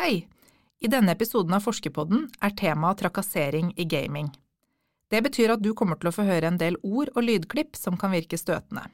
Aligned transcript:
Hei! 0.00 0.26
I 0.78 0.88
denne 0.88 1.12
episoden 1.12 1.52
av 1.52 1.60
Forskerpodden 1.60 2.22
er 2.40 2.54
temaet 2.56 3.02
trakassering 3.02 3.74
i 3.76 3.84
gaming. 3.84 4.30
Det 5.12 5.18
betyr 5.26 5.52
at 5.52 5.60
du 5.60 5.74
kommer 5.76 5.98
til 6.00 6.08
å 6.08 6.12
få 6.16 6.24
høre 6.24 6.48
en 6.48 6.56
del 6.56 6.78
ord 6.80 7.10
og 7.12 7.26
lydklipp 7.26 7.76
som 7.76 7.98
kan 8.00 8.14
virke 8.14 8.38
støtende. 8.40 8.86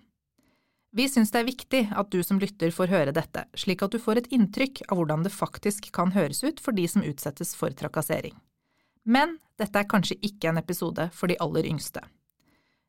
Vi 0.91 1.07
syns 1.07 1.31
det 1.31 1.39
er 1.39 1.47
viktig 1.47 1.83
at 2.03 2.11
du 2.11 2.17
som 2.27 2.41
lytter 2.43 2.75
får 2.75 2.91
høre 2.91 3.15
dette, 3.15 3.45
slik 3.55 3.85
at 3.87 3.95
du 3.95 4.01
får 4.03 4.19
et 4.19 4.27
inntrykk 4.35 4.81
av 4.89 4.99
hvordan 4.99 5.23
det 5.23 5.31
faktisk 5.31 5.93
kan 5.95 6.11
høres 6.17 6.43
ut 6.43 6.59
for 6.65 6.75
de 6.75 6.89
som 6.91 7.07
utsettes 7.07 7.55
for 7.55 7.71
trakassering. 7.71 8.35
Men 9.05 9.37
dette 9.63 9.79
er 9.79 9.87
kanskje 9.87 10.19
ikke 10.27 10.51
en 10.51 10.59
episode 10.59 11.07
for 11.15 11.31
de 11.31 11.39
aller 11.47 11.71
yngste. 11.71 12.03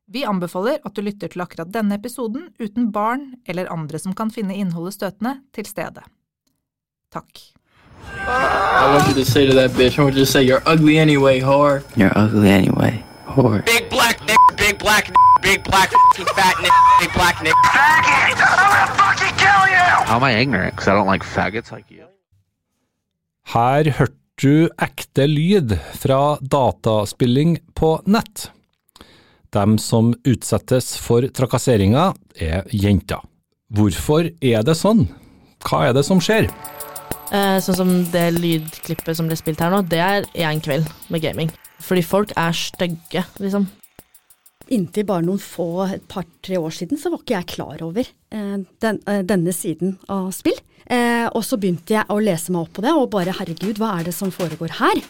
Vi 0.10 0.26
anbefaler 0.26 0.82
at 0.82 0.98
du 0.98 1.04
lytter 1.06 1.30
til 1.30 1.46
akkurat 1.46 1.70
denne 1.70 2.02
episoden 2.02 2.50
uten 2.58 2.90
barn 2.98 3.36
eller 3.46 3.70
andre 3.70 4.02
som 4.02 4.18
kan 4.18 4.34
finne 4.34 4.58
innholdet 4.58 4.98
støtende, 4.98 5.38
til 5.54 5.70
stede. 5.70 6.02
Takk. 7.14 7.46
I 8.06 8.94
want 8.94 9.08
you 9.08 9.16
to 9.24 9.26
say 9.26 9.46
to 9.46 9.54
that 9.56 9.72
bitch, 9.72 9.98
I 9.98 10.04
want 10.04 10.16
you 10.16 10.22
to 10.26 10.26
say, 10.26 10.44
you're 10.44 10.64
ugly 10.66 10.98
anyway, 10.98 11.40
whore. 11.40 11.84
You're 11.96 12.12
ugly 12.18 12.50
anyway. 12.50 13.04
Whore. 13.26 13.66
Big 13.66 13.90
black 13.90 14.20
nick, 14.26 14.38
big 14.58 14.78
black 14.78 15.08
nick, 15.08 15.18
big 15.42 15.64
black 15.64 15.94
f***ing 15.94 16.26
fat 16.36 16.56
nick, 16.62 16.72
big 17.00 17.14
black 17.14 17.42
nick. 17.44 17.54
Faggot! 17.54 18.38
I'm 18.40 18.72
gonna 18.74 18.88
fucking 19.00 19.36
kill 19.38 19.64
you! 19.72 19.88
How 20.10 20.18
am 20.18 20.24
I 20.24 20.34
ignorant? 20.36 20.76
Because 20.76 20.88
I 20.88 20.94
don't 20.94 21.08
like 21.08 21.24
faggots 21.24 21.72
like 21.72 21.90
you. 21.92 22.06
Her 23.54 23.92
hørte 23.98 24.16
du 24.38 24.68
ekte 24.78 25.26
lyd 25.28 25.72
fra 25.98 26.38
dataspilling 26.42 27.58
på 27.74 28.02
nett. 28.06 28.52
Dem 29.56 29.78
som 29.82 30.12
utsettes 30.28 30.98
for 31.02 31.26
trakasseringa, 31.34 32.14
er 32.36 32.68
jenter. 32.70 33.24
Hvorfor 33.74 34.30
er 34.42 34.62
det 34.68 34.76
sånn? 34.78 35.08
Hva 35.66 35.88
er 35.88 35.96
det 35.98 36.04
som 36.06 36.20
skjer? 36.22 36.52
Eh, 37.28 37.58
sånn 37.64 37.76
som 37.76 37.90
det 38.14 38.30
lydklippet 38.38 39.18
som 39.18 39.28
ble 39.28 39.36
spilt 39.40 39.60
her 39.64 39.74
nå, 39.74 39.82
det 39.90 40.00
er 40.00 40.28
én 40.48 40.62
kveld 40.64 40.88
med 41.12 41.24
gaming. 41.26 41.52
Fordi 41.84 42.04
folk 42.06 42.32
er 42.40 42.56
stygge, 42.56 43.26
liksom. 43.42 43.68
Inntil 44.74 45.06
bare 45.08 45.24
noen 45.24 45.40
få, 45.40 45.68
et 45.88 46.08
par-tre 46.12 46.60
år 46.60 46.74
siden, 46.76 47.00
så 47.00 47.12
var 47.12 47.22
ikke 47.24 47.38
jeg 47.38 47.50
klar 47.54 47.84
over 47.86 48.04
eh, 48.04 48.58
den, 48.84 49.00
eh, 49.08 49.22
denne 49.28 49.56
siden 49.56 49.96
av 50.12 50.32
spill. 50.36 50.58
Eh, 50.88 51.28
og 51.28 51.44
så 51.44 51.60
begynte 51.60 51.96
jeg 51.96 52.08
å 52.12 52.20
lese 52.24 52.52
meg 52.56 52.66
opp 52.66 52.78
på 52.80 52.84
det, 52.84 52.96
og 52.96 53.12
bare 53.16 53.36
herregud, 53.36 53.80
hva 53.80 53.98
er 53.98 54.08
det 54.08 54.16
som 54.16 54.32
foregår 54.32 54.76
her? 54.80 55.04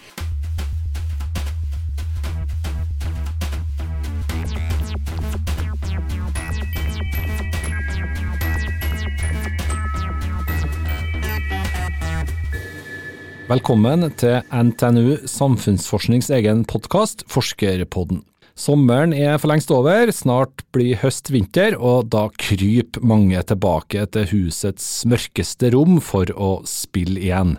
Velkommen 13.48 14.02
til 14.20 14.42
NTNU 14.52 15.22
Samfunnsforsknings 15.24 16.28
egen 16.36 16.66
podkast, 16.68 17.22
Forskerpodden. 17.32 18.20
Sommeren 18.60 19.14
er 19.16 19.38
for 19.40 19.48
lengst 19.48 19.72
over, 19.72 20.12
snart 20.12 20.66
blir 20.76 21.00
høst-vinter, 21.00 21.78
og 21.80 22.10
da 22.12 22.26
kryper 22.44 23.06
mange 23.08 23.40
tilbake 23.48 24.04
til 24.12 24.28
husets 24.34 24.90
mørkeste 25.08 25.72
rom 25.72 26.02
for 26.04 26.28
å 26.36 26.50
spille 26.68 27.24
igjen. 27.24 27.56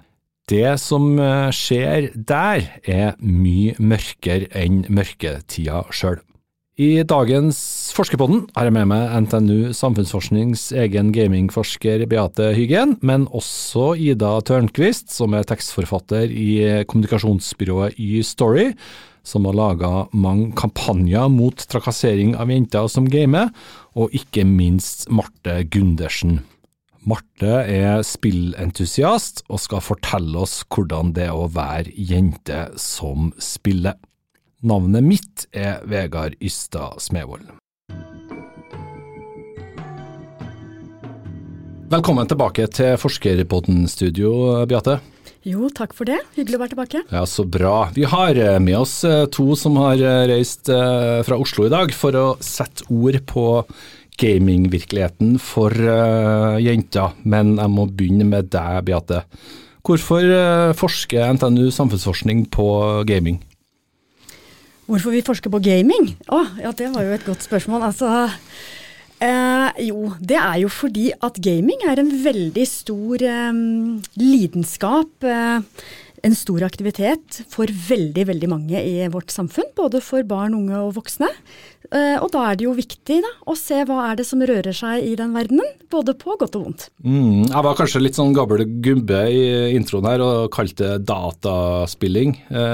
Det 0.52 0.76
som 0.84 1.14
eh, 1.16 1.48
skjer 1.56 2.10
der, 2.12 2.68
er 2.84 3.16
mye 3.24 3.72
mørkere 3.80 4.52
enn 4.60 4.82
mørketida 4.92 5.86
sjøl. 5.88 6.20
I 6.78 7.02
dagens 7.02 7.58
Forskerpodden 7.90 8.44
har 8.54 8.68
jeg 8.68 8.74
med 8.76 8.86
meg 8.86 9.14
NTNU 9.24 9.72
Samfunnsforsknings 9.74 10.68
egen 10.78 11.08
gamingforsker 11.10 12.04
Beate 12.06 12.52
Hyggen, 12.54 12.92
men 13.02 13.24
også 13.34 13.96
Ida 13.98 14.36
Tørnquist, 14.46 15.10
som 15.10 15.34
er 15.34 15.42
tekstforfatter 15.50 16.30
i 16.30 16.84
kommunikasjonsbyrået 16.86 17.98
Y-Story, 17.98 18.68
som 19.26 19.48
har 19.50 19.58
laga 19.58 19.90
mange 20.14 20.52
kampanjer 20.54 21.26
mot 21.34 21.66
trakassering 21.66 22.36
av 22.38 22.52
jenter 22.54 22.86
som 22.86 23.10
gamer, 23.10 23.50
og 23.98 24.14
ikke 24.14 24.46
minst 24.46 25.08
Marte 25.10 25.64
Gundersen. 25.66 26.44
Marte 27.10 27.64
er 27.66 28.04
spillentusiast 28.06 29.42
og 29.50 29.58
skal 29.66 29.82
fortelle 29.82 30.46
oss 30.46 30.60
hvordan 30.70 31.10
det 31.18 31.26
er 31.26 31.34
å 31.34 31.50
være 31.50 31.90
jente 31.90 32.68
som 32.78 33.32
spiller. 33.42 33.98
Navnet 34.58 35.04
mitt 35.06 35.44
er 35.54 35.84
Vegard 35.86 36.34
Ystad 36.42 36.98
Smevold. 36.98 37.46
Velkommen 41.88 42.26
tilbake 42.26 42.66
til 42.74 42.96
Forskerpodden-studio, 42.98 44.32
Beate. 44.66 44.96
Jo, 45.46 45.70
takk 45.70 45.94
for 45.94 46.10
det. 46.10 46.18
Hyggelig 46.34 46.58
å 46.58 46.62
være 46.64 46.72
tilbake. 46.74 47.04
Ja, 47.06 47.22
Så 47.22 47.46
bra. 47.46 47.92
Vi 47.94 48.02
har 48.02 48.34
med 48.58 48.80
oss 48.80 49.04
eh, 49.06 49.28
to 49.30 49.54
som 49.54 49.78
har 49.78 50.02
eh, 50.02 50.26
reist 50.32 50.66
eh, 50.74 51.22
fra 51.22 51.38
Oslo 51.38 51.68
i 51.68 51.72
dag 51.72 51.94
for 51.94 52.18
å 52.18 52.26
sette 52.42 52.82
ord 52.90 53.20
på 53.30 53.46
gamingvirkeligheten 54.18 55.36
for 55.38 55.70
jenter. 56.58 57.14
Men 57.22 57.54
jeg 57.60 57.70
må 57.70 57.86
begynne 57.86 58.26
med 58.26 58.50
deg, 58.50 58.82
Beate. 58.90 59.22
Hvorfor 59.86 60.26
forsker 60.74 61.38
NTNU 61.38 61.70
samfunnsforskning 61.70 62.48
på 62.50 62.66
gaming? 63.06 63.38
Hvorfor 64.88 65.12
vi 65.12 65.20
forsker 65.20 65.52
på 65.52 65.60
gaming? 65.60 66.14
Å, 66.32 66.40
ja, 66.62 66.72
det 66.72 66.86
var 66.94 67.04
jo 67.04 67.12
et 67.12 67.24
godt 67.26 67.44
spørsmål. 67.44 67.82
Altså, 67.90 68.08
eh, 69.20 69.82
jo, 69.84 70.14
det 70.16 70.38
er 70.40 70.62
jo 70.62 70.70
fordi 70.72 71.10
at 71.12 71.36
gaming 71.44 71.84
er 71.84 72.00
en 72.00 72.08
veldig 72.24 72.64
stor 72.64 73.20
eh, 73.20 73.58
lidenskap. 74.16 75.28
Eh, 75.28 75.60
en 76.24 76.34
stor 76.34 76.64
aktivitet 76.66 77.42
for 77.52 77.68
veldig, 77.68 78.24
veldig 78.30 78.48
mange 78.50 78.80
i 78.80 79.04
vårt 79.12 79.28
samfunn. 79.34 79.68
Både 79.76 80.00
for 80.00 80.24
barn, 80.24 80.56
unge 80.56 80.80
og 80.80 80.96
voksne. 80.96 81.28
Eh, 81.88 82.18
og 82.20 82.28
da 82.34 82.42
er 82.50 82.58
det 82.58 82.66
jo 82.66 82.74
viktig 82.76 83.18
da, 83.24 83.30
å 83.48 83.54
se 83.56 83.80
hva 83.88 84.10
er 84.10 84.18
det 84.18 84.26
som 84.28 84.42
rører 84.44 84.76
seg 84.76 85.06
i 85.08 85.14
den 85.16 85.32
verdenen. 85.36 85.70
Både 85.88 86.12
på 86.18 86.36
godt 86.40 86.58
og 86.58 86.66
vondt. 86.66 86.88
Mm, 87.00 87.46
jeg 87.48 87.64
var 87.64 87.78
kanskje 87.78 88.02
litt 88.02 88.18
sånn 88.18 88.34
gammel 88.36 88.66
gubbe 88.84 89.22
i 89.32 89.42
introen 89.76 90.08
her 90.10 90.24
og 90.24 90.50
kalte 90.54 90.92
det 90.98 91.06
dataspilling. 91.08 92.36
Eh, 92.52 92.68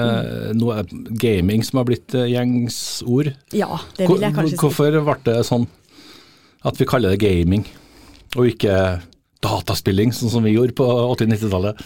mm. 0.51 0.59
Nå 0.59 0.73
er 0.75 0.91
gaming 1.23 1.63
som 1.63 1.79
har 1.79 1.87
blitt 1.87 2.17
eh, 2.17 2.27
gjengs 2.33 2.77
ord. 3.07 3.31
Ja, 3.55 3.79
det 3.95 4.09
vil 4.11 4.27
jeg 4.27 4.35
kanskje 4.35 4.57
si. 4.57 4.61
Hvorfor 4.65 4.99
ble 4.99 5.19
det 5.29 5.39
sånn 5.47 5.69
at 6.65 6.79
vi 6.81 6.87
kaller 6.89 7.13
det 7.13 7.21
gaming, 7.21 7.63
og 8.35 8.49
ikke 8.49 8.75
dataspilling, 9.45 10.11
sånn 10.15 10.31
som 10.33 10.43
vi 10.43 10.55
gjorde 10.55 10.75
på 10.75 10.87
80-90-tallet? 11.13 11.79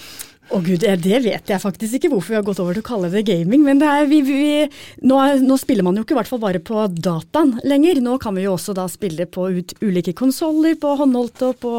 Å 0.50 0.58
oh, 0.58 0.64
gud, 0.66 0.82
det 0.82 1.18
vet 1.22 1.52
jeg 1.52 1.62
faktisk 1.62 2.00
ikke 2.00 2.10
hvorfor 2.10 2.34
vi 2.34 2.38
har 2.40 2.46
gått 2.48 2.60
over 2.64 2.74
til 2.74 2.82
å 2.82 2.88
kalle 2.88 3.12
det 3.14 3.22
gaming. 3.28 3.62
Men 3.68 3.78
det 3.78 3.86
er, 3.86 4.08
vi, 4.10 4.24
vi, 4.26 4.64
nå, 5.06 5.20
nå, 5.46 5.58
spiller 5.62 5.86
man 5.86 6.00
jo 6.00 6.02
ikke 6.02 6.16
i 6.16 6.18
hvert 6.18 6.32
fall 6.32 6.42
bare 6.42 6.62
på 6.66 6.88
dataen 6.90 7.52
lenger. 7.70 8.02
Nå 8.02 8.16
kan 8.24 8.34
vi 8.34 8.48
jo 8.48 8.56
også 8.56 8.74
da 8.74 8.88
spille 8.90 9.28
på 9.30 9.46
ut, 9.60 9.76
ulike 9.86 10.16
konsoller, 10.18 10.74
på 10.82 10.96
håndholdte 11.04 11.52
og 11.52 11.62
på 11.62 11.76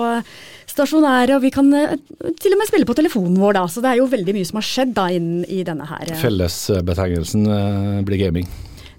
stasjonære. 0.71 1.41
Og 1.41 1.43
vi 1.49 1.51
kan 1.57 1.67
uh, 1.75 1.99
til 2.39 2.55
og 2.55 2.63
med 2.63 2.71
spille 2.71 2.87
på 2.87 2.95
telefonen 3.01 3.43
vår 3.43 3.59
da. 3.59 3.67
Så 3.67 3.83
det 3.83 3.91
er 3.91 4.05
jo 4.05 4.09
veldig 4.15 4.39
mye 4.39 4.53
som 4.53 4.63
har 4.63 4.69
skjedd 4.71 4.95
da 5.03 5.11
innen 5.19 5.43
i 5.51 5.65
denne 5.67 5.91
her. 5.91 6.07
Uh, 6.07 6.17
Fellesbetegnelsen 6.23 7.51
uh, 7.51 8.01
blir 8.07 8.23
gaming. 8.23 8.47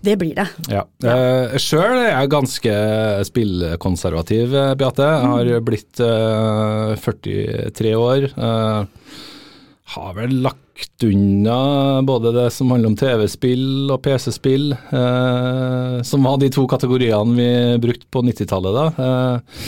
Det 0.03 0.19
blir 0.19 0.35
det. 0.35 0.49
Ja. 0.67 0.83
ja. 0.99 1.15
Uh, 1.15 1.57
Sjøl 1.61 1.95
er 1.95 2.09
jeg 2.09 2.35
ganske 2.35 2.77
spillkonservativ, 3.31 4.51
Beate. 4.75 5.11
Jeg 5.15 5.33
har 5.37 5.67
blitt 5.71 6.03
blitt 6.03 7.03
43 7.07 7.99
år. 8.03 8.33
Uh, 8.35 9.29
har 9.91 10.15
vel 10.15 10.37
lagt 10.45 11.03
unna 11.03 12.01
både 12.07 12.31
det 12.35 12.47
som 12.55 12.71
handler 12.71 12.93
om 12.93 12.97
TV-spill 12.97 13.91
og 13.91 13.99
PC-spill, 14.05 14.71
eh, 14.71 15.97
som 16.07 16.25
var 16.25 16.39
de 16.41 16.49
to 16.53 16.63
kategoriene 16.69 17.35
vi 17.35 17.51
brukte 17.83 18.07
på 18.11 18.23
90-tallet. 18.25 18.77
da. 18.77 18.85
Eh, 19.03 19.61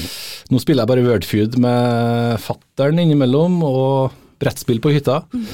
nå 0.54 0.62
spiller 0.62 0.84
jeg 0.84 0.92
bare 0.94 1.06
Wordfeud 1.08 1.60
med 1.62 2.42
fattern 2.44 3.04
innimellom, 3.04 3.60
og 3.68 4.20
brettspill 4.44 4.82
på 4.84 4.94
hytta. 4.96 5.22
Mm. 5.34 5.46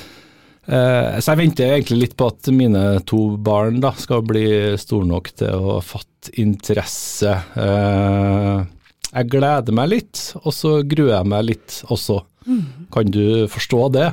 Eh, 0.69 1.17
så 1.17 1.33
jeg 1.33 1.41
venter 1.41 1.73
egentlig 1.73 2.03
litt 2.03 2.17
på 2.17 2.29
at 2.29 2.49
mine 2.53 2.83
to 3.09 3.23
barn 3.41 3.79
da 3.81 3.93
skal 3.97 4.21
bli 4.25 4.77
store 4.81 5.07
nok 5.09 5.31
til 5.41 5.69
å 5.73 5.79
fatte 5.85 6.33
interesse. 6.41 7.33
Eh, 7.57 8.65
jeg 9.09 9.29
gleder 9.33 9.73
meg 9.73 9.93
litt, 9.95 10.23
og 10.43 10.53
så 10.53 10.79
gruer 10.85 11.15
jeg 11.15 11.31
meg 11.31 11.47
litt 11.47 11.79
også. 11.89 12.21
Mm. 12.45 12.65
Kan 12.93 13.13
du 13.13 13.23
forstå 13.49 13.85
det? 13.97 14.09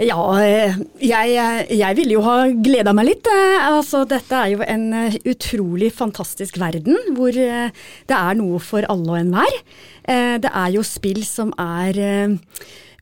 Ja, 0.00 0.16
eh, 0.40 0.78
jeg, 1.04 1.32
jeg 1.68 1.96
ville 1.98 2.14
jo 2.14 2.22
ha 2.24 2.36
gleda 2.64 2.94
meg 2.96 3.10
litt. 3.10 3.28
Eh, 3.28 3.66
altså, 3.68 4.06
dette 4.08 4.38
er 4.38 4.54
jo 4.54 4.62
en 4.64 4.86
eh, 4.96 5.18
utrolig 5.28 5.90
fantastisk 5.92 6.56
verden 6.62 6.96
hvor 7.12 7.36
det 7.36 8.16
er 8.16 8.38
noe 8.38 8.60
for 8.62 8.86
alle 8.88 9.12
og 9.12 9.20
enhver. 9.20 9.58
Det 10.02 10.48
er 10.48 10.70
jo 10.74 10.82
spill 10.82 11.20
som 11.22 11.52
er 11.60 11.94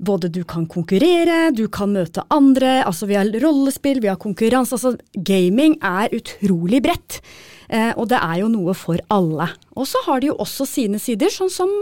både 0.00 0.28
du 0.32 0.42
kan 0.48 0.66
konkurrere, 0.68 1.48
du 1.56 1.62
kan 1.72 1.94
møte 1.94 2.26
andre, 2.32 2.82
altså 2.84 3.08
vi 3.08 3.16
har 3.16 3.30
rollespill, 3.40 4.02
vi 4.04 4.10
har 4.10 4.18
konkurranse. 4.20 4.76
Altså 4.76 4.98
gaming 5.14 5.78
er 5.80 6.12
utrolig 6.16 6.82
bredt. 6.84 7.22
Og 7.96 8.04
det 8.10 8.18
er 8.20 8.42
jo 8.42 8.50
noe 8.52 8.74
for 8.76 9.00
alle. 9.14 9.48
Og 9.78 9.88
så 9.88 10.02
har 10.08 10.20
det 10.20 10.32
jo 10.32 10.36
også 10.42 10.68
sine 10.68 11.00
sider, 11.00 11.32
sånn 11.32 11.52
som 11.54 11.72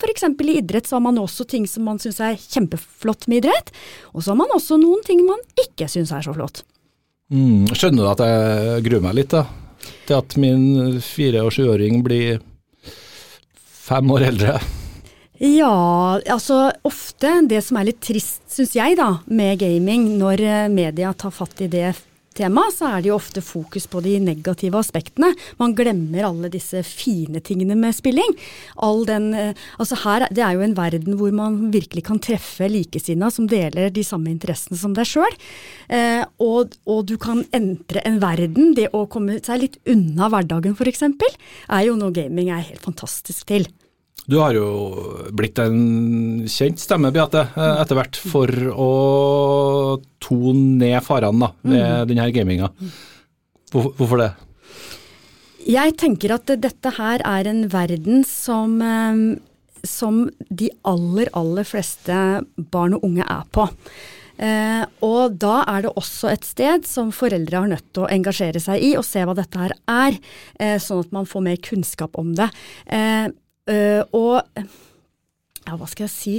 f.eks. 0.00 0.26
i 0.26 0.56
idrett 0.58 0.88
så 0.88 0.96
har 0.96 1.04
man 1.04 1.20
også 1.20 1.46
ting 1.48 1.68
som 1.68 1.86
man 1.86 2.00
syns 2.02 2.20
er 2.24 2.40
kjempeflott 2.40 3.28
med 3.30 3.44
idrett, 3.44 3.72
og 4.14 4.24
så 4.24 4.32
har 4.32 4.40
man 4.40 4.56
også 4.56 4.80
noen 4.80 5.04
ting 5.06 5.22
man 5.26 5.40
ikke 5.60 5.88
syns 5.90 6.12
er 6.16 6.24
så 6.26 6.34
flott. 6.36 6.64
Mm, 7.30 7.68
skjønner 7.76 8.02
du 8.02 8.10
at 8.10 8.24
jeg 8.26 8.84
gruer 8.88 9.04
meg 9.04 9.18
litt, 9.20 9.36
da? 9.36 9.44
Til 10.08 10.18
at 10.18 10.36
min 10.40 10.98
fire- 11.04 11.44
og 11.46 11.54
sjuåring 11.54 12.02
blir 12.04 12.40
fem 13.90 14.10
år 14.10 14.26
eldre. 14.32 14.58
Ja, 15.40 16.20
altså 16.28 16.66
ofte 16.84 17.30
det 17.48 17.62
som 17.64 17.78
er 17.80 17.88
litt 17.88 18.02
trist, 18.04 18.42
syns 18.52 18.74
jeg, 18.76 18.98
da, 18.98 19.22
med 19.30 19.62
gaming, 19.62 20.18
når 20.20 20.42
eh, 20.44 20.66
media 20.68 21.14
tar 21.16 21.32
fatt 21.32 21.62
i 21.64 21.70
det 21.72 21.94
temaet, 22.40 22.76
så 22.76 22.88
er 22.90 23.02
det 23.02 23.10
jo 23.10 23.18
ofte 23.18 23.42
fokus 23.44 23.86
på 23.90 24.02
de 24.04 24.16
negative 24.24 24.78
aspektene. 24.80 25.32
Man 25.60 25.74
glemmer 25.78 26.28
alle 26.30 26.50
disse 26.52 26.82
fine 26.86 27.42
tingene 27.44 27.76
med 27.78 27.96
spilling. 27.96 28.36
Den, 29.06 29.32
eh, 29.34 29.54
altså 29.78 29.96
her, 30.04 30.26
Det 30.30 30.42
er 30.42 30.54
jo 30.54 30.60
en 30.60 30.76
verden 30.76 31.16
hvor 31.16 31.32
man 31.32 31.70
virkelig 31.72 32.04
kan 32.04 32.18
treffe 32.18 32.68
likesinna 32.68 33.30
som 33.30 33.46
deler 33.46 33.90
de 33.90 34.04
samme 34.04 34.30
interessene 34.30 34.76
som 34.76 34.94
deg 34.94 35.06
sjøl. 35.06 35.36
Eh, 35.88 36.24
og, 36.38 36.76
og 36.86 37.06
du 37.06 37.16
kan 37.18 37.44
entre 37.52 38.02
en 38.04 38.20
verden. 38.20 38.74
Det 38.74 38.90
å 38.92 39.06
komme 39.10 39.40
seg 39.44 39.60
litt 39.60 39.78
unna 39.86 40.30
hverdagen 40.30 40.76
f.eks., 40.76 41.02
er 41.02 41.86
jo 41.86 41.96
noe 41.96 42.14
gaming 42.14 42.50
er 42.50 42.66
helt 42.66 42.82
fantastisk 42.82 43.46
til. 43.46 43.66
Du 44.28 44.36
har 44.38 44.54
jo 44.54 44.66
blitt 45.34 45.58
en 45.62 46.44
kjent 46.50 46.80
stemme, 46.80 47.12
Beate, 47.14 47.46
eh, 47.56 47.80
etter 47.82 47.98
hvert 47.98 48.18
for 48.20 48.50
å 48.74 48.90
tone 50.22 50.78
ned 50.82 51.00
farene 51.06 51.52
ved 51.62 52.10
denne 52.10 52.28
gaminga. 52.34 52.70
Hvorfor 53.72 54.20
det? 54.20 54.30
Jeg 55.70 55.96
tenker 56.00 56.34
at 56.34 56.52
dette 56.60 56.94
her 56.96 57.22
er 57.26 57.48
en 57.50 57.66
verden 57.72 58.24
som, 58.24 58.80
eh, 58.82 59.36
som 59.84 60.22
de 60.48 60.70
aller, 60.84 61.28
aller 61.34 61.64
fleste 61.64 62.44
barn 62.56 62.94
og 62.94 63.04
unge 63.04 63.26
er 63.26 63.44
på. 63.52 63.68
Eh, 64.40 64.84
og 65.04 65.36
da 65.36 65.60
er 65.68 65.84
det 65.84 65.92
også 66.00 66.30
et 66.32 66.46
sted 66.48 66.86
som 66.88 67.10
foreldre 67.12 67.60
har 67.60 67.68
nødt 67.68 67.92
til 67.92 68.06
å 68.06 68.10
engasjere 68.10 68.62
seg 68.62 68.80
i 68.86 68.94
og 68.96 69.04
se 69.04 69.20
hva 69.20 69.34
dette 69.36 69.60
her 69.60 69.74
er, 69.86 70.16
eh, 70.56 70.78
sånn 70.80 71.04
at 71.04 71.12
man 71.12 71.28
får 71.28 71.44
mer 71.44 71.56
kunnskap 71.60 72.16
om 72.16 72.32
det. 72.34 72.48
Eh, 72.86 73.28
eh, 73.70 74.02
og 74.16 74.42
ja, 75.66 75.76
hva 75.76 75.88
skal 75.88 76.06
jeg 76.08 76.14
si? 76.14 76.36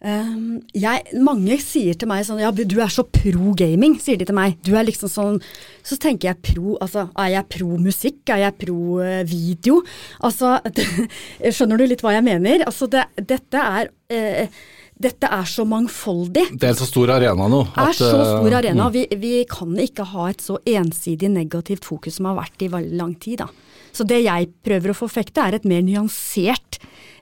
Um, 0.00 0.62
jeg, 0.72 1.02
mange 1.20 1.58
sier 1.60 1.92
til 2.00 2.08
meg 2.08 2.22
sånn 2.24 2.38
Ja, 2.40 2.48
du 2.56 2.78
er 2.80 2.88
så 2.88 3.02
pro 3.04 3.50
gaming, 3.52 3.98
sier 4.00 4.16
de 4.16 4.24
til 4.24 4.36
meg. 4.38 4.54
Du 4.64 4.70
er 4.72 4.86
liksom 4.88 5.10
sånn 5.12 5.36
Så 5.84 5.98
tenker 6.00 6.30
jeg 6.30 6.40
pro 6.40 6.78
Altså, 6.80 7.02
er 7.20 7.34
jeg 7.34 7.48
pro 7.52 7.76
musikk? 7.76 8.22
Er 8.32 8.46
jeg 8.46 8.56
pro 8.62 9.02
eh, 9.04 9.20
video? 9.28 9.82
Altså, 10.24 10.54
skjønner 11.52 11.76
du 11.76 11.84
litt 11.90 12.00
hva 12.00 12.14
jeg 12.16 12.24
mener? 12.30 12.64
Altså, 12.64 12.88
det, 12.88 13.04
dette 13.28 13.60
er 13.60 13.92
eh, 14.08 14.62
dette 15.00 15.28
er 15.32 15.46
så 15.48 15.64
mangfoldig. 15.64 16.42
Det 16.60 16.66
er 16.66 16.74
en 16.74 16.76
så 16.76 16.84
stor 16.88 17.14
arena 17.14 17.46
nå. 17.48 17.62
Det 17.72 17.84
er 17.86 17.94
så 17.96 18.08
eh, 18.18 18.32
stor 18.34 18.56
arena. 18.58 18.88
mm. 18.88 18.96
Vi, 18.96 19.04
vi 19.20 19.30
kan 19.48 19.78
ikke 19.80 20.04
ha 20.10 20.26
et 20.28 20.44
så 20.44 20.58
ensidig 20.68 21.30
negativt 21.32 21.88
fokus 21.88 22.18
som 22.18 22.28
har 22.28 22.36
vært 22.42 22.64
i 22.66 22.68
veldig 22.72 22.98
lang 22.98 23.14
tid. 23.20 23.40
Da. 23.40 23.69
Så 23.92 24.06
det 24.08 24.22
jeg 24.24 24.50
prøver 24.66 24.92
å 24.92 24.98
forfekte, 24.98 25.44
er 25.44 25.58
et 25.58 25.68
mer 25.68 25.82
nyansert 25.86 26.80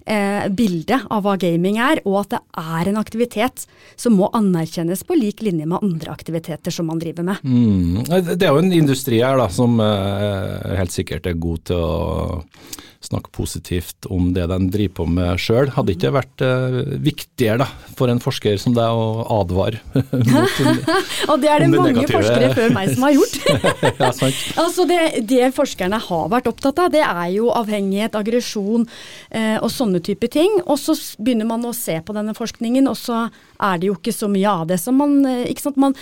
eh, 0.09 0.49
bilde 0.51 1.01
av 1.11 1.25
hva 1.25 1.37
gaming 1.41 1.79
er, 1.83 2.03
og 2.09 2.21
at 2.23 2.35
det 2.37 2.43
er 2.63 2.91
en 2.91 3.01
aktivitet 3.01 3.65
som 3.97 4.17
må 4.19 4.31
anerkjennes 4.37 5.05
på 5.07 5.17
lik 5.19 5.43
linje 5.47 5.69
med 5.69 5.83
andre 5.83 6.13
aktiviteter 6.15 6.75
som 6.75 6.89
man 6.91 7.01
driver 7.03 7.27
med. 7.29 7.45
Mm. 7.45 8.05
Det 8.35 8.43
er 8.43 8.53
jo 8.53 8.63
en 8.63 8.75
industri 8.75 9.23
her 9.23 9.39
da, 9.41 9.49
som 9.53 9.79
eh, 9.83 10.77
helt 10.81 10.95
sikkert 10.95 11.29
er 11.29 11.41
god 11.41 11.65
til 11.71 11.83
å 11.83 11.97
snakke 13.05 13.31
positivt 13.31 14.09
om 14.11 14.33
det 14.35 14.49
de 14.51 14.57
driver 14.73 14.95
på 14.99 15.05
med 15.07 15.39
sjøl. 15.39 15.71
Hadde 15.77 15.95
ikke 15.95 16.09
det 16.09 16.15
vært 16.17 16.43
eh, 16.45 16.79
viktigere 17.05 17.61
da, 17.63 17.69
for 17.99 18.11
en 18.11 18.19
forsker 18.23 18.59
som 18.59 18.75
deg 18.75 18.91
å 18.91 19.23
advare 19.39 19.79
mot 20.33 20.59
Og 21.31 21.37
det 21.43 21.51
er 21.53 21.63
det 21.63 21.69
det 21.69 21.79
mange 21.79 21.93
negative- 21.95 22.19
forskere 22.19 22.51
før 22.59 22.75
meg 22.75 22.93
som 22.95 23.07
har 23.07 23.15
gjort. 23.15 23.39
ja. 24.03 24.11
Altså 24.65 24.87
det, 24.91 25.01
det 25.31 25.51
forskerne 25.57 26.01
har 26.09 26.33
vært 26.35 26.51
opptatt 26.51 26.83
av, 26.83 26.91
det 26.95 27.05
er 27.07 27.29
jo 27.37 27.53
avhengighet, 27.55 28.19
aggresjon 28.19 28.89
eh, 29.31 29.57
og 29.63 29.71
sånne 29.73 30.03
type 30.05 30.31
ting. 30.35 30.59
Og 30.67 30.81
så 30.83 30.97
begynner 31.23 31.49
man 31.49 31.67
å 31.69 31.75
se 31.77 32.01
på 32.03 32.17
denne 32.17 32.35
forskningen, 32.37 32.91
og 32.91 32.99
så 32.99 33.29
er 33.63 33.79
det 33.79 33.93
jo 33.93 33.97
ikke 33.99 34.15
så 34.15 34.29
mye 34.31 34.59
av 34.63 34.67
det 34.71 34.81
som 34.83 34.99
man 34.99 35.21
eh, 35.27 35.47
ikke 35.53 35.69
sant? 35.69 35.79
Man, 35.79 35.95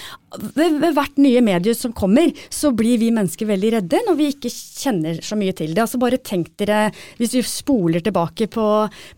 ved, 0.57 0.79
ved 0.83 0.95
hvert 0.97 1.21
nye 1.21 1.43
medie 1.45 1.75
som 1.77 1.95
kommer, 1.97 2.33
så 2.53 2.73
blir 2.77 3.01
vi 3.01 3.13
mennesker 3.15 3.49
veldig 3.49 3.73
redde 3.79 4.03
når 4.07 4.19
vi 4.19 4.29
ikke 4.35 4.53
kjenner 4.53 5.21
så 5.25 5.39
mye 5.39 5.55
til 5.57 5.75
det. 5.75 5.83
Altså 5.85 6.01
Bare 6.03 6.21
tenk 6.23 6.53
dere, 6.61 6.91
hvis 7.21 7.35
vi 7.37 7.43
spoler 7.47 8.05
tilbake 8.05 8.49
på, 8.53 8.67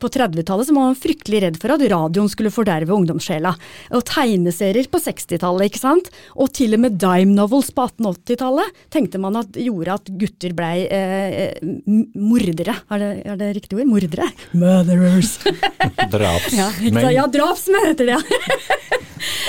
på 0.00 0.10
30-tallet, 0.14 0.68
så 0.68 0.76
var 0.76 0.90
man 0.90 0.98
fryktelig 0.98 1.42
redd 1.44 1.60
for 1.60 1.74
at 1.74 1.84
radioen 1.92 2.30
skulle 2.32 2.52
forderve 2.54 2.94
ungdomssjela. 2.94 3.54
Og 3.96 4.06
tegneserier 4.08 4.88
på 4.90 5.00
60-tallet, 5.02 5.68
ikke 5.68 5.82
sant. 5.82 6.10
Og 6.38 6.52
til 6.56 6.76
og 6.76 6.84
med 6.84 6.98
dime 7.00 7.34
novels 7.36 7.70
på 7.74 7.88
1880-tallet 7.90 8.84
tenkte 8.94 9.20
man 9.22 9.40
at 9.40 9.58
gjorde 9.58 9.98
at 9.98 10.12
gutter 10.20 10.54
blei 10.56 10.86
eh, 10.86 11.58
mordere. 12.18 12.78
Er 12.92 13.02
det, 13.02 13.10
er 13.24 13.40
det 13.40 13.52
riktig 13.58 13.78
ord? 13.78 13.88
Mordere? 13.88 14.30
Murderers. 14.52 15.36
Ja. 16.08 16.08
Drapsmenn. 16.08 17.10
ja 17.12 17.24
drapsmenn 17.30 17.86
heter 17.90 18.08
det, 18.08 18.16
ja. 18.16 18.98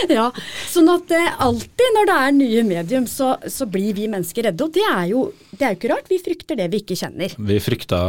ja. 0.18 0.26
Sånn 0.70 0.90
at 0.92 1.12
eh, 1.16 1.30
alltid 1.60 1.96
når 1.96 2.08
det 2.10 2.16
er 2.24 2.34
nye 2.38 2.64
medium, 2.68 3.06
så, 3.10 3.34
så 3.52 3.68
blir 3.70 3.94
vi 3.98 4.08
mennesker 4.12 4.48
redde. 4.50 4.66
Og 4.66 4.74
det 4.76 4.84
er, 4.88 5.06
jo, 5.12 5.24
det 5.52 5.66
er 5.66 5.74
jo 5.74 5.80
ikke 5.80 5.92
rart, 5.92 6.10
vi 6.12 6.20
frykter 6.24 6.60
det 6.60 6.68
vi 6.74 6.82
ikke 6.84 6.98
kjenner. 7.00 7.34
Vi 7.50 7.60
frykta 7.64 8.00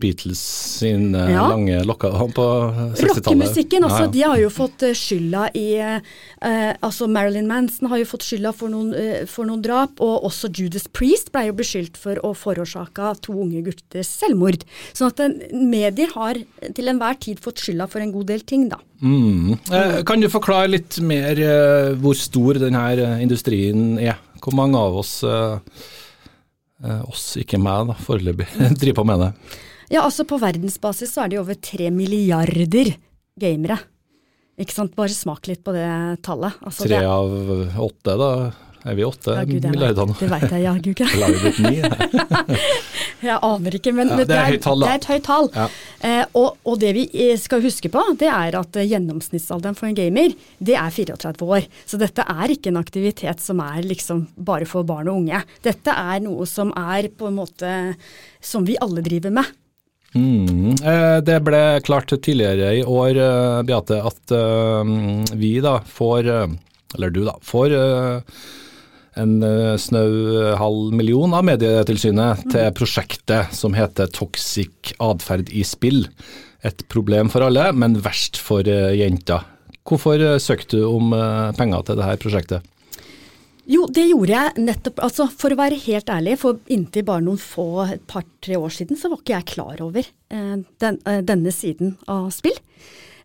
Beatles 0.00 0.42
sin 0.80 1.14
eh, 1.14 1.32
Ja. 1.34 1.46
lange 1.52 1.80
lokka 1.86 2.10
på 2.36 2.46
60-tallet. 2.96 3.20
Rockemusikken, 3.20 3.86
også. 3.88 4.02
Ja, 4.04 4.08
ja. 4.08 4.12
de 4.16 4.24
har 4.26 4.42
jo 4.44 4.50
fått 4.54 4.84
eh, 4.86 4.96
skylda 4.96 5.46
i 5.58 5.66
eh, 5.80 6.74
Altså 6.80 7.08
Marilyn 7.10 7.48
Manson 7.50 7.90
har 7.92 8.00
jo 8.00 8.08
fått 8.08 8.24
skylda 8.26 8.52
for 8.56 8.72
noen, 8.72 8.92
eh, 8.96 9.24
for 9.30 9.48
noen 9.48 9.62
drap, 9.64 10.00
og 10.04 10.28
også 10.30 10.50
Judas 10.56 10.86
Priest 10.88 11.32
ble 11.34 11.48
jo 11.50 11.56
beskyldt 11.58 11.98
for 12.00 12.20
å 12.26 12.32
forårsake 12.36 13.14
to 13.26 13.36
unge 13.44 13.64
gutters 13.66 14.10
selvmord. 14.20 14.64
Sånn 14.94 15.10
at 15.12 15.24
en, 15.24 15.36
medier 15.70 16.12
har 16.16 16.40
til 16.76 16.92
enhver 16.92 17.18
tid 17.20 17.42
fått 17.42 17.62
skylda 17.62 17.88
for 17.90 18.02
en 18.04 18.14
god 18.14 18.30
del 18.32 18.46
ting, 18.46 18.68
da. 18.72 18.80
Mm. 19.00 19.54
Eh, 19.72 20.02
Kan 20.04 20.20
du 20.20 20.28
forklare 20.32 20.68
litt 20.68 20.98
mer 21.04 21.38
eh, 21.40 21.92
hvor 22.00 22.16
stor 22.18 22.60
denne 22.60 22.82
eh, 22.96 23.22
industrien 23.24 23.94
er? 24.00 24.18
Hvor 24.40 24.56
mange 24.56 24.80
av 24.80 24.94
oss, 25.02 25.18
oss 26.80 27.24
ikke 27.36 27.58
meg 27.60 27.90
da, 27.90 27.96
foreløpig, 28.06 28.46
driver 28.80 29.02
på 29.02 29.04
med 29.10 29.20
det? 29.26 29.30
Ja, 29.92 30.06
altså 30.06 30.24
på 30.24 30.38
verdensbasis 30.40 31.12
så 31.12 31.24
er 31.24 31.28
det 31.32 31.36
jo 31.36 31.42
over 31.44 31.58
tre 31.60 31.90
milliarder 31.92 32.94
gamere. 33.40 33.76
Ikke 34.60 34.76
sant, 34.76 34.94
bare 34.96 35.12
smak 35.12 35.48
litt 35.50 35.60
på 35.64 35.74
det 35.76 35.84
tallet. 36.24 36.56
Altså, 36.64 36.86
Tre 36.88 37.00
det, 37.00 37.04
av 37.08 37.84
åtte, 37.84 38.16
da 38.20 38.30
er 38.88 38.96
vi 38.96 39.04
åtte 39.04 39.34
ja, 39.36 39.44
Gud, 39.44 39.66
milliarder 39.74 40.08
nå. 40.08 40.14
det 40.16 40.28
veit 40.30 40.52
jeg, 40.54 40.62
jaggu 40.64 40.92
Gud. 40.96 41.84
Jeg 43.20 43.36
aner 43.44 43.74
ikke, 43.76 43.92
men, 43.94 44.08
Ja, 44.08 44.16
men 44.16 44.28
det 44.28 44.36
er 44.36 44.48
høyt 44.48 44.62
tall. 44.64 44.80
Det 44.84 44.90
er 44.90 44.98
et 45.00 45.08
høyt 45.10 45.24
tall. 45.26 45.48
Ja. 45.54 45.66
Eh, 46.08 46.22
og, 46.40 46.56
og 46.64 46.78
det 46.80 46.92
vi 46.96 47.04
eh, 47.12 47.36
skal 47.40 47.62
huske 47.64 47.90
på, 47.92 48.02
det 48.20 48.28
er 48.32 48.56
at 48.58 48.78
eh, 48.80 48.86
gjennomsnittsalderen 48.88 49.76
for 49.76 49.90
en 49.90 49.96
gamer, 49.98 50.32
det 50.58 50.76
er 50.80 50.94
34 50.94 51.48
år. 51.48 51.66
Så 51.88 52.00
dette 52.00 52.24
er 52.24 52.54
ikke 52.54 52.72
en 52.72 52.80
aktivitet 52.80 53.42
som 53.44 53.60
er 53.64 53.82
liksom 53.84 54.24
bare 54.36 54.68
for 54.68 54.86
barn 54.88 55.10
og 55.12 55.20
unge. 55.22 55.42
Dette 55.66 55.92
er 55.92 56.22
noe 56.24 56.48
som 56.48 56.72
er 56.78 57.10
på 57.12 57.28
en 57.28 57.36
måte 57.40 57.74
som 58.40 58.64
vi 58.68 58.78
alle 58.80 59.04
driver 59.04 59.34
med. 59.40 59.52
Mm. 60.16 60.72
Eh, 60.80 61.18
Det 61.26 61.36
ble 61.46 61.60
klart 61.86 62.10
tidligere 62.16 62.72
i 62.80 62.86
år, 62.86 63.20
Beate, 63.68 64.00
at 64.00 65.36
vi 65.36 65.52
da 65.60 65.76
får, 65.86 66.32
eller 66.96 67.12
du 67.14 67.22
da, 67.28 67.36
får 67.44 67.76
en 69.18 69.38
eh, 69.42 69.76
snau 69.80 70.54
halv 70.60 70.94
million 70.94 71.32
av 71.34 71.46
Medietilsynet 71.48 72.44
til 72.52 72.70
prosjektet 72.76 73.54
som 73.56 73.74
heter 73.74 74.10
Toxic 74.14 74.94
atferd 75.02 75.50
i 75.50 75.64
spill. 75.66 76.04
Et 76.66 76.84
problem 76.92 77.30
for 77.32 77.46
alle, 77.46 77.70
men 77.72 77.98
verst 78.04 78.38
for 78.40 78.66
eh, 78.68 78.92
jenter. 79.00 79.46
Hvorfor 79.88 80.20
eh, 80.20 80.38
søkte 80.42 80.78
du 80.78 80.86
om 80.90 81.14
eh, 81.16 81.50
penger 81.58 81.86
til 81.88 81.98
dette 82.00 82.20
prosjektet? 82.22 82.68
Jo, 83.70 83.84
det 83.86 84.08
gjorde 84.08 84.34
jeg 84.34 84.64
nettopp. 84.66 85.02
Altså, 85.04 85.28
for 85.30 85.52
å 85.52 85.58
være 85.60 85.78
helt 85.84 86.08
ærlig, 86.10 86.38
for 86.40 86.58
inntil 86.72 87.04
bare 87.06 87.22
noen 87.22 87.38
få 87.40 87.84
et 87.86 88.02
par-tre 88.10 88.58
år 88.58 88.72
siden, 88.74 88.98
så 88.98 89.10
var 89.12 89.20
ikke 89.20 89.36
jeg 89.36 89.48
klar 89.52 89.84
over 89.84 90.02
eh, 90.02 90.56
den, 90.82 90.98
eh, 91.06 91.20
denne 91.26 91.54
siden 91.54 91.94
av 92.10 92.32
spill. 92.34 92.56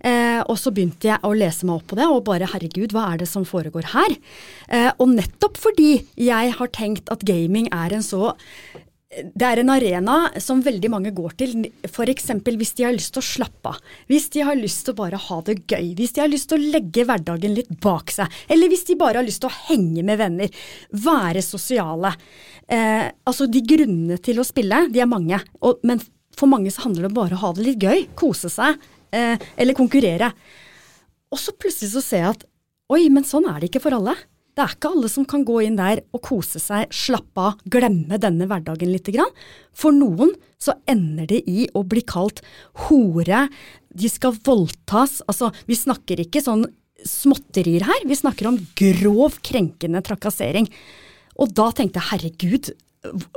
Eh, 0.06 0.42
og 0.46 0.58
så 0.62 0.74
begynte 0.74 1.10
jeg 1.10 1.22
å 1.26 1.34
lese 1.34 1.66
meg 1.66 1.80
opp 1.80 1.90
på 1.92 2.00
det, 2.00 2.08
og 2.10 2.26
bare 2.28 2.50
herregud, 2.52 2.94
hva 2.94 3.10
er 3.12 3.24
det 3.24 3.30
som 3.32 3.48
foregår 3.48 3.92
her? 3.96 4.18
Eh, 4.70 4.92
og 5.00 5.16
nettopp 5.16 5.58
fordi 5.62 5.94
jeg 6.22 6.58
har 6.60 6.74
tenkt 6.76 7.10
at 7.14 7.26
gaming 7.26 7.72
er 7.74 7.98
en 7.98 8.06
så 8.06 8.36
det 9.16 9.46
er 9.48 9.62
en 9.62 9.72
arena 9.72 10.16
som 10.44 10.62
veldig 10.64 10.90
mange 10.92 11.12
går 11.16 11.36
til, 11.40 11.68
f.eks. 11.88 12.32
hvis 12.44 12.74
de 12.78 12.86
har 12.88 12.96
lyst 12.96 13.14
til 13.16 13.22
å 13.22 13.28
slappe 13.28 13.72
av. 13.72 13.94
Hvis 14.12 14.28
de 14.34 14.44
har 14.44 14.58
lyst 14.60 14.84
til 14.86 14.96
å 14.96 15.00
bare 15.00 15.20
ha 15.28 15.38
det 15.46 15.58
gøy. 15.62 15.94
Hvis 15.96 16.16
de 16.16 16.24
har 16.24 16.32
lyst 16.32 16.50
til 16.52 16.60
å 16.60 16.74
legge 16.74 17.06
hverdagen 17.08 17.56
litt 17.56 17.72
bak 17.84 18.12
seg. 18.12 18.34
Eller 18.52 18.72
hvis 18.72 18.84
de 18.90 18.98
bare 19.00 19.22
har 19.22 19.28
lyst 19.28 19.44
til 19.46 19.52
å 19.52 19.60
henge 19.70 20.04
med 20.08 20.20
venner. 20.20 20.66
Være 21.06 21.44
sosiale. 21.46 22.12
Eh, 22.68 23.06
altså 23.24 23.48
de 23.48 23.64
grunnene 23.64 24.20
til 24.26 24.42
å 24.42 24.48
spille, 24.48 24.88
de 24.92 25.04
er 25.06 25.10
mange. 25.10 25.40
Og, 25.64 25.80
men 25.88 26.02
for 26.36 26.52
mange 26.52 26.74
så 26.74 26.84
handler 26.88 27.08
det 27.08 27.16
bare 27.16 27.38
om 27.38 27.40
å 27.40 27.44
ha 27.46 27.56
det 27.56 27.70
litt 27.70 27.88
gøy. 27.88 28.08
Kose 28.20 28.52
seg. 28.52 28.82
Eh, 29.16 29.50
eller 29.56 29.78
konkurrere. 29.78 30.32
Og 31.34 31.42
så 31.42 31.56
plutselig 31.58 31.94
så 31.96 32.04
ser 32.04 32.24
jeg 32.24 32.36
at 32.36 32.48
oi, 32.94 33.08
men 33.10 33.26
sånn 33.28 33.48
er 33.50 33.60
det 33.62 33.72
ikke 33.72 33.86
for 33.88 33.98
alle. 33.98 34.16
Det 34.56 34.64
er 34.64 34.76
ikke 34.78 34.92
alle 34.94 35.10
som 35.12 35.26
kan 35.28 35.44
gå 35.44 35.58
inn 35.66 35.76
der 35.76 36.00
og 36.16 36.22
kose 36.24 36.62
seg, 36.64 36.88
slappe 36.96 37.44
av, 37.44 37.58
glemme 37.68 38.20
denne 38.22 38.48
hverdagen 38.48 38.92
lite 38.94 39.12
grann. 39.12 39.34
For 39.76 39.92
noen 39.92 40.32
så 40.62 40.78
ender 40.88 41.28
det 41.28 41.42
i 41.52 41.66
å 41.76 41.84
bli 41.84 42.06
kalt 42.08 42.40
hore, 42.86 43.48
de 43.92 44.12
skal 44.12 44.38
voldtas. 44.48 45.20
Altså, 45.28 45.52
vi 45.68 45.76
snakker 45.76 46.24
ikke 46.24 46.44
sånn 46.46 46.64
småtterier 47.06 47.84
her, 47.84 48.08
vi 48.08 48.16
snakker 48.16 48.48
om 48.48 48.62
grov 48.80 49.42
krenkende 49.44 50.00
trakassering. 50.06 50.70
Og 51.36 51.52
da 51.52 51.68
tenkte 51.76 52.00
jeg 52.00 52.12
herregud, 52.14 52.72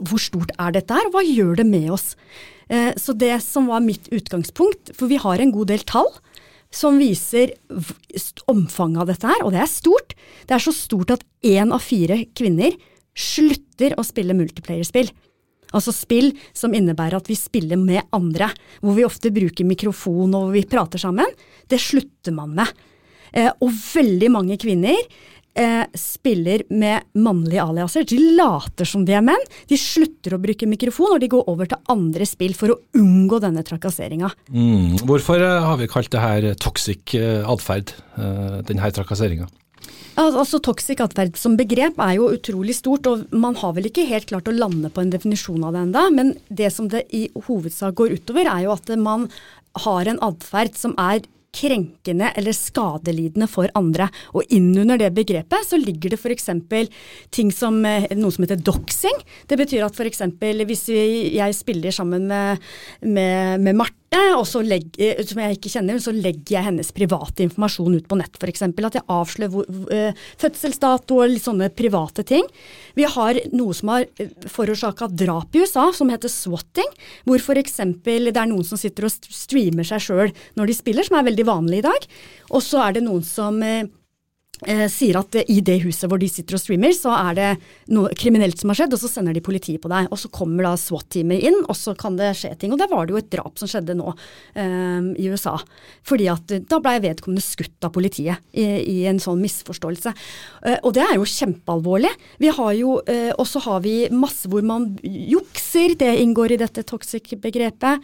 hvor 0.06 0.22
stort 0.22 0.54
er 0.54 0.78
dette 0.78 0.94
her, 0.94 1.08
og 1.08 1.18
hva 1.18 1.24
gjør 1.26 1.58
det 1.58 1.66
med 1.68 1.90
oss? 1.98 2.12
Eh, 2.68 2.92
Så 2.96 3.12
det 3.16 3.42
som 3.42 3.66
var 3.66 3.80
mitt 3.80 4.08
utgangspunkt, 4.12 4.94
for 4.94 5.08
vi 5.08 5.16
har 5.16 5.38
en 5.38 5.52
god 5.52 5.68
del 5.68 5.84
tall 5.88 6.10
som 6.70 6.98
viser 7.00 7.54
omfanget 8.46 9.00
av 9.00 9.06
dette 9.08 9.26
her, 9.26 9.44
og 9.44 9.52
det 9.52 9.62
er 9.62 9.70
stort. 9.72 10.12
Det 10.46 10.54
er 10.56 10.60
så 10.60 10.74
stort 10.76 11.10
at 11.10 11.24
én 11.42 11.72
av 11.72 11.80
fire 11.80 12.26
kvinner 12.36 12.76
slutter 13.16 13.96
å 13.96 14.04
spille 14.04 14.36
multiplayerspill. 14.36 15.08
Altså 15.76 15.92
spill 15.92 16.30
som 16.56 16.72
innebærer 16.72 17.18
at 17.18 17.28
vi 17.28 17.36
spiller 17.36 17.80
med 17.80 18.04
andre, 18.12 18.50
hvor 18.80 18.96
vi 18.96 19.04
ofte 19.04 19.32
bruker 19.32 19.68
mikrofon 19.68 20.36
og 20.36 20.52
vi 20.54 20.64
prater 20.68 21.00
sammen. 21.00 21.28
Det 21.68 21.80
slutter 21.80 22.32
man 22.36 22.54
med. 22.56 22.68
Eh, 23.32 23.50
og 23.60 23.72
veldig 23.72 24.30
mange 24.32 24.56
kvinner 24.60 24.96
eh, 25.54 25.84
spiller 25.98 26.64
med 26.70 27.06
mannlige 27.14 27.62
aliaser. 27.64 28.04
De 28.08 28.18
later 28.36 28.88
som 28.88 29.04
de 29.08 29.14
er 29.16 29.24
menn. 29.24 29.46
De 29.70 29.78
slutter 29.80 30.34
å 30.36 30.40
bruke 30.42 30.68
mikrofon, 30.68 31.14
og 31.16 31.22
de 31.22 31.30
går 31.32 31.46
over 31.50 31.70
til 31.70 31.80
andre 31.94 32.26
spill 32.28 32.56
for 32.58 32.74
å 32.74 32.80
unngå 32.98 33.40
denne 33.44 33.64
trakasseringa. 33.66 34.30
Mm. 34.50 34.98
Hvorfor 35.08 35.40
eh, 35.40 35.62
har 35.68 35.78
vi 35.80 35.88
kalt 35.90 36.12
det 36.14 36.24
her 36.24 36.50
toxic 36.60 37.14
eh, 37.18 37.40
atferd, 37.48 37.94
eh, 38.18 38.60
denne 38.68 38.92
trakasseringa? 38.92 39.48
Al- 40.18 40.34
Altså 40.34 40.58
Toxic 40.58 40.98
atferd 41.00 41.36
som 41.38 41.54
begrep 41.56 42.00
er 42.02 42.16
jo 42.16 42.32
utrolig 42.34 42.74
stort, 42.74 43.06
og 43.06 43.28
man 43.30 43.54
har 43.60 43.76
vel 43.76 43.86
ikke 43.86 44.06
helt 44.08 44.26
klart 44.26 44.48
å 44.50 44.54
lande 44.56 44.90
på 44.90 45.04
en 45.04 45.12
definisjon 45.14 45.62
av 45.62 45.76
det 45.76 45.84
enda, 45.86 46.08
men 46.10 46.32
det 46.50 46.72
som 46.74 46.88
det 46.90 47.04
i 47.14 47.28
hovedsak 47.46 47.94
går 48.00 48.16
utover, 48.18 48.50
er 48.50 48.66
jo 48.66 48.74
at 48.74 48.90
man 48.98 49.28
har 49.84 50.10
en 50.10 50.18
atferd 50.26 50.74
som 50.74 50.96
er 50.98 51.22
krenkende 51.54 52.30
eller 52.36 52.56
skadelidende 52.56 53.48
for 53.50 53.70
andre. 53.78 54.08
Og 54.36 54.46
innunder 54.54 55.00
det 55.00 55.12
begrepet 55.16 55.66
så 55.66 55.78
ligger 55.80 56.14
det 56.14 56.20
f.eks. 56.20 56.50
ting 57.34 57.52
som 57.54 57.80
eh, 57.88 58.08
noe 58.16 58.34
som 58.34 58.44
heter 58.46 58.60
doxing. 58.62 59.22
Det 59.48 59.58
betyr 59.60 59.86
at 59.86 59.96
f.eks. 59.96 60.24
hvis 60.38 60.88
jeg 60.88 61.56
spiller 61.56 61.94
sammen 61.94 62.28
med, 62.30 62.68
med, 63.02 63.64
med 63.64 63.80
Marte, 63.80 63.97
legger, 64.64 65.22
som 65.26 65.40
jeg 65.42 65.56
ikke 65.58 65.70
kjenner, 65.72 65.98
så 66.00 66.12
legger 66.14 66.56
jeg 66.56 66.64
hennes 66.64 66.92
private 66.92 67.44
informasjon 67.44 67.98
ut 67.98 68.08
på 68.08 68.16
nett 68.16 68.38
f.eks. 68.40 68.62
At 68.62 68.94
jeg 68.96 69.04
avslører 69.04 69.52
hvor, 69.52 69.66
eh, 69.92 70.14
fødselsdato 70.40 71.18
og 71.20 71.28
litt 71.28 71.44
sånne 71.44 71.68
private 71.70 72.24
ting. 72.24 72.46
Vi 72.94 73.04
har 73.04 73.38
noe 73.52 73.74
som 73.74 73.88
har 73.88 74.06
forårsaka 74.48 75.10
drap 75.12 75.54
i 75.54 75.60
USA, 75.60 75.92
som 75.92 76.08
heter 76.08 76.28
swatting. 76.28 76.88
Hvor 77.24 77.38
f.eks. 77.38 77.76
det 78.04 78.36
er 78.36 78.48
noen 78.48 78.64
som 78.64 78.78
sitter 78.78 79.04
og 79.04 79.12
streamer 79.12 79.84
seg 79.84 80.00
sjøl 80.00 80.32
når 80.56 80.66
de 80.66 80.74
spiller, 80.74 81.04
som 81.04 81.18
er 81.18 81.28
veldig 81.28 81.46
vanlig 81.46 81.82
i 81.82 81.88
dag. 81.88 82.08
Og 82.50 82.64
så 82.64 82.82
er 82.86 82.96
det 82.96 83.04
noen 83.04 83.24
som 83.26 83.60
eh, 83.62 83.84
eh, 83.84 83.97
sier 84.90 85.18
at 85.20 85.36
eh, 85.38 85.46
i 85.52 85.60
det 85.64 85.78
huset 85.84 86.08
hvor 86.10 86.20
de 86.20 86.28
sitter 86.30 86.56
og 86.56 86.62
streamer, 86.62 86.94
så 86.96 87.12
er 87.14 87.36
det 87.38 87.48
noe 87.94 88.10
kriminelt 88.18 88.58
som 88.58 88.72
har 88.72 88.80
skjedd, 88.80 88.96
og 88.96 89.02
så 89.02 89.10
sender 89.10 89.36
de 89.36 89.42
politiet 89.44 89.82
på 89.82 89.90
deg. 89.92 90.08
Og 90.10 90.20
så 90.20 90.30
kommer 90.34 90.66
da 90.66 90.74
SWAT-teamet 90.80 91.44
inn, 91.50 91.60
og 91.66 91.76
så 91.78 91.94
kan 91.98 92.18
det 92.18 92.32
skje 92.38 92.54
ting. 92.58 92.74
Og 92.74 92.80
der 92.80 92.90
var 92.90 93.06
det 93.06 93.14
jo 93.14 93.20
et 93.22 93.30
drap 93.32 93.60
som 93.60 93.70
skjedde 93.70 93.96
nå 93.98 94.10
um, 94.12 95.10
i 95.14 95.28
USA. 95.30 95.54
Fordi 96.08 96.30
at 96.32 96.54
eh, 96.54 96.64
da 96.68 96.80
blei 96.82 96.96
vedkommende 97.04 97.44
skutt 97.44 97.86
av 97.86 97.94
politiet 97.94 98.42
i, 98.50 98.66
i 98.82 98.98
en 99.10 99.22
sånn 99.22 99.42
misforståelse. 99.44 100.14
Uh, 100.64 100.76
og 100.82 100.90
det 100.98 101.06
er 101.06 101.14
jo 101.18 101.28
kjempealvorlig. 101.28 102.12
Vi 102.42 102.52
har 102.58 102.74
jo, 102.78 102.98
uh, 103.06 103.30
Og 103.38 103.46
så 103.48 103.62
har 103.68 103.84
vi 103.86 103.96
masse 104.14 104.50
hvor 104.50 104.64
man 104.66 104.90
jukser, 105.04 105.94
det 105.98 106.16
inngår 106.22 106.56
i 106.56 106.62
dette 106.64 106.86
toxic-begrepet. 106.88 108.02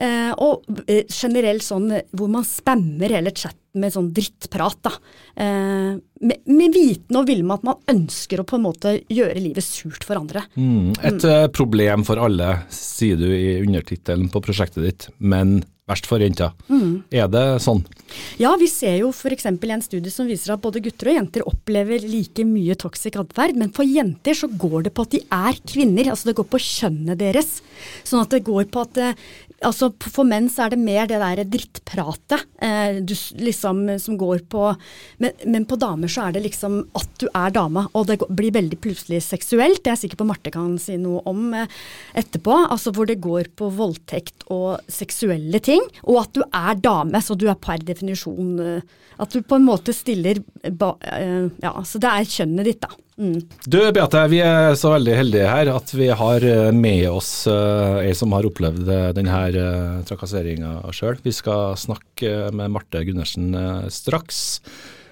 Eh, 0.00 0.30
og 0.40 0.64
eh, 0.86 1.04
generelt 1.12 1.64
sånn 1.64 1.90
eh, 1.92 2.06
hvor 2.16 2.30
man 2.32 2.46
spammer 2.48 3.12
hele 3.12 3.34
chatten 3.36 3.58
med 3.80 3.92
sånn 3.94 4.08
drittprat, 4.16 4.78
da. 4.82 4.92
Eh, 5.36 5.90
med, 6.26 6.38
med 6.50 6.74
viten 6.74 7.18
og 7.20 7.28
vilje 7.28 7.46
med 7.46 7.60
at 7.60 7.66
man 7.68 7.82
ønsker 7.92 8.40
å 8.42 8.46
på 8.48 8.58
en 8.58 8.64
måte 8.64 8.94
gjøre 9.12 9.42
livet 9.42 9.66
surt 9.66 10.06
for 10.06 10.18
andre. 10.18 10.46
Mm. 10.56 10.94
Et 10.96 11.26
mm. 11.26 11.50
problem 11.54 12.06
for 12.08 12.22
alle, 12.22 12.54
sier 12.74 13.20
du 13.20 13.28
i 13.28 13.60
undertittelen 13.60 14.32
på 14.32 14.42
prosjektet 14.44 14.86
ditt, 14.88 15.10
men 15.18 15.60
verst 15.90 16.08
for 16.08 16.22
Mm. 16.70 17.02
Er 17.10 17.28
det 17.30 17.44
sånn? 17.64 17.82
Ja, 18.40 18.54
vi 18.58 18.66
ser 18.70 18.96
jo 19.02 19.10
f.eks. 19.14 19.46
i 19.46 19.70
en 19.74 19.82
studie 19.84 20.10
som 20.10 20.26
viser 20.30 20.54
at 20.54 20.62
både 20.64 20.82
gutter 20.82 21.10
og 21.12 21.18
jenter 21.20 21.44
opplever 21.46 22.02
like 22.06 22.44
mye 22.46 22.74
toxic 22.78 23.16
atferd, 23.20 23.54
men 23.56 23.70
for 23.74 23.84
jenter 23.86 24.34
så 24.34 24.48
går 24.50 24.88
det 24.88 24.94
på 24.96 25.02
at 25.06 25.14
de 25.14 25.22
er 25.30 25.60
kvinner, 25.66 26.10
altså 26.10 26.30
det 26.30 26.36
går 26.40 26.48
på 26.50 26.62
kjønnet 26.62 27.18
deres. 27.20 27.60
Sånn 28.04 28.22
at 28.24 28.30
det 28.34 28.44
går 28.48 28.66
på 28.72 28.86
at 28.86 28.98
eh, 29.10 29.14
Altså 29.60 29.90
For 30.00 30.24
menn 30.24 30.46
så 30.48 30.62
er 30.64 30.70
det 30.72 30.78
mer 30.80 31.04
det 31.04 31.18
der 31.20 31.42
drittpratet 31.52 32.46
eh, 32.64 32.94
du, 33.04 33.12
liksom, 33.44 33.82
som 34.00 34.16
går 34.16 34.46
på 34.48 34.62
men, 35.20 35.34
men 35.44 35.66
på 35.68 35.76
damer 35.76 36.08
så 36.08 36.22
er 36.30 36.32
det 36.38 36.46
liksom 36.46 36.78
at 36.96 37.10
du 37.20 37.26
er 37.28 37.52
dame, 37.52 37.82
og 37.92 38.06
det 38.08 38.16
går- 38.22 38.32
blir 38.38 38.54
veldig 38.56 38.78
plutselig 38.80 39.20
seksuelt. 39.26 39.82
Det 39.84 39.90
er 39.92 39.98
jeg 39.98 40.02
sikker 40.06 40.22
på 40.22 40.28
Marte 40.30 40.48
kan 40.54 40.78
si 40.80 40.96
noe 40.96 41.20
om 41.28 41.52
eh, 41.52 41.68
etterpå. 42.16 42.56
Altså 42.72 42.88
hvor 42.96 43.04
det 43.10 43.18
går 43.20 43.50
på 43.60 43.68
voldtekt 43.76 44.46
og 44.48 44.80
seksuelle 44.88 45.60
ting, 45.60 45.79
og 46.06 46.22
at 46.22 46.34
du 46.36 46.42
er 46.46 46.80
dame, 46.80 47.20
så 47.22 47.36
du 47.38 47.46
er 47.50 47.58
per 47.60 47.82
definisjon 47.84 48.58
eh, 48.64 48.98
At 49.20 49.34
du 49.34 49.44
på 49.44 49.58
en 49.58 49.66
måte 49.66 49.94
stiller 49.96 50.40
ba, 50.64 50.94
eh, 51.04 51.48
Ja, 51.62 51.74
så 51.84 52.00
det 52.02 52.10
er 52.10 52.28
kjønnet 52.28 52.68
ditt, 52.68 52.84
da. 52.84 52.92
Mm. 53.20 53.42
Du 53.68 53.76
Beate, 53.92 54.22
vi 54.32 54.38
er 54.40 54.72
så 54.80 54.94
veldig 54.94 55.16
heldige 55.18 55.48
her 55.50 55.68
at 55.74 55.90
vi 55.92 56.06
har 56.22 56.46
eh, 56.46 56.70
med 56.72 57.04
oss 57.10 57.32
ei 57.50 58.14
som 58.16 58.32
har 58.32 58.48
opplevd 58.48 58.88
denne 59.16 59.42
uh, 59.52 59.98
trakasseringa 60.08 60.88
sjøl. 60.96 61.20
Vi 61.20 61.34
skal 61.36 61.76
snakke 61.76 62.48
med 62.56 62.72
Marte 62.72 63.04
Gundersen 63.04 63.52
straks. 63.92 64.40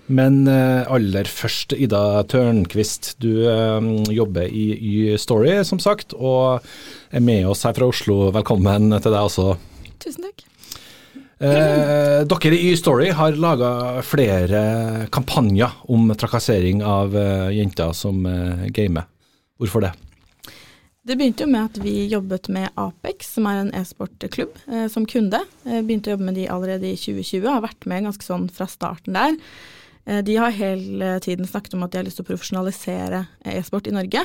Men 0.08 0.48
aller 0.48 1.28
først, 1.28 1.74
Ida 1.76 2.22
Tørnquist. 2.32 3.10
Du 3.20 3.44
jobber 4.08 4.48
i 4.48 4.70
Y-Story, 4.72 5.58
som 5.68 5.82
sagt, 5.84 6.16
og 6.16 6.64
er 7.12 7.20
med 7.20 7.44
oss 7.52 7.68
her 7.68 7.76
fra 7.76 7.92
Oslo. 7.92 8.22
Velkommen 8.32 8.94
til 8.96 9.12
deg 9.12 9.20
også. 9.20 9.58
Tusen 10.00 10.30
takk. 10.30 10.47
Eh, 11.38 12.24
dere 12.26 12.56
i 12.56 12.72
Y-Story 12.72 13.12
har 13.14 13.36
laga 13.38 14.02
flere 14.02 15.06
kampanjer 15.14 15.70
om 15.86 16.10
trakassering 16.18 16.82
av 16.82 17.14
eh, 17.16 17.54
jenter 17.60 17.94
som 17.94 18.26
eh, 18.26 18.66
gamer. 18.74 19.06
Hvorfor 19.58 19.86
det? 19.86 19.92
Det 21.08 21.14
begynte 21.16 21.46
jo 21.46 21.52
med 21.52 21.70
at 21.70 21.78
vi 21.80 21.92
jobbet 22.10 22.50
med 22.52 22.74
Apex, 22.76 23.30
som 23.36 23.46
er 23.48 23.62
en 23.62 23.70
e-sportklubb, 23.78 24.58
eh, 24.66 24.88
som 24.92 25.06
kunde. 25.08 25.40
Eh, 25.64 25.78
begynte 25.78 26.10
å 26.10 26.16
jobbe 26.16 26.26
med 26.26 26.36
de 26.36 26.48
allerede 26.52 26.90
i 26.90 26.98
2020, 26.98 27.46
har 27.46 27.62
vært 27.64 27.86
med 27.88 28.04
ganske 28.04 28.26
sånn 28.26 28.50
fra 28.52 28.66
starten 28.68 29.16
der. 29.16 29.38
Eh, 30.08 30.22
de 30.24 30.36
har 30.40 30.50
hele 30.56 31.20
tiden 31.20 31.46
snakket 31.46 31.74
om 31.76 31.84
at 31.84 31.92
de 31.92 32.00
har 32.00 32.06
lyst 32.08 32.18
til 32.20 32.24
å 32.24 32.30
profesjonalisere 32.30 33.26
e-sport 33.52 33.90
i 33.90 33.94
Norge. 33.94 34.24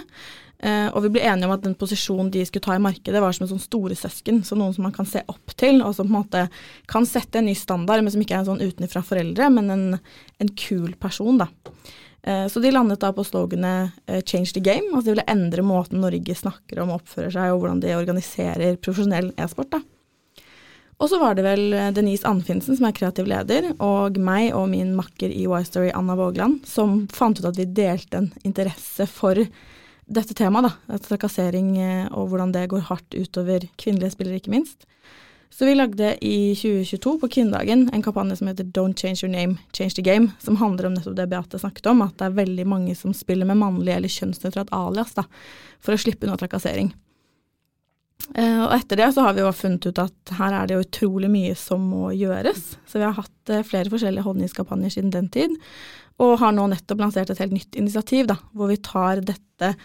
Eh, 0.63 0.87
og 0.95 1.03
vi 1.03 1.11
ble 1.11 1.25
enige 1.27 1.49
om 1.49 1.55
at 1.57 1.65
den 1.65 1.75
posisjonen 1.75 2.29
de 2.31 2.45
skulle 2.47 2.63
ta 2.63 2.77
i 2.77 2.83
markedet, 2.83 3.19
var 3.19 3.35
som 3.35 3.43
en 3.43 3.51
sånn 3.51 3.65
storesøsken. 3.65 4.43
Så 4.47 4.55
noen 4.55 4.71
som 4.75 4.87
man 4.87 4.95
kan 4.95 5.09
se 5.09 5.25
opp 5.27 5.55
til, 5.59 5.81
og 5.83 5.91
som 5.97 6.07
på 6.07 6.13
en 6.13 6.21
måte 6.21 6.45
kan 6.91 7.07
sette 7.09 7.41
en 7.41 7.49
ny 7.49 7.55
standard, 7.59 8.03
men 8.03 8.13
som 8.13 8.23
ikke 8.23 8.37
er 8.37 8.45
en 8.45 8.53
sånn 8.53 8.63
utenfra 8.63 9.03
foreldre, 9.03 9.51
men 9.51 9.75
en, 9.75 9.85
en 10.39 10.55
kul 10.55 10.95
person, 11.01 11.43
da. 11.43 11.49
Eh, 12.23 12.47
Så 12.47 12.63
de 12.63 12.71
landet 12.71 13.01
da 13.03 13.11
på 13.11 13.25
sloganet 13.27 13.91
'change 14.23 14.53
the 14.53 14.63
game', 14.63 14.95
altså 14.95 15.11
de 15.11 15.15
ville 15.17 15.27
endre 15.27 15.61
måten 15.61 15.99
Norge 15.99 16.35
snakker 16.35 16.79
om 16.79 16.93
og 16.93 17.01
oppfører 17.01 17.31
seg, 17.31 17.51
og 17.51 17.59
hvordan 17.59 17.81
de 17.81 17.97
organiserer 17.97 18.77
profesjonell 18.77 19.33
e-sport. 19.37 19.71
da. 19.71 19.81
Og 21.01 21.09
så 21.09 21.19
var 21.19 21.35
det 21.35 21.45
vel 21.45 21.73
eh, 21.73 21.91
Denise 21.95 22.27
Anfinsen, 22.29 22.77
som 22.77 22.87
er 22.87 22.95
kreativ 22.95 23.27
leder, 23.29 23.71
og 23.83 24.19
meg 24.21 24.51
og 24.55 24.69
min 24.71 24.93
makker 24.97 25.33
i 25.33 25.45
Y-Story, 25.47 25.91
Anna 25.95 26.15
Vågland, 26.19 26.61
som 26.69 27.03
fant 27.13 27.39
ut 27.39 27.49
at 27.49 27.59
vi 27.59 27.69
delte 27.69 28.21
en 28.21 28.31
interesse 28.45 29.07
for 29.09 29.39
dette 30.03 30.35
temaet, 30.37 30.69
da. 30.69 31.01
Trakassering 31.03 31.75
eh, 31.79 32.07
og 32.11 32.31
hvordan 32.31 32.53
det 32.55 32.69
går 32.71 32.87
hardt 32.89 33.17
utover 33.17 33.67
kvinnelige 33.81 34.15
spillere, 34.15 34.41
ikke 34.41 34.53
minst. 34.53 34.87
Så 35.53 35.65
vi 35.65 35.75
lagde 35.75 36.15
i 36.25 36.55
2022 36.57 37.19
på 37.21 37.27
kvinnedagen 37.35 37.85
en 37.93 38.01
kampanje 38.01 38.39
som 38.39 38.47
heter 38.49 38.65
Don't 38.73 38.97
change 38.97 39.21
your 39.21 39.29
name, 39.29 39.59
change 39.71 39.93
the 39.93 40.01
game, 40.01 40.31
som 40.39 40.57
handler 40.57 40.87
om 40.87 40.95
nettopp 40.95 41.15
det 41.19 41.27
Beate 41.29 41.59
snakket 41.61 41.91
om, 41.91 42.01
at 42.01 42.15
det 42.17 42.25
er 42.25 42.39
veldig 42.39 42.65
mange 42.65 42.95
som 42.97 43.13
spiller 43.13 43.45
med 43.45 43.61
mannlig 43.61 43.93
eller 43.93 44.09
kjønnsnøytralt 44.09 44.73
alias, 44.73 45.13
da, 45.13 45.27
for 45.77 45.93
å 45.93 46.01
slippe 46.01 46.25
unna 46.25 46.39
trakassering. 46.41 46.89
Eh, 48.31 48.59
og 48.63 48.71
etter 48.75 49.01
det 49.01 49.09
så 49.13 49.25
har 49.25 49.35
vi 49.35 49.43
jo 49.43 49.51
funnet 49.55 49.85
ut 49.89 49.99
at 50.01 50.35
her 50.39 50.55
er 50.55 50.69
det 50.69 50.77
jo 50.77 50.85
utrolig 50.85 51.29
mye 51.31 51.57
som 51.59 51.83
må 51.91 52.13
gjøres. 52.15 52.77
Så 52.87 53.01
vi 53.01 53.05
har 53.05 53.17
hatt 53.17 53.51
eh, 53.51 53.65
flere 53.67 53.91
forskjellige 53.91 54.25
holdningskampanjer 54.25 54.95
siden 54.95 55.11
den 55.13 55.29
tid, 55.33 55.57
og 56.23 56.37
har 56.41 56.55
nå 56.55 56.69
nettopp 56.71 57.03
lansert 57.03 57.33
et 57.33 57.41
helt 57.41 57.55
nytt 57.55 57.77
initiativ, 57.79 58.29
da, 58.31 58.39
hvor 58.55 58.71
vi 58.71 58.79
tar 58.81 59.23
dette 59.25 59.75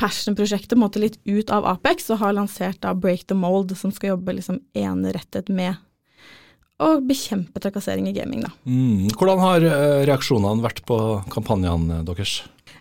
Passion-prosjektet 0.00 0.72
på 0.72 0.78
en 0.78 0.80
måte 0.80 1.00
litt 1.02 1.18
ut 1.28 1.50
av 1.52 1.66
Apex, 1.68 2.06
og 2.08 2.22
har 2.22 2.32
lansert 2.32 2.78
da 2.80 2.94
Break 2.96 3.26
the 3.28 3.36
Mold, 3.36 3.74
som 3.76 3.92
skal 3.92 4.14
jobbe 4.14 4.38
liksom 4.38 4.62
enerettet 4.72 5.50
med 5.52 5.76
å 6.80 6.94
bekjempe 7.04 7.60
trakassering 7.60 8.08
i 8.08 8.14
gaming, 8.16 8.40
da. 8.46 8.54
Mm. 8.64 9.10
Hvordan 9.12 9.42
har 9.42 9.66
eh, 9.68 9.98
reaksjonene 10.08 10.64
vært 10.64 10.80
på 10.88 10.96
kampanjene 11.32 12.00
deres? 12.08 12.38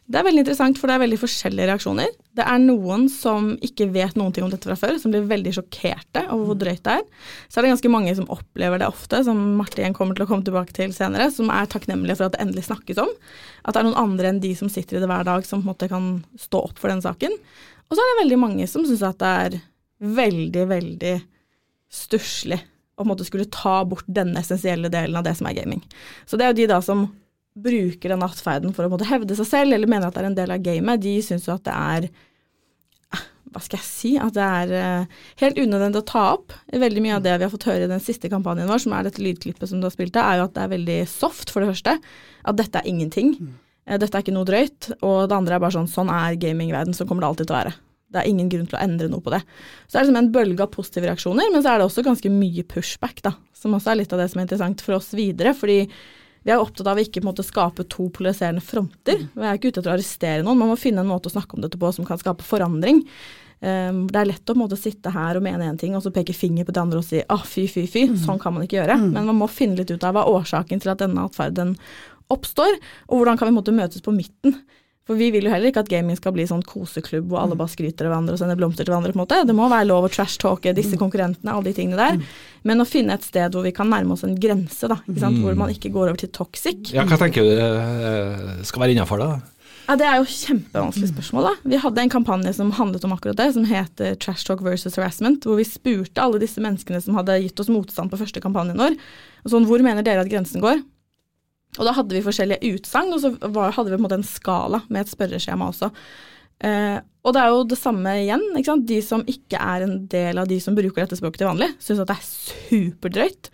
Det 0.10 0.18
er 0.18 0.26
veldig 0.26 0.42
interessant, 0.42 0.80
for 0.82 0.90
det 0.90 0.96
er 0.96 1.02
veldig 1.04 1.18
forskjellige 1.22 1.66
reaksjoner. 1.70 2.14
Det 2.34 2.42
er 2.42 2.62
noen 2.64 3.04
som 3.14 3.52
ikke 3.62 3.86
vet 3.94 4.16
noen 4.18 4.34
ting 4.34 4.42
om 4.42 4.50
dette 4.50 4.66
fra 4.66 4.78
før, 4.80 4.96
som 4.98 5.14
blir 5.14 5.28
veldig 5.30 5.52
sjokkerte 5.54 6.24
over 6.34 6.48
hvor 6.50 6.58
drøyt 6.58 6.82
det 6.88 6.96
er. 6.98 7.04
Så 7.46 7.60
er 7.60 7.68
det 7.68 7.74
ganske 7.76 7.92
mange 7.94 8.16
som 8.18 8.26
opplever 8.34 8.82
det 8.82 8.88
ofte, 8.90 9.20
som 9.28 9.44
Martin 9.60 9.94
kommer 9.94 10.18
til 10.18 10.26
å 10.26 10.30
komme 10.32 10.48
tilbake 10.48 10.74
til 10.74 10.96
senere, 10.98 11.30
som 11.36 11.54
er 11.54 11.70
takknemlige 11.70 12.18
for 12.18 12.26
at 12.26 12.34
det 12.34 12.42
endelig 12.42 12.66
snakkes 12.72 13.04
om. 13.06 13.14
At 13.62 13.78
det 13.78 13.84
er 13.84 13.90
noen 13.92 14.02
andre 14.02 14.34
enn 14.34 14.42
de 14.42 14.56
som 14.58 14.74
sitter 14.74 14.98
i 14.98 15.04
det 15.04 15.12
hver 15.14 15.30
dag, 15.30 15.46
som 15.46 15.62
på 15.62 15.68
en 15.68 15.74
måte 15.76 15.92
kan 15.94 16.10
stå 16.42 16.64
opp 16.72 16.82
for 16.82 16.90
den 16.90 17.06
saken. 17.06 17.38
Og 17.86 17.94
så 17.94 18.02
er 18.02 18.10
det 18.10 18.20
veldig 18.24 18.42
mange 18.48 18.70
som 18.72 18.90
syns 18.90 19.06
at 19.06 19.22
det 19.22 19.32
er 19.46 19.62
veldig, 20.18 20.68
veldig 20.74 21.16
stusslig 22.02 22.64
å 23.00 23.04
på 23.04 23.06
en 23.06 23.14
måte 23.14 23.30
skulle 23.30 23.50
ta 23.54 23.80
bort 23.88 24.10
denne 24.10 24.42
essensielle 24.42 24.90
delen 24.92 25.22
av 25.22 25.24
det 25.30 25.38
som 25.38 25.48
er 25.48 25.62
gaming. 25.62 25.86
Så 26.26 26.34
det 26.34 26.48
er 26.48 26.56
jo 26.56 26.64
de 26.64 26.72
da 26.74 26.82
som 26.84 27.12
bruker 27.58 28.14
den 28.14 28.26
atferden 28.26 28.74
for 28.76 28.86
å 28.86 28.92
måtte 28.92 29.08
hevde 29.10 29.36
seg 29.38 29.48
selv, 29.48 29.76
eller 29.76 29.90
mener 29.90 30.10
at 30.10 30.16
det 30.16 30.24
er 30.24 30.30
en 30.30 30.38
del 30.38 30.54
av 30.54 30.66
gamet, 30.66 31.02
de 31.04 31.16
syns 31.26 31.48
jo 31.48 31.56
at 31.56 31.66
det 31.68 31.76
er 31.76 32.10
eh, 32.10 33.24
hva 33.50 33.64
skal 33.66 33.80
jeg 33.80 33.88
si, 33.88 34.12
at 34.22 34.36
det 34.36 34.46
er 34.46 34.74
uh, 34.76 35.24
helt 35.42 35.58
unødvendig 35.58 36.04
å 36.04 36.10
ta 36.12 36.26
opp. 36.36 36.54
Veldig 36.70 37.02
mye 37.02 37.16
av 37.18 37.26
det 37.26 37.34
vi 37.40 37.48
har 37.48 37.54
fått 37.54 37.66
høre 37.72 37.88
i 37.88 37.92
den 37.92 38.04
siste 38.04 38.30
kampanjen 38.32 38.70
vår, 38.70 38.84
som 38.86 38.94
er 38.94 39.08
dette 39.08 39.24
lydklippet 39.26 39.72
som 39.72 39.82
du 39.82 39.88
har 39.90 39.96
spilt 39.96 40.20
av, 40.20 40.30
er 40.30 40.40
jo 40.40 40.46
at 40.46 40.56
det 40.56 40.64
er 40.66 40.76
veldig 40.76 41.00
soft, 41.10 41.54
for 41.54 41.66
det 41.66 41.72
første. 41.72 41.98
At 42.46 42.60
dette 42.62 42.82
er 42.82 42.90
ingenting. 42.92 43.34
Uh, 43.90 43.98
dette 43.98 44.14
er 44.14 44.26
ikke 44.26 44.38
noe 44.38 44.48
drøyt. 44.48 44.92
Og 45.00 45.24
det 45.32 45.38
andre 45.40 45.58
er 45.58 45.64
bare 45.66 45.78
sånn, 45.80 45.90
sånn 45.90 46.14
er 46.14 46.38
gamingverden, 46.42 46.94
sånn 46.94 47.10
kommer 47.10 47.26
det 47.26 47.32
alltid 47.34 47.50
til 47.50 47.58
å 47.58 47.62
være. 47.64 47.76
Det 48.10 48.22
er 48.22 48.30
ingen 48.30 48.48
grunn 48.50 48.70
til 48.70 48.78
å 48.78 48.82
endre 48.82 49.10
noe 49.10 49.22
på 49.26 49.34
det. 49.34 49.42
Så 49.86 49.94
det 49.94 50.00
er 50.00 50.08
liksom 50.08 50.22
en 50.22 50.32
bølge 50.34 50.66
av 50.66 50.72
positive 50.74 51.10
reaksjoner, 51.10 51.50
men 51.54 51.66
så 51.66 51.74
er 51.74 51.82
det 51.82 51.90
også 51.90 52.06
ganske 52.06 52.32
mye 52.34 52.66
pushback, 52.70 53.22
da. 53.26 53.36
Som 53.58 53.76
også 53.78 53.94
er 53.94 54.00
litt 54.02 54.14
av 54.16 54.22
det 54.22 54.30
som 54.32 54.42
er 54.42 54.48
interessant 54.48 54.82
for 54.86 54.98
oss 54.98 55.12
videre. 55.18 55.54
fordi 55.58 55.84
vi 56.46 56.54
er 56.54 56.62
opptatt 56.62 56.88
av 56.88 57.00
å 57.00 57.04
ikke 57.04 57.24
måte, 57.26 57.44
skape 57.46 57.84
to 57.92 58.08
polariserende 58.16 58.64
fronter. 58.64 59.26
Vi 59.34 59.46
er 59.46 59.60
ikke 59.60 59.74
ute 59.74 59.82
etter 59.82 59.92
å 59.92 59.98
arrestere 59.98 60.46
noen, 60.46 60.60
man 60.62 60.72
må 60.72 60.80
finne 60.80 61.04
en 61.04 61.12
måte 61.12 61.30
å 61.30 61.36
snakke 61.36 61.58
om 61.58 61.66
dette 61.66 61.80
på 61.80 61.92
som 61.96 62.08
kan 62.08 62.20
skape 62.22 62.46
forandring. 62.48 63.04
Um, 63.60 64.06
det 64.08 64.22
er 64.22 64.30
lett 64.30 64.52
å 64.52 64.56
måte, 64.56 64.78
sitte 64.80 65.12
her 65.12 65.36
og 65.36 65.44
mene 65.44 65.68
én 65.68 65.80
ting, 65.80 65.96
og 65.98 66.04
så 66.06 66.14
peke 66.16 66.36
finger 66.36 66.68
på 66.68 66.76
det 66.76 66.80
andre 66.80 67.02
og 67.02 67.08
si 67.08 67.20
ah, 67.28 67.44
fy, 67.44 67.66
fy, 67.68 67.84
fy. 67.92 68.06
Mm. 68.14 68.20
Sånn 68.24 68.40
kan 68.40 68.56
man 68.56 68.64
ikke 68.64 68.80
gjøre. 68.80 68.96
Mm. 69.02 69.10
Men 69.18 69.28
man 69.34 69.42
må 69.42 69.50
finne 69.52 69.82
litt 69.82 69.92
ut 69.92 70.06
av 70.08 70.16
hva 70.16 70.28
årsaken 70.32 70.80
til 70.80 70.94
at 70.94 71.04
denne 71.04 71.28
atferden 71.28 71.76
oppstår, 72.32 72.78
og 73.10 73.20
hvordan 73.20 73.40
kan 73.40 73.50
vi 73.50 73.58
måte, 73.58 73.76
møtes 73.76 74.06
på 74.06 74.14
midten. 74.16 74.56
For 75.10 75.18
vi 75.18 75.32
vil 75.34 75.48
jo 75.48 75.50
heller 75.50 75.72
ikke 75.72 75.82
at 75.82 75.90
gaming 75.90 76.18
skal 76.20 76.36
bli 76.36 76.44
sånn 76.46 76.62
koseklubb 76.70 77.32
hvor 77.32 77.42
alle 77.42 77.56
bare 77.58 77.72
skryter 77.74 78.06
av 78.06 78.12
hverandre 78.14 78.36
og 78.36 78.42
sender 78.44 78.60
blomster 78.60 78.86
til 78.86 78.94
hverandre. 78.94 79.10
på 79.16 79.18
en 79.18 79.24
måte. 79.24 79.40
Det 79.50 79.56
må 79.58 79.66
være 79.72 79.88
lov 79.90 80.06
å 80.06 80.12
trash-talke 80.14 80.76
disse 80.78 80.94
mm. 80.94 81.02
konkurrentene, 81.02 81.50
alle 81.50 81.66
de 81.66 81.74
tingene 81.74 81.98
der. 81.98 82.20
Men 82.70 82.84
å 82.84 82.86
finne 82.86 83.16
et 83.18 83.26
sted 83.26 83.58
hvor 83.58 83.66
vi 83.66 83.74
kan 83.74 83.90
nærme 83.90 84.14
oss 84.14 84.22
en 84.28 84.38
grense, 84.38 84.86
da, 84.86 85.00
mm. 85.10 85.40
hvor 85.42 85.58
man 85.58 85.74
ikke 85.74 85.90
går 85.96 86.12
over 86.12 86.22
til 86.22 86.30
toxic. 86.36 86.92
Ja, 86.94 87.08
Hva 87.10 87.18
tenker 87.24 87.42
du 87.42 87.56
eh, 87.58 88.62
skal 88.70 88.86
være 88.86 88.94
innafor 88.94 89.24
da? 89.24 89.32
Ja, 89.90 89.96
Det 89.98 90.06
er 90.06 90.20
jo 90.22 90.30
kjempevanskelig 90.30 91.10
spørsmål. 91.10 91.50
da. 91.50 91.56
Vi 91.74 91.82
hadde 91.82 92.06
en 92.06 92.14
kampanje 92.14 92.54
som 92.54 92.70
handlet 92.78 93.10
om 93.10 93.18
akkurat 93.18 93.42
det, 93.42 93.50
som 93.58 93.66
heter 93.66 94.14
Trash 94.22 94.46
Talk 94.46 94.62
versus 94.62 95.02
Harassment, 95.02 95.42
hvor 95.42 95.58
vi 95.58 95.66
spurte 95.66 96.22
alle 96.22 96.38
disse 96.38 96.62
menneskene 96.62 97.02
som 97.02 97.18
hadde 97.18 97.42
gitt 97.42 97.66
oss 97.66 97.74
motstand 97.74 98.14
på 98.14 98.22
første 98.22 98.46
kampanjen 98.46 98.78
vår, 98.78 98.94
sånn, 99.50 99.66
hvor 99.66 99.82
mener 99.82 100.06
dere 100.06 100.22
at 100.22 100.30
grensen 100.30 100.62
går? 100.62 100.86
Og 101.78 101.86
da 101.86 101.94
hadde 101.94 102.16
vi 102.16 102.26
forskjellige 102.26 102.74
utsagn, 102.74 103.14
og 103.14 103.22
så 103.22 103.34
var, 103.54 103.76
hadde 103.76 103.92
vi 103.92 103.98
på 103.98 104.02
en 104.02 104.08
måte 104.08 104.18
en 104.20 104.26
skala 104.26 104.82
med 104.90 105.04
et 105.04 105.12
spørreskjema 105.12 105.70
også. 105.70 105.92
Eh, 106.66 106.98
og 107.24 107.36
det 107.36 107.42
er 107.42 107.52
jo 107.54 107.68
det 107.72 107.78
samme 107.80 108.16
igjen. 108.24 108.42
ikke 108.58 108.72
sant? 108.72 108.88
De 108.90 108.98
som 109.06 109.22
ikke 109.30 109.60
er 109.60 109.86
en 109.86 110.00
del 110.12 110.42
av 110.42 110.50
de 110.50 110.58
som 110.64 110.76
bruker 110.78 111.04
dette 111.04 111.20
språket 111.20 111.44
til 111.44 111.52
vanlig, 111.52 111.70
syns 111.84 112.02
at 112.04 112.10
det 112.10 112.18
er 112.18 112.32
superdrøyt. 112.32 113.52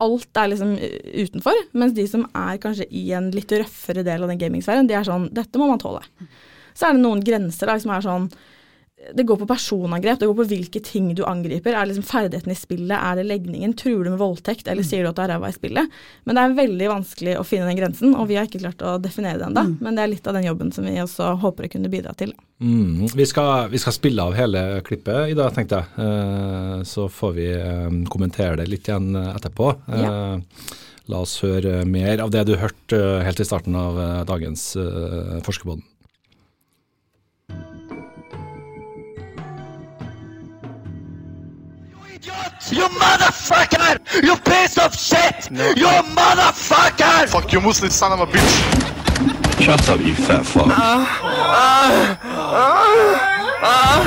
Alt 0.00 0.40
er 0.40 0.52
liksom 0.52 0.76
utenfor. 1.24 1.58
Mens 1.76 1.96
de 1.96 2.06
som 2.08 2.24
er 2.30 2.60
kanskje 2.62 2.86
i 2.96 3.10
en 3.16 3.28
litt 3.34 3.52
røffere 3.52 4.06
del 4.06 4.24
av 4.24 4.32
den 4.32 4.40
gamingsfæren, 4.40 4.88
de 4.88 4.96
er 4.96 5.04
sånn 5.08 5.28
Dette 5.36 5.60
må 5.60 5.68
man 5.68 5.82
tåle. 5.82 6.04
Så 6.72 6.86
er 6.86 6.96
det 6.96 7.02
noen 7.02 7.24
grenser 7.24 7.68
da, 7.68 7.76
som 7.82 7.92
er 7.92 8.06
sånn 8.06 8.30
det 9.14 9.24
går 9.24 9.38
på 9.40 9.46
personangrep, 9.48 10.18
det 10.20 10.28
går 10.28 10.36
på 10.42 10.46
hvilke 10.50 10.80
ting 10.84 11.08
du 11.16 11.22
angriper. 11.26 11.72
Er 11.72 11.84
det 11.86 11.94
liksom 11.94 12.06
ferdigheten 12.06 12.52
i 12.52 12.58
spillet, 12.58 12.96
er 12.96 13.16
det 13.16 13.26
legningen, 13.26 13.72
truer 13.78 14.04
du 14.04 14.10
med 14.12 14.20
voldtekt, 14.20 14.68
eller 14.68 14.84
sier 14.86 15.04
du 15.04 15.10
at 15.10 15.16
du 15.16 15.22
er 15.24 15.32
ræva 15.32 15.48
i 15.48 15.56
spillet? 15.56 15.96
Men 16.28 16.36
det 16.36 16.42
er 16.42 16.58
veldig 16.58 16.90
vanskelig 16.92 17.38
å 17.40 17.46
finne 17.46 17.70
den 17.70 17.80
grensen, 17.80 18.12
og 18.14 18.28
vi 18.28 18.36
har 18.36 18.48
ikke 18.48 18.60
klart 18.62 18.84
å 18.84 18.98
definere 19.02 19.40
det 19.40 19.48
ennå. 19.48 19.64
Mm. 19.70 19.78
Men 19.80 19.96
det 19.96 20.04
er 20.04 20.12
litt 20.12 20.28
av 20.28 20.36
den 20.36 20.46
jobben 20.50 20.72
som 20.76 20.86
vi 20.86 20.98
også 21.00 21.32
håper 21.40 21.66
å 21.66 21.72
kunne 21.72 21.92
bidra 21.92 22.12
til. 22.18 22.34
Mm. 22.60 23.08
Vi, 23.08 23.26
skal, 23.26 23.70
vi, 23.72 23.80
skal, 23.80 23.96
spille 23.96 24.28
av 24.28 24.36
hele 24.36 24.64
klippet 24.86 25.32
i 25.32 25.38
dag, 25.38 25.54
tenkte 25.56 25.80
jeg. 25.80 25.96
Uh, 25.96 26.84
så 26.84 27.08
får 27.08 27.34
vi 27.38 27.48
um, 27.56 28.02
kommentere 28.10 28.60
det 28.60 28.68
litt 28.68 28.90
igjen 28.90 29.14
etterpå. 29.16 29.72
Ja. 29.96 30.12
Uh, 30.36 30.76
la 31.10 31.24
oss 31.24 31.40
høre 31.42 31.80
mer 31.88 32.20
av 32.22 32.30
det 32.30 32.44
du 32.46 32.52
hørte 32.60 33.00
helt 33.24 33.40
i 33.40 33.48
starten 33.48 33.74
av 33.74 33.96
dagens 34.28 34.74
uh, 34.78 35.40
Forskerboden. 42.20 42.72
You 42.72 42.88
motherfucker! 42.98 44.22
You 44.22 44.36
piece 44.36 44.78
of 44.78 44.94
shit! 44.94 45.50
No. 45.50 45.70
You 45.70 45.86
motherfucker! 46.14 47.28
Fuck 47.28 47.52
you, 47.52 47.60
Muslim 47.60 47.90
son 47.90 48.12
of 48.12 48.20
a 48.20 48.26
bitch! 48.26 49.62
Shut 49.62 49.88
up, 49.88 50.00
you 50.00 50.14
fat 50.14 50.44
fuck. 50.44 50.66
Uh, 50.66 50.70
uh, 50.72 52.16
uh, 53.62 54.06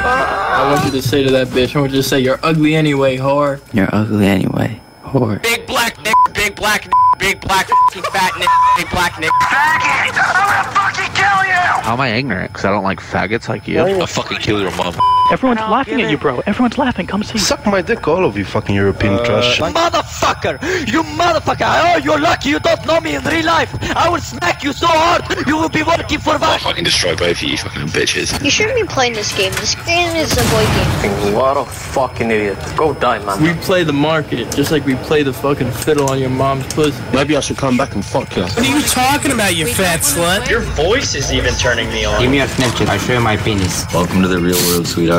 I 0.00 0.72
want 0.72 0.84
you 0.84 1.00
to 1.00 1.06
say 1.06 1.22
to 1.22 1.30
that 1.30 1.48
bitch, 1.48 1.74
I 1.76 1.80
want 1.80 1.92
you 1.92 1.98
to 1.98 2.02
say, 2.02 2.20
you're 2.20 2.40
ugly 2.42 2.74
anyway, 2.74 3.16
whore. 3.16 3.60
You're 3.72 3.88
ugly 3.94 4.26
anyway, 4.26 4.80
whore. 5.02 5.42
Big 5.42 5.66
black 5.66 5.96
nigga, 5.96 6.34
big 6.34 6.56
black 6.56 6.82
nigga, 6.82 7.18
big 7.18 7.40
black 7.40 7.68
fat 7.68 8.32
nigga, 8.32 8.76
big 8.76 8.90
black 8.90 9.12
nigga. 9.14 9.30
Faggot! 9.42 10.12
I'm 10.14 10.48
gonna 10.48 10.64
fucking 10.74 11.14
kill 11.14 11.44
you! 11.44 11.82
How 11.82 11.92
am 11.92 12.00
I 12.00 12.08
ignorant? 12.14 12.52
Because 12.52 12.64
I 12.64 12.70
don't 12.70 12.84
like 12.84 13.00
faggots 13.00 13.48
like 13.48 13.68
you. 13.68 13.78
I'll 13.80 14.06
fucking 14.06 14.38
kill 14.38 14.60
your 14.60 14.74
mom. 14.76 14.94
Everyone's 15.30 15.60
laughing 15.60 16.00
at 16.00 16.10
you, 16.10 16.16
bro. 16.16 16.40
Everyone's 16.46 16.78
laughing. 16.78 17.06
Come 17.06 17.22
see. 17.22 17.38
Suck 17.38 17.64
my 17.66 17.82
dick, 17.82 18.06
all 18.08 18.24
of 18.24 18.38
you 18.38 18.44
fucking 18.44 18.74
European 18.74 19.14
uh, 19.14 19.24
trash. 19.24 19.60
Motherfucker! 19.60 20.60
You 20.90 21.02
motherfucker! 21.02 21.66
Oh, 21.68 21.98
you're 21.98 22.18
lucky 22.18 22.48
you 22.48 22.58
don't 22.60 22.84
know 22.86 22.98
me 23.00 23.14
in 23.16 23.24
real 23.24 23.44
life. 23.44 23.70
I 23.94 24.08
will 24.08 24.20
smack 24.20 24.64
you 24.64 24.72
so 24.72 24.86
hard 24.86 25.46
you 25.46 25.56
will 25.56 25.68
be 25.68 25.82
working 25.82 26.18
for 26.18 26.30
I'll 26.30 26.58
fucking 26.58 26.84
destroy 26.84 27.14
both 27.14 27.30
of 27.30 27.42
you 27.42 27.58
fucking 27.58 27.88
bitches. 27.88 28.42
You 28.42 28.50
shouldn't 28.50 28.80
be 28.80 28.86
playing 28.86 29.12
this 29.12 29.36
game. 29.36 29.52
This 29.52 29.74
game 29.86 30.16
is 30.16 30.32
a 30.32 30.42
boy 30.54 30.64
game. 31.02 31.34
What 31.34 31.56
a 31.58 31.64
fucking 31.66 32.30
idiot. 32.30 32.58
Go 32.76 32.94
die, 32.94 33.18
man. 33.24 33.42
We 33.42 33.52
play 33.62 33.84
the 33.84 33.92
market 33.92 34.50
just 34.52 34.70
like 34.70 34.86
we 34.86 34.94
play 34.94 35.22
the 35.22 35.32
fucking 35.32 35.70
fiddle 35.70 36.10
on 36.10 36.18
your 36.18 36.30
mom's 36.30 36.66
pussy. 36.72 37.02
Maybe 37.12 37.36
I 37.36 37.40
should 37.40 37.58
come 37.58 37.76
back 37.76 37.94
and 37.94 38.04
fuck 38.04 38.34
you. 38.34 38.42
What 38.44 38.58
are 38.58 38.64
you 38.64 38.82
talking 38.82 39.32
about, 39.32 39.54
you 39.54 39.66
fat 39.66 40.00
slut? 40.00 40.48
Your 40.48 40.60
voice 40.60 41.14
is 41.14 41.30
even 41.32 41.52
turning 41.54 41.88
me 41.88 42.06
on. 42.06 42.20
Give 42.22 42.30
me 42.30 42.40
a 42.40 42.46
snapchat. 42.46 42.88
I 42.88 42.96
show 42.96 43.12
you 43.14 43.20
my 43.20 43.36
penis. 43.36 43.84
Welcome 43.92 44.22
to 44.22 44.28
the 44.28 44.38
real 44.38 44.56
world, 44.68 44.86
sweetheart. 44.86 45.17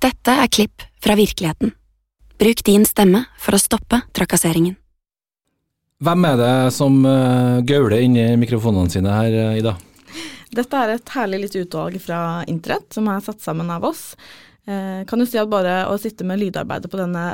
Dette 0.00 0.32
er 0.32 0.48
klipp 0.50 0.82
fra 1.04 1.14
virkeligheten. 1.18 1.74
Bruk 2.40 2.62
din 2.64 2.86
stemme 2.88 3.26
for 3.38 3.54
å 3.56 3.60
stoppe 3.60 4.00
trakasseringen. 4.16 4.74
Hvem 6.00 6.24
er 6.24 6.38
det 6.40 6.54
som 6.72 6.94
uh, 7.04 7.60
gauler 7.68 8.00
inni 8.00 8.24
mikrofonene 8.40 8.88
sine 8.92 9.12
her, 9.12 9.34
uh, 9.36 9.58
Ida? 9.60 9.74
Dette 10.50 10.78
er 10.80 10.94
et 10.94 11.12
herlig 11.14 11.42
lite 11.44 11.62
utvalg 11.66 11.98
fra 12.02 12.40
internett 12.50 12.88
som 12.96 13.10
er 13.12 13.20
satt 13.22 13.44
sammen 13.44 13.68
av 13.70 13.84
oss. 13.90 14.14
Eh, 14.70 15.04
kan 15.06 15.18
du 15.18 15.26
si 15.26 15.38
at 15.40 15.48
bare 15.50 15.82
å 15.90 15.96
sitte 15.98 16.22
med 16.26 16.38
lydarbeidet 16.38 16.90
på 16.92 16.98
denne 17.00 17.24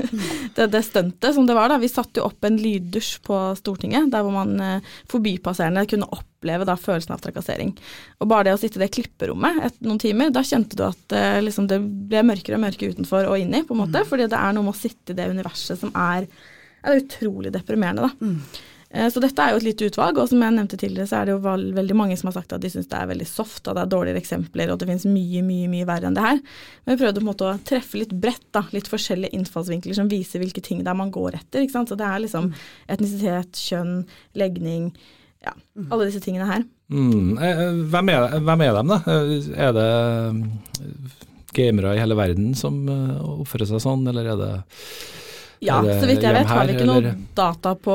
det, 0.56 0.68
det 0.72 0.80
stuntet 0.86 1.34
som 1.34 1.44
det 1.44 1.56
var, 1.58 1.68
da. 1.68 1.76
Vi 1.82 1.90
satte 1.90 2.22
jo 2.22 2.28
opp 2.30 2.46
en 2.46 2.56
lyddusj 2.56 3.18
på 3.26 3.40
Stortinget, 3.58 4.08
der 4.14 4.24
hvor 4.24 4.32
man 4.32 4.54
eh, 4.64 4.94
forbipasserende 5.10 5.84
kunne 5.90 6.08
oppleve 6.14 6.64
da 6.68 6.78
følelsen 6.80 7.12
av 7.16 7.20
trakassering. 7.24 7.74
Og 8.22 8.30
bare 8.30 8.48
det 8.48 8.56
å 8.56 8.62
sitte 8.62 8.80
i 8.80 8.84
det 8.86 8.92
klipperommet 8.94 9.60
etter 9.68 9.90
noen 9.90 10.00
timer, 10.00 10.32
da 10.32 10.44
kjente 10.46 10.78
du 10.78 10.86
at 10.86 11.16
eh, 11.18 11.42
liksom, 11.44 11.68
det 11.68 11.82
ble 11.82 12.24
mørkere 12.30 12.56
og 12.56 12.64
mørkere 12.64 12.96
utenfor 12.96 13.28
og 13.28 13.42
inni, 13.42 13.64
på 13.68 13.76
en 13.76 13.82
måte. 13.82 14.00
Mm. 14.06 14.08
Fordi 14.08 14.30
det 14.32 14.40
er 14.40 14.56
noe 14.56 14.70
med 14.70 14.76
å 14.76 14.80
sitte 14.80 15.12
i 15.12 15.18
det 15.18 15.28
universet 15.28 15.82
som 15.82 15.92
er, 15.92 16.30
er 16.86 17.02
utrolig 17.02 17.52
deprimerende, 17.52 18.08
da. 18.08 18.32
Mm. 18.32 18.77
Eh, 18.90 19.08
så 19.12 19.20
dette 19.20 19.44
er 19.44 19.52
jo 19.52 19.60
et 19.60 19.66
lite 19.66 19.88
utvalg, 19.90 20.16
og 20.20 20.30
som 20.30 20.40
jeg 20.42 20.54
nevnte 20.56 20.78
tidligere, 20.80 21.08
så 21.10 21.18
er 21.18 21.28
det 21.28 21.34
jo 21.34 21.72
veldig 21.76 21.96
mange 21.96 22.16
som 22.16 22.30
har 22.30 22.38
sagt 22.38 22.54
at 22.56 22.62
de 22.62 22.70
syns 22.72 22.88
det 22.88 22.96
er 22.96 23.10
veldig 23.10 23.26
soft, 23.28 23.66
at 23.66 23.76
det 23.76 23.82
er 23.82 23.92
dårligere 23.92 24.22
eksempler, 24.22 24.70
og 24.70 24.78
at 24.78 24.84
det 24.84 24.88
finnes 24.88 25.08
mye, 25.12 25.42
mye 25.44 25.68
mye 25.72 25.88
verre 25.88 26.08
enn 26.08 26.16
det 26.16 26.24
her. 26.24 26.40
Men 26.84 26.94
vi 26.94 27.02
prøvde 27.02 27.20
på 27.20 27.26
en 27.26 27.30
måte 27.30 27.50
å 27.50 27.58
treffe 27.68 28.00
litt 28.00 28.14
bredt, 28.24 28.46
da, 28.56 28.64
litt 28.72 28.88
forskjellige 28.88 29.36
innfallsvinkler 29.36 29.98
som 29.98 30.08
viser 30.10 30.42
hvilke 30.42 30.64
ting 30.64 30.80
det 30.80 30.92
er 30.92 31.00
man 31.00 31.12
går 31.14 31.36
etter. 31.42 31.62
ikke 31.62 31.76
sant? 31.76 31.92
Så 31.92 32.00
det 32.00 32.08
er 32.08 32.24
liksom 32.24 32.50
etnisitet, 32.88 33.60
kjønn, 33.68 33.94
legning, 34.40 34.90
ja, 35.44 35.52
mm. 35.76 35.90
alle 35.92 36.08
disse 36.08 36.24
tingene 36.24 36.48
her. 36.48 36.64
Mm. 36.88 37.36
Eh, 37.44 37.64
hvem, 37.92 38.14
er, 38.14 38.40
hvem 38.40 38.64
er 38.64 38.80
dem, 38.80 38.94
da? 38.94 39.00
Eh, 39.04 39.52
er 39.68 39.76
det 39.76 39.88
gamere 41.58 41.92
i 41.96 42.00
hele 42.00 42.16
verden 42.16 42.52
som 42.56 42.86
oppfører 42.88 43.68
seg 43.68 43.84
sånn, 43.84 44.08
eller 44.08 44.32
er 44.32 44.40
det 44.40 44.52
Ja, 45.60 45.80
så 45.82 46.06
vidt 46.06 46.22
jeg 46.22 46.34
vet 46.34 46.44
vet 46.44 46.52
har 46.52 46.66
vi 46.66 46.74
ikke 46.76 46.86
noe 46.86 47.14
data 47.34 47.74
på, 47.74 47.94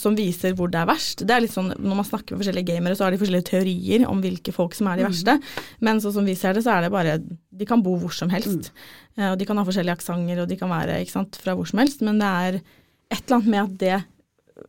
som 0.00 0.16
viser 0.16 0.54
hvor 0.56 0.70
det 0.72 0.80
er 0.80 0.86
verst. 0.88 1.24
Det 1.26 1.30
er 1.34 1.40
litt 1.44 1.52
sånn, 1.52 1.74
Når 1.76 1.96
man 1.98 2.04
snakker 2.08 2.32
med 2.36 2.44
forskjellige 2.44 2.70
gamere, 2.70 2.96
så 2.96 3.04
har 3.04 3.10
de 3.10 3.18
forskjellige 3.20 3.50
teorier 3.50 4.06
om 4.08 4.22
hvilke 4.22 4.52
folk 4.52 4.74
som 4.74 4.86
er 4.88 4.96
de 4.96 5.04
Mhm. 5.04 5.10
verste. 5.12 5.40
Men 5.80 6.00
sånn 6.00 6.12
som 6.14 6.24
vi 6.24 6.34
ser 6.34 6.54
det, 6.54 6.64
så 6.64 6.76
er 6.78 6.82
det 6.82 6.92
bare 6.92 7.20
De 7.56 7.64
kan 7.64 7.82
bo 7.82 7.96
hvor 7.98 8.12
som 8.12 8.28
helst. 8.28 8.70
Mm. 9.16 9.32
og 9.32 9.38
de 9.38 9.46
kan 9.46 9.56
ha 9.56 9.64
forskjellige 9.64 9.96
aksenter, 9.96 10.42
og 10.42 10.48
de 10.48 10.56
kan 10.56 10.68
være 10.68 11.00
ikke 11.00 11.10
sant, 11.10 11.36
fra 11.36 11.54
hvor 11.56 11.66
som 11.66 11.78
helst. 11.78 12.02
Men 12.02 12.18
det 12.18 12.26
er 12.26 12.60
et 13.10 13.22
eller 13.26 13.36
annet 13.40 13.46
med 13.46 13.64
at 13.64 13.78
det 13.78 14.04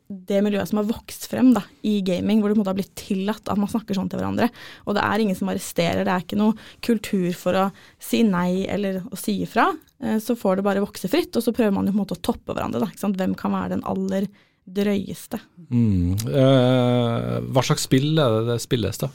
det 0.08 0.41
miljøet 0.43 0.69
som 0.69 0.82
har 0.82 0.88
vokst 0.89 1.28
frem 1.32 1.54
da, 1.56 1.62
i 1.88 2.02
gaming, 2.06 2.41
hvor 2.41 2.52
det 2.52 2.58
på 2.58 2.60
en 2.60 2.63
måte 2.65 2.73
har 2.73 2.80
blitt 2.80 2.95
tillatt 3.00 3.47
at 3.52 3.60
man 3.62 3.71
snakker 3.71 3.95
sånn 3.97 4.10
til 4.12 4.19
hverandre. 4.19 4.50
Og 4.86 4.97
det 4.97 5.04
er 5.06 5.23
ingen 5.23 5.38
som 5.39 5.52
arresterer, 5.52 6.04
det 6.04 6.13
er 6.13 6.26
ikke 6.26 6.39
noe 6.39 6.58
kultur 6.84 7.30
for 7.38 7.56
å 7.56 7.67
si 8.04 8.23
nei 8.28 8.65
eller 8.67 9.02
å 9.08 9.19
si 9.19 9.39
ifra. 9.45 9.69
Eh, 10.04 10.19
Så 10.23 10.36
får 10.36 10.60
det 10.60 10.67
bare 10.67 10.84
vokse 10.84 11.10
fritt, 11.12 11.36
og 11.36 11.43
så 11.45 11.56
prøver 11.56 11.73
man 11.73 11.88
jo 11.88 11.93
på 11.95 12.00
en 12.00 12.04
måte 12.04 12.17
å 12.19 12.26
toppe 12.32 12.54
hverandre. 12.54 12.84
Da? 12.84 12.91
Hvem 13.08 13.38
kan 13.39 13.56
være 13.56 13.76
den 13.78 13.86
aller 13.88 14.28
drøyeste? 14.67 15.39
Mm. 15.71 16.17
Eh, 16.27 17.38
hva 17.53 17.63
slags 17.65 17.86
spill 17.88 18.17
er 18.19 18.34
det 18.36 18.41
det 18.51 18.58
spilles, 18.63 18.99
da? 18.99 19.10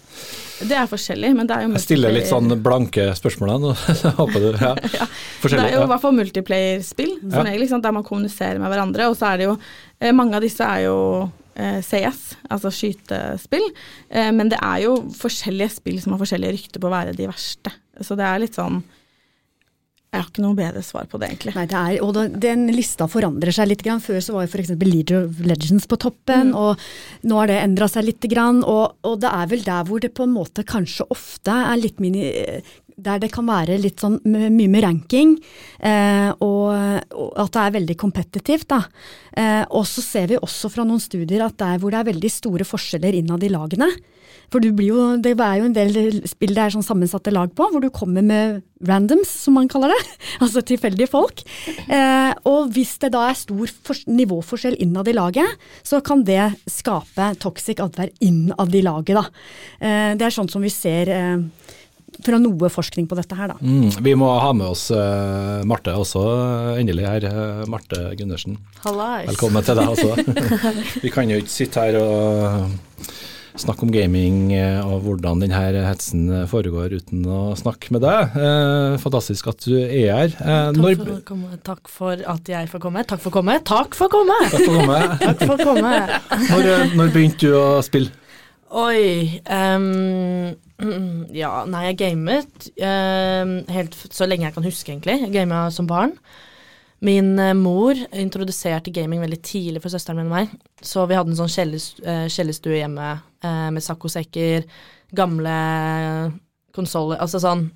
Det 0.63 0.77
er 0.79 0.89
forskjellig, 0.89 1.33
men 1.37 1.49
det 1.49 1.57
er 1.57 1.67
jo 1.67 1.73
Jeg 1.77 1.85
stiller 1.85 2.15
litt 2.15 2.31
sånn 2.31 2.55
blanke 2.65 3.11
spørsmål 3.19 3.53
nå. 3.63 3.75
Håper 4.21 4.47
du 4.47 4.49
ja. 4.57 4.73
Det 5.43 5.59
er 5.59 5.77
jo 5.77 5.85
i 5.85 5.91
hvert 5.91 6.05
fall 6.05 6.17
multiplayer-spill, 6.17 7.15
som 7.25 7.43
Ja. 7.43 7.45
regel, 7.51 7.69
der 7.83 7.97
man 7.99 8.07
kommuniserer 8.07 8.61
med 8.63 8.73
hverandre. 8.73 9.11
Og 9.11 9.19
så 9.19 9.33
er 9.33 9.43
det 9.43 9.49
jo 9.51 9.57
eh, 10.01 10.13
Mange 10.17 10.39
av 10.39 10.45
disse 10.45 10.65
er 10.65 10.87
jo 10.87 10.97
eh, 11.57 11.81
CS, 11.85 12.37
altså 12.49 12.73
skytespill. 12.73 13.69
Eh, 14.09 14.33
men 14.33 14.53
det 14.53 14.61
er 14.63 14.87
jo 14.87 14.97
forskjellige 15.19 15.77
spill 15.81 16.01
som 16.03 16.15
har 16.15 16.23
forskjellige 16.23 16.57
rykter 16.57 16.83
på 16.83 16.89
å 16.91 16.95
være 16.95 17.17
de 17.19 17.29
verste. 17.31 17.75
Så 18.01 18.17
det 18.19 18.25
er 18.29 18.43
litt 18.45 18.57
sånn 18.57 18.81
Jeg 20.13 20.21
har 20.21 20.27
ikke 20.29 20.43
noe 20.45 20.57
bedre 20.59 20.83
svar 20.85 21.07
på 21.09 21.17
det, 21.23 21.31
egentlig. 21.31 21.55
Nei, 21.57 21.63
det 21.71 21.79
er, 21.79 21.95
og 22.05 22.11
da, 22.13 22.27
den 22.29 22.67
lista 22.77 23.07
forandrer 23.09 23.55
seg 23.57 23.71
litt. 23.71 23.81
Grann. 23.87 24.03
Før 24.05 24.19
så 24.21 24.35
var 24.37 24.45
f.eks. 24.51 24.75
League 24.85 25.17
of 25.17 25.41
Legends 25.41 25.87
på 25.89 25.97
toppen, 26.05 26.51
Mm. 26.53 26.59
og 26.59 27.25
nå 27.25 27.39
har 27.41 27.49
det 27.49 27.57
endra 27.63 27.89
seg 27.89 28.05
litt. 28.05 28.21
Grann, 28.29 28.61
og, 28.69 28.99
og 29.09 29.17
det 29.25 29.31
er 29.33 29.49
vel 29.49 29.65
der 29.65 29.87
hvor 29.89 30.01
det 30.05 30.13
på 30.13 30.27
en 30.29 30.35
måte 30.37 30.67
kanskje 30.69 31.09
ofte 31.11 31.51
er 31.73 31.81
litt 31.81 32.01
mini... 32.01 32.29
Der 33.03 33.19
det 33.19 33.31
kan 33.33 33.47
være 33.49 33.79
litt 33.81 34.03
sånn 34.05 34.19
mye 34.29 34.69
med 34.69 34.83
ranking, 34.85 35.31
eh, 35.81 36.29
og, 36.45 36.77
og 37.17 37.31
at 37.41 37.55
det 37.57 37.63
er 37.63 37.73
veldig 37.79 37.97
kompetitivt. 37.99 38.69
da. 38.69 38.83
Eh, 39.33 39.65
og 39.73 39.87
så 39.89 40.05
ser 40.05 40.29
vi 40.29 40.37
også 40.37 40.69
fra 40.71 40.85
noen 40.85 41.01
studier 41.01 41.41
at 41.47 41.57
der 41.59 41.81
hvor 41.81 41.91
det 41.91 42.03
er 42.03 42.11
veldig 42.13 42.31
store 42.31 42.69
forskjeller 42.69 43.17
innad 43.17 43.43
i 43.43 43.51
lagene. 43.51 43.89
For 44.53 44.61
du 44.61 44.69
blir 44.77 44.93
jo, 44.93 45.07
det 45.23 45.33
er 45.33 45.59
jo 45.61 45.69
en 45.71 45.77
del 45.77 46.21
spill 46.29 46.53
det 46.53 46.67
er 46.67 46.75
sånn 46.75 46.85
sammensatte 46.85 47.33
lag 47.33 47.53
på, 47.57 47.69
hvor 47.73 47.83
du 47.83 47.89
kommer 47.95 48.25
med 48.27 48.61
randoms, 48.85 49.31
som 49.45 49.57
man 49.57 49.71
kaller 49.73 49.95
det. 49.95 50.01
Altså 50.43 50.63
tilfeldige 50.67 51.09
folk. 51.11 51.43
Eh, 51.87 52.33
og 52.49 52.73
hvis 52.75 52.97
det 53.03 53.13
da 53.15 53.29
er 53.31 53.39
stor 53.39 53.71
fors- 53.87 54.05
nivåforskjell 54.11 54.77
innad 54.83 55.09
i 55.09 55.15
laget, 55.17 55.61
så 55.87 56.03
kan 56.05 56.25
det 56.27 56.51
skape 56.71 57.33
toxic 57.43 57.81
atferd 57.83 58.13
innad 58.25 58.75
i 58.75 58.83
laget, 58.85 59.15
da. 59.19 59.25
Eh, 59.81 60.11
det 60.19 60.27
er 60.27 60.35
sånn 60.35 60.51
som 60.51 60.65
vi 60.65 60.73
ser 60.73 61.13
eh, 61.13 61.45
fra 62.21 62.39
noe 62.43 62.71
forskning 62.73 63.07
på 63.09 63.17
dette 63.19 63.37
her, 63.39 63.53
da. 63.55 63.57
Mm, 63.63 63.89
vi 64.05 64.15
må 64.19 64.29
ha 64.43 64.53
med 64.57 64.69
oss 64.75 64.89
uh, 64.93 65.63
Marte 65.69 65.95
også, 65.97 66.23
eh, 66.37 66.81
endelig 66.83 67.07
her. 67.09 67.27
Uh, 67.31 67.63
Marte 67.71 68.03
Gundersen. 68.19 68.59
Hallais. 68.85 69.29
Velkommen 69.31 69.65
til 69.65 69.79
deg 69.79 69.95
også. 69.95 70.43
vi 71.05 71.13
kan 71.15 71.31
jo 71.33 71.41
ikke 71.41 71.55
sitte 71.55 71.87
her 71.87 71.99
og 72.03 73.13
snakke 73.61 73.85
om 73.87 73.93
gaming 73.93 74.53
eh, 74.57 74.81
og 74.81 75.03
hvordan 75.05 75.43
denne 75.43 75.61
hetsen 75.87 76.25
foregår 76.51 76.97
uten 77.01 77.27
å 77.29 77.41
snakke 77.59 77.93
med 77.95 78.05
deg. 78.05 78.37
Eh, 78.39 78.97
fantastisk 79.03 79.51
at 79.53 79.67
du 79.67 79.77
er 79.77 80.09
her. 80.13 80.33
Eh, 80.33 80.71
Takk 80.73 80.81
når, 80.81 80.97
for. 81.03 81.61
Takk 81.69 81.93
for 81.93 82.25
at 82.35 82.53
jeg 82.55 82.71
får 82.73 82.85
komme. 82.87 83.05
Takk 83.09 83.23
for 83.23 83.33
å 83.33 83.37
komme. 83.41 83.59
Takk 83.67 83.97
for 83.99 84.09
å 84.09 84.15
komme! 84.17 84.41
Takk 84.53 84.65
for 84.65 84.73
å 84.73 84.81
komme. 84.81 85.01
Takk 85.23 85.45
for 85.45 85.55
å 85.55 85.69
komme. 85.71 85.95
når, 86.51 86.71
når 86.97 87.15
begynte 87.15 87.49
du 87.49 87.57
å 87.59 87.67
spille? 87.85 88.13
Oi 88.73 89.43
um, 89.53 90.55
Ja, 91.43 91.51
nei, 91.69 91.83
jeg 91.91 91.99
gamet 92.01 92.71
um, 92.81 93.59
helt 93.73 93.97
så 94.09 94.29
lenge 94.29 94.49
jeg 94.49 94.57
kan 94.57 94.67
huske, 94.67 94.95
egentlig. 94.95 95.19
Jeg 95.27 95.35
gama 95.37 95.67
som 95.75 95.89
barn. 95.91 96.17
Min 97.03 97.39
eh, 97.39 97.55
mor 97.55 97.99
introduserte 98.15 98.93
gaming 98.95 99.21
veldig 99.25 99.41
tidlig 99.43 99.83
for 99.83 99.91
søsteren 99.91 100.21
min 100.21 100.31
og 100.31 100.37
meg. 100.37 100.53
Så 100.87 101.03
vi 101.11 101.17
hadde 101.19 101.35
en 101.35 101.41
sånn 101.41 101.75
eh, 101.75 102.29
kjellerstue 102.31 102.79
hjemme 102.79 103.09
eh, 103.43 103.69
med 103.75 103.83
saccosekker, 103.83 104.69
gamle 105.13 105.57
konsoller 106.73 107.19
Altså 107.21 107.41
sånn 107.43 107.67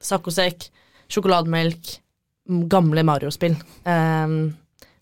saccosekk, 0.00 0.68
sjokolademelk, 1.10 1.96
gamle 2.70 3.02
Mario-spill. 3.04 3.56
Ehm, 3.88 4.36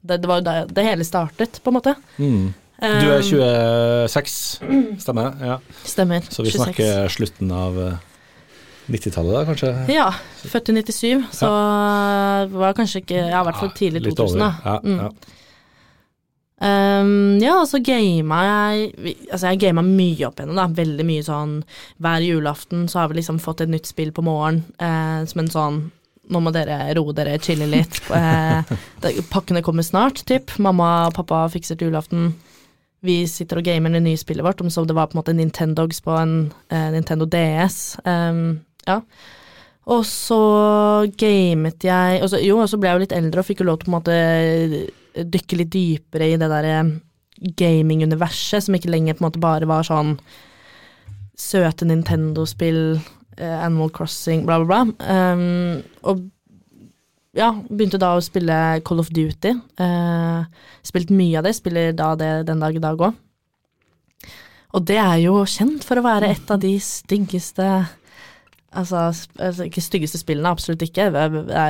det, 0.00 0.22
var 0.26 0.40
jo 0.40 0.46
der 0.46 0.72
det 0.72 0.86
hele 0.86 1.06
startet, 1.06 1.60
på 1.62 1.70
en 1.70 1.76
måte. 1.76 1.94
Mm. 2.16 2.48
Du 2.78 3.08
er 3.10 3.18
Um, 3.18 4.06
26, 4.06 4.34
stemmer 5.02 5.28
det? 5.28 5.48
Ja. 5.50 5.58
Stemmer. 5.82 6.26
Så 6.30 6.46
vi 6.46 6.54
26. 6.54 6.62
snakker 6.62 7.14
slutten 7.14 7.50
av 7.54 7.78
90-tallet 8.88 9.34
da, 9.36 9.42
kanskje? 9.48 9.72
Ja, 9.92 10.06
født 10.48 10.70
i 10.72 10.76
97, 10.82 11.26
så 11.36 11.50
var 12.54 12.76
kanskje 12.78 13.02
ikke 13.04 13.18
Ja, 13.28 13.42
i 13.42 13.44
hvert 13.48 13.60
fall 13.60 13.74
tidlig 13.76 14.04
2000, 14.08 14.38
da. 14.40 14.52
Ja, 14.64 14.78
Mm. 14.84 14.98
ja. 15.02 15.10
Um, 16.60 17.38
ja, 17.38 17.60
så 17.70 17.78
gama 17.86 18.38
jeg 18.42 18.88
Altså, 19.30 19.46
jeg 19.52 19.60
gama 19.62 19.82
mye 19.86 20.26
opp 20.26 20.40
igjennom, 20.40 20.56
da. 20.58 20.64
Veldig 20.74 21.04
mye 21.06 21.22
sånn 21.22 21.52
Hver 22.02 22.24
julaften 22.26 22.88
så 22.90 22.98
har 23.04 23.12
vi 23.12 23.20
liksom 23.20 23.38
fått 23.38 23.60
et 23.62 23.70
nytt 23.70 23.86
spill 23.86 24.10
på 24.16 24.24
morgenen, 24.26 24.64
eh, 24.82 25.20
som 25.30 25.44
en 25.44 25.52
sånn 25.54 25.78
nå 26.28 26.42
må 26.44 26.50
dere 26.52 26.90
roe 26.98 27.14
dere, 27.16 27.38
chille 27.40 27.64
litt. 27.70 28.02
Eh, 28.12 29.22
pakkene 29.30 29.62
kommer 29.64 29.80
snart, 29.86 30.24
typ. 30.28 30.50
Mamma 30.60 31.06
og 31.06 31.14
pappa 31.16 31.46
fikser 31.48 31.78
til 31.78 31.88
julaften. 31.88 32.34
Vi 33.00 33.22
sitter 33.30 33.62
og 33.62 33.64
gamer 33.64 33.94
det 33.94 34.02
nye 34.04 34.18
spillet 34.20 34.44
vårt, 34.44 34.60
om 34.60 34.68
så 34.68 34.82
det 34.84 34.92
var 34.98 35.06
på 35.08 35.16
en 35.16 35.22
måte 35.22 35.32
Nintendogs 35.32 36.02
på 36.04 36.12
en 36.20 36.34
eh, 36.68 36.90
Nintendo 36.92 37.24
DS. 37.24 37.78
Um, 38.04 38.58
ja. 38.88 39.02
Og 39.88 40.04
så 40.04 40.38
gamet 41.16 41.84
jeg 41.86 42.22
og 42.22 42.28
så, 42.28 42.40
Jo, 42.44 42.58
og 42.60 42.68
så 42.68 42.76
ble 42.80 42.90
jeg 42.90 42.98
jo 42.98 43.04
litt 43.06 43.14
eldre 43.16 43.40
og 43.40 43.48
fikk 43.48 43.62
jo 43.62 43.68
lov 43.70 43.78
til 43.80 43.88
å 43.88 43.88
på 43.88 43.92
en 43.92 43.98
måte 43.98 44.16
dykke 45.36 45.62
litt 45.62 45.70
dypere 45.72 46.28
i 46.28 46.40
det 46.40 46.50
derre 46.50 46.80
gaming-universet, 47.38 48.66
som 48.66 48.76
ikke 48.76 48.90
lenger 48.90 49.16
på 49.16 49.22
en 49.22 49.28
måte 49.28 49.42
bare 49.42 49.68
var 49.70 49.86
sånn 49.86 50.16
søte 51.38 51.86
Nintendo-spill, 51.86 52.98
eh, 53.38 53.58
Animal 53.64 53.92
Crossing, 53.94 54.44
bla, 54.46 54.58
bla, 54.58 54.82
bla. 54.82 55.06
Um, 55.06 55.84
og 56.02 56.26
ja, 57.38 57.52
begynte 57.70 58.00
da 58.02 58.16
å 58.16 58.24
spille 58.24 58.56
Call 58.86 59.02
of 59.02 59.12
Duty. 59.14 59.54
Uh, 59.78 60.42
spilt 60.86 61.12
mye 61.14 61.38
av 61.38 61.46
det, 61.46 61.54
spiller 61.58 61.94
da 61.94 62.12
det 62.18 62.32
den 62.48 62.62
dag 62.64 62.74
i 62.74 62.82
dag 62.82 62.98
òg. 62.98 63.14
Og 64.76 64.84
det 64.84 64.98
er 65.00 65.16
jo 65.22 65.40
kjent 65.48 65.86
for 65.86 66.00
å 66.00 66.04
være 66.04 66.32
et 66.34 66.50
av 66.52 66.58
de 66.60 66.74
styggeste 66.82 67.68
Altså, 68.76 69.06
altså 69.40 69.64
ikke 69.68 69.80
styggeste 69.80 70.18
spillene, 70.20 70.50
absolutt 70.52 70.82
ikke. 70.84 71.06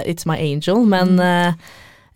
It's 0.09 0.27
My 0.27 0.35
Angel, 0.43 0.81
men 0.91 1.15
eh, 1.23 1.53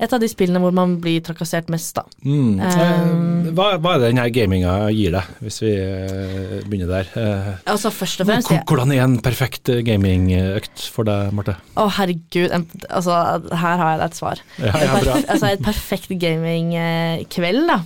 et 0.03 0.11
av 0.11 0.19
de 0.19 0.27
spillene 0.27 0.59
hvor 0.59 0.73
man 0.75 0.97
blir 0.99 1.21
trakassert 1.23 1.69
mest, 1.71 1.95
da. 1.95 2.03
Mm. 2.27 2.59
Um, 2.59 3.29
Eh, 3.43 3.55
hva, 3.59 3.67
hva 3.83 3.93
er 3.95 4.01
det 4.01 4.09
denne 4.13 4.25
gaminga 4.33 4.73
gir 4.95 5.13
deg, 5.15 5.29
hvis 5.45 5.59
vi 5.63 5.71
eh, 5.77 6.53
begynner 6.67 6.89
der? 6.91 7.09
Altså, 7.69 7.91
først 7.95 8.23
og 8.25 8.29
fremst 8.31 8.51
hvordan 8.71 8.93
er 8.95 9.03
en 9.05 9.17
perfekt 9.23 9.69
gamingøkt 9.87 10.87
for 10.95 11.07
deg, 11.07 11.31
Marte? 11.37 11.55
Å, 11.79 11.85
herregud. 11.99 12.51
En, 12.57 12.65
altså, 12.89 13.17
her 13.53 13.83
har 13.83 13.93
jeg 13.93 14.01
deg 14.03 14.07
et 14.09 14.19
svar. 14.19 14.43
Ja, 14.63 14.73
ja, 14.73 14.95
bra. 14.97 15.03
perf- 15.19 15.29
altså, 15.37 15.51
et 15.53 15.63
perfekt 15.67 16.15
gamingkveld, 16.23 17.63
da. 17.71 17.79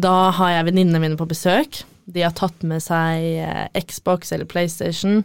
Da 0.00 0.14
har 0.36 0.52
jeg 0.56 0.68
venninnene 0.70 1.00
mine 1.02 1.18
på 1.20 1.28
besøk. 1.30 1.80
De 2.10 2.24
har 2.26 2.34
tatt 2.36 2.64
med 2.66 2.82
seg 2.82 3.80
Xbox 3.86 4.32
eller 4.34 4.48
PlayStation. 4.50 5.22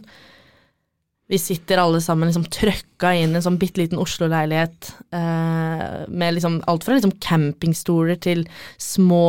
Vi 1.26 1.38
sitter 1.42 1.80
alle 1.82 1.98
sammen 2.02 2.28
liksom 2.30 2.44
trøkka 2.54 3.10
inn 3.18 3.32
i 3.34 3.40
en 3.40 3.42
sånn 3.42 3.58
bitte 3.58 3.80
liten 3.80 3.98
Oslo-leilighet 3.98 4.92
eh, 5.10 6.04
med 6.06 6.36
liksom 6.36 6.60
alt 6.70 6.86
fra 6.86 6.94
liksom 6.94 7.16
campingstoler 7.18 8.20
til 8.22 8.44
små 8.78 9.26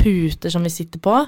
puter 0.00 0.50
som 0.50 0.66
vi 0.66 0.72
sitter 0.74 0.98
på. 1.04 1.20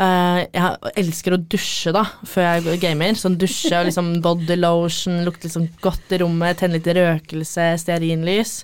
Eh, 0.00 0.38
jeg 0.48 0.94
elsker 1.04 1.36
å 1.36 1.42
dusje 1.52 1.92
da, 1.92 2.06
før 2.24 2.46
jeg 2.48 2.80
gamer. 2.82 3.18
Sånn 3.20 3.36
dusje 3.40 3.76
og 3.76 3.90
liksom 3.90 4.14
body 4.24 4.56
lotion, 4.62 5.20
lukte 5.26 5.50
liksom 5.50 5.68
godt 5.84 6.14
i 6.16 6.22
rommet, 6.24 6.62
tenne 6.62 6.78
litt 6.78 6.88
røkelse, 6.96 7.74
stearinlys. 7.84 8.62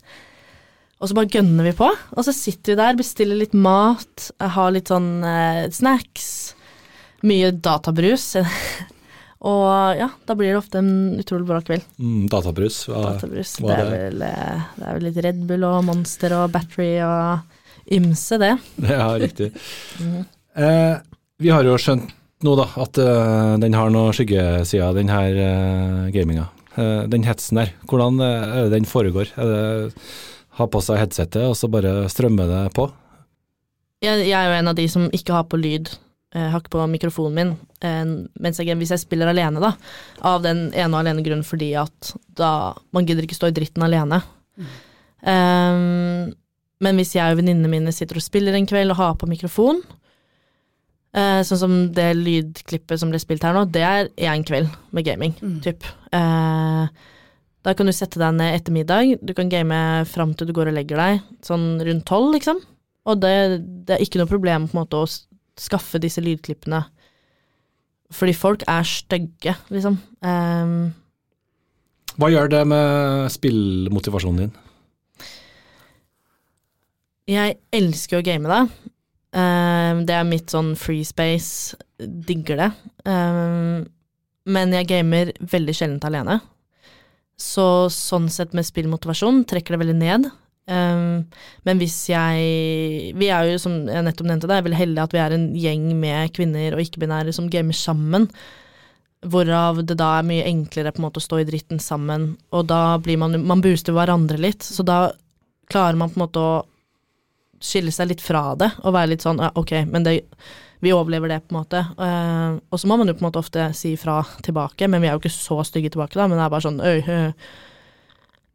Og 1.00 1.10
så 1.10 1.16
bare 1.16 1.32
gønner 1.32 1.68
vi 1.68 1.74
på, 1.76 1.88
og 1.88 2.24
så 2.24 2.32
sitter 2.36 2.72
vi 2.72 2.80
der, 2.80 2.96
bestiller 2.96 3.36
litt 3.40 3.52
mat, 3.56 4.30
har 4.56 4.72
litt 4.72 4.88
sånn 4.92 5.12
eh, 5.24 5.68
snacks, 5.76 6.30
mye 7.28 7.52
databrus. 7.52 8.32
og 9.40 9.96
ja, 9.96 10.10
da 10.28 10.36
blir 10.36 10.52
det 10.52 10.58
ofte 10.58 10.82
en 10.82 11.20
utrolig 11.20 11.46
bra 11.48 11.62
kveld. 11.64 11.84
Mm, 11.96 12.26
databrus. 12.28 12.82
Hva, 12.90 13.14
Databrus. 13.14 13.54
hva 13.62 13.72
Det 13.72 13.76
er 13.78 13.92
vel, 13.94 14.24
eh, 14.26 14.66
det 14.76 14.84
er 14.84 14.98
vel 14.98 15.06
litt 15.08 15.20
Red 15.24 15.40
Bull 15.48 15.64
og 15.64 15.78
Monster 15.88 16.34
og 16.36 16.50
Battery 16.52 16.90
og 17.06 17.94
ymse, 17.96 18.36
det. 18.42 18.52
Ja, 18.92 19.14
riktig. 19.20 19.52
mm. 20.02 20.20
Eh, 20.60 20.96
vi 21.40 21.52
har 21.54 21.64
jo 21.64 21.78
skjønt 21.80 22.12
nå 22.44 22.54
da, 22.56 22.66
at 22.80 22.96
uh, 23.00 23.54
den 23.60 23.76
har 23.76 23.90
noen 23.92 24.14
skyggesider, 24.16 24.94
den 24.96 25.12
her 25.12 25.36
uh, 25.36 26.06
gaminga. 26.12 26.46
Uh, 26.72 27.04
den 27.08 27.24
hetsen 27.24 27.60
der, 27.60 27.72
hvordan 27.88 28.20
er 28.24 28.64
det 28.64 28.78
den 28.78 28.88
foregår? 28.88 29.32
Er 29.40 29.50
det, 29.50 30.04
ha 30.56 30.66
på 30.68 30.80
seg 30.84 31.00
headsetet, 31.00 31.44
og 31.48 31.56
så 31.56 31.68
bare 31.72 32.08
strømmer 32.12 32.48
det 32.48 32.62
på? 32.76 32.88
Jeg, 34.04 34.24
jeg 34.24 34.36
er 34.36 34.48
jo 34.48 34.56
en 34.56 34.72
av 34.72 34.76
de 34.76 34.86
som 34.88 35.08
ikke 35.16 35.36
har 35.36 35.46
på 35.48 35.60
lyd, 35.60 35.92
eh, 36.34 36.50
har 36.52 36.66
på 36.70 36.86
mikrofonen 36.90 37.36
min, 37.36 37.54
eh, 37.82 38.04
mens 38.40 38.60
jeg, 38.60 38.76
hvis 38.78 38.92
jeg 38.94 39.04
spiller 39.04 39.30
alene, 39.30 39.62
da. 39.62 39.74
Av 40.26 40.42
den 40.44 40.68
ene 40.70 40.92
og 40.92 41.00
alene 41.02 41.24
grunnen 41.26 41.46
fordi 41.46 41.72
at 41.78 42.14
da 42.38 42.74
Man 42.92 43.06
gidder 43.06 43.26
ikke 43.26 43.38
stå 43.38 43.50
i 43.50 43.56
dritten 43.56 43.84
alene. 43.86 44.22
Um, 45.20 46.30
men 46.80 46.96
hvis 46.96 47.12
jeg 47.12 47.32
og 47.32 47.40
venninnene 47.40 47.68
mine 47.68 47.92
sitter 47.92 48.16
og 48.16 48.24
spiller 48.24 48.56
en 48.56 48.68
kveld 48.68 48.94
og 48.94 49.00
har 49.00 49.16
på 49.20 49.28
mikrofon, 49.28 49.82
eh, 51.12 51.40
sånn 51.44 51.60
som 51.60 51.74
det 51.96 52.08
lydklippet 52.16 53.02
som 53.02 53.12
ble 53.12 53.20
spilt 53.20 53.44
her 53.44 53.56
nå, 53.56 53.66
det 53.68 53.84
er 53.84 54.10
én 54.30 54.44
kveld 54.48 54.70
med 54.96 55.04
gaming, 55.04 55.34
typ. 55.64 55.84
Eh, 56.16 56.84
da 57.60 57.74
kan 57.76 57.88
du 57.88 57.92
sette 57.92 58.20
deg 58.20 58.32
ned 58.38 58.56
etter 58.56 58.72
middag, 58.72 59.18
du 59.20 59.34
kan 59.36 59.52
game 59.52 59.76
fram 60.08 60.32
til 60.32 60.48
du 60.48 60.54
går 60.56 60.72
og 60.72 60.78
legger 60.78 60.96
deg, 61.02 61.26
sånn 61.44 61.74
rundt 61.84 62.06
tolv, 62.08 62.32
liksom. 62.38 62.62
Og 63.10 63.20
det, 63.20 63.34
det 63.84 63.96
er 63.96 64.04
ikke 64.04 64.22
noe 64.22 64.30
problem 64.30 64.68
på 64.68 64.76
en 64.76 64.80
måte 64.80 64.96
å 65.00 65.10
skaffe 65.60 66.00
disse 66.02 66.22
lydklippene, 66.24 66.82
fordi 68.10 68.34
folk 68.34 68.64
er 68.68 68.86
stygge, 68.88 69.54
liksom. 69.70 70.00
Um, 70.24 70.90
Hva 72.18 72.30
gjør 72.32 72.50
det 72.50 72.64
med 72.72 73.28
spillmotivasjonen 73.32 74.46
din? 74.46 74.56
Jeg 77.30 77.60
elsker 77.76 78.18
å 78.18 78.26
game 78.26 78.50
det. 78.50 78.62
Um, 79.30 80.02
det 80.08 80.16
er 80.16 80.26
mitt 80.26 80.50
sånn 80.50 80.72
free 80.78 81.06
space. 81.06 81.76
Digger 82.00 82.58
det. 82.58 82.70
Um, 83.06 83.86
men 84.50 84.74
jeg 84.74 84.88
gamer 84.90 85.30
veldig 85.52 85.76
sjelden 85.76 86.02
alene. 86.08 86.40
Så 87.40 87.88
sånn 87.94 88.28
sett 88.32 88.56
med 88.56 88.66
spillmotivasjon 88.66 89.44
trekker 89.48 89.76
det 89.76 89.82
veldig 89.84 89.98
ned. 90.00 90.30
Ehm, 90.70 91.26
men 91.66 91.82
hvis 91.82 91.98
jeg 92.12 93.12
Vi 93.18 93.28
er 93.28 93.50
jo, 93.50 93.58
som 93.58 93.82
jeg 93.90 94.06
nettopp 94.06 94.28
nevnte, 94.30 94.48
det 94.50 94.56
er 94.56 94.66
vel 94.66 94.78
heldig 94.78 95.02
at 95.02 95.14
vi 95.16 95.22
er 95.22 95.34
en 95.34 95.50
gjeng 95.58 95.90
med 95.98 96.32
kvinner 96.36 96.76
og 96.76 96.84
ikke-binære 96.84 97.34
som 97.34 97.50
gamer 97.50 97.76
sammen. 97.76 98.28
Hvorav 99.20 99.82
det 99.84 99.98
da 100.00 100.14
er 100.18 100.28
mye 100.28 100.46
enklere 100.48 100.94
på 100.94 101.02
en 101.02 101.08
måte 101.08 101.20
å 101.20 101.26
stå 101.26 101.42
i 101.42 101.48
dritten 101.48 101.82
sammen, 101.82 102.38
og 102.56 102.70
da 102.70 102.96
blir 103.02 103.18
man 103.20 103.36
Man 103.44 103.60
booster 103.60 103.92
hverandre 103.92 104.38
litt, 104.40 104.62
så 104.64 104.86
da 104.86 105.10
klarer 105.70 105.98
man 105.98 106.10
på 106.10 106.18
en 106.18 106.24
måte 106.24 106.40
å 106.40 106.54
skille 107.60 107.92
seg 107.92 108.08
litt 108.08 108.22
fra 108.24 108.54
det 108.56 108.70
og 108.80 108.94
være 108.96 109.12
litt 109.12 109.24
sånn 109.24 109.42
ja, 109.42 109.50
ok, 109.54 109.84
men 109.92 110.06
det, 110.06 110.14
vi 110.80 110.94
overlever 110.96 111.28
det, 111.28 111.42
på 111.44 111.52
en 111.52 111.58
måte. 111.58 111.82
Uh, 112.00 112.56
og 112.72 112.80
så 112.80 112.88
må 112.88 112.96
man 112.96 113.10
jo 113.10 113.14
på 113.18 113.20
en 113.20 113.28
måte 113.28 113.42
ofte 113.42 113.66
si 113.76 113.92
fra 114.00 114.22
tilbake, 114.40 114.88
men 114.88 115.02
vi 115.02 115.10
er 115.10 115.16
jo 115.16 115.20
ikke 115.20 115.34
så 115.34 115.60
stygge 115.68 115.92
tilbake, 115.92 116.16
da, 116.16 116.24
men 116.26 116.40
det 116.40 116.46
er 116.46 116.54
bare 116.54 116.64
sånn 116.64 116.80
øy, 116.80 117.02
øy. 117.04 117.34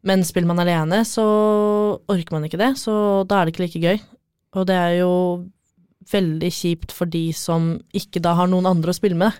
Men 0.05 0.25
spiller 0.27 0.49
man 0.49 0.61
alene, 0.61 1.01
så 1.07 1.25
orker 2.11 2.35
man 2.35 2.45
ikke 2.45 2.61
det, 2.61 2.75
så 2.77 3.25
da 3.25 3.39
er 3.39 3.47
det 3.47 3.55
ikke 3.55 3.65
like 3.65 3.81
gøy. 3.81 4.03
Og 4.55 4.67
det 4.69 4.77
er 4.77 4.93
jo 4.99 5.13
veldig 6.11 6.51
kjipt 6.53 6.93
for 6.93 7.09
de 7.09 7.31
som 7.33 7.73
ikke 7.97 8.21
da 8.23 8.35
har 8.37 8.49
noen 8.51 8.69
andre 8.69 8.93
å 8.93 8.97
spille 8.97 9.17
med. 9.17 9.33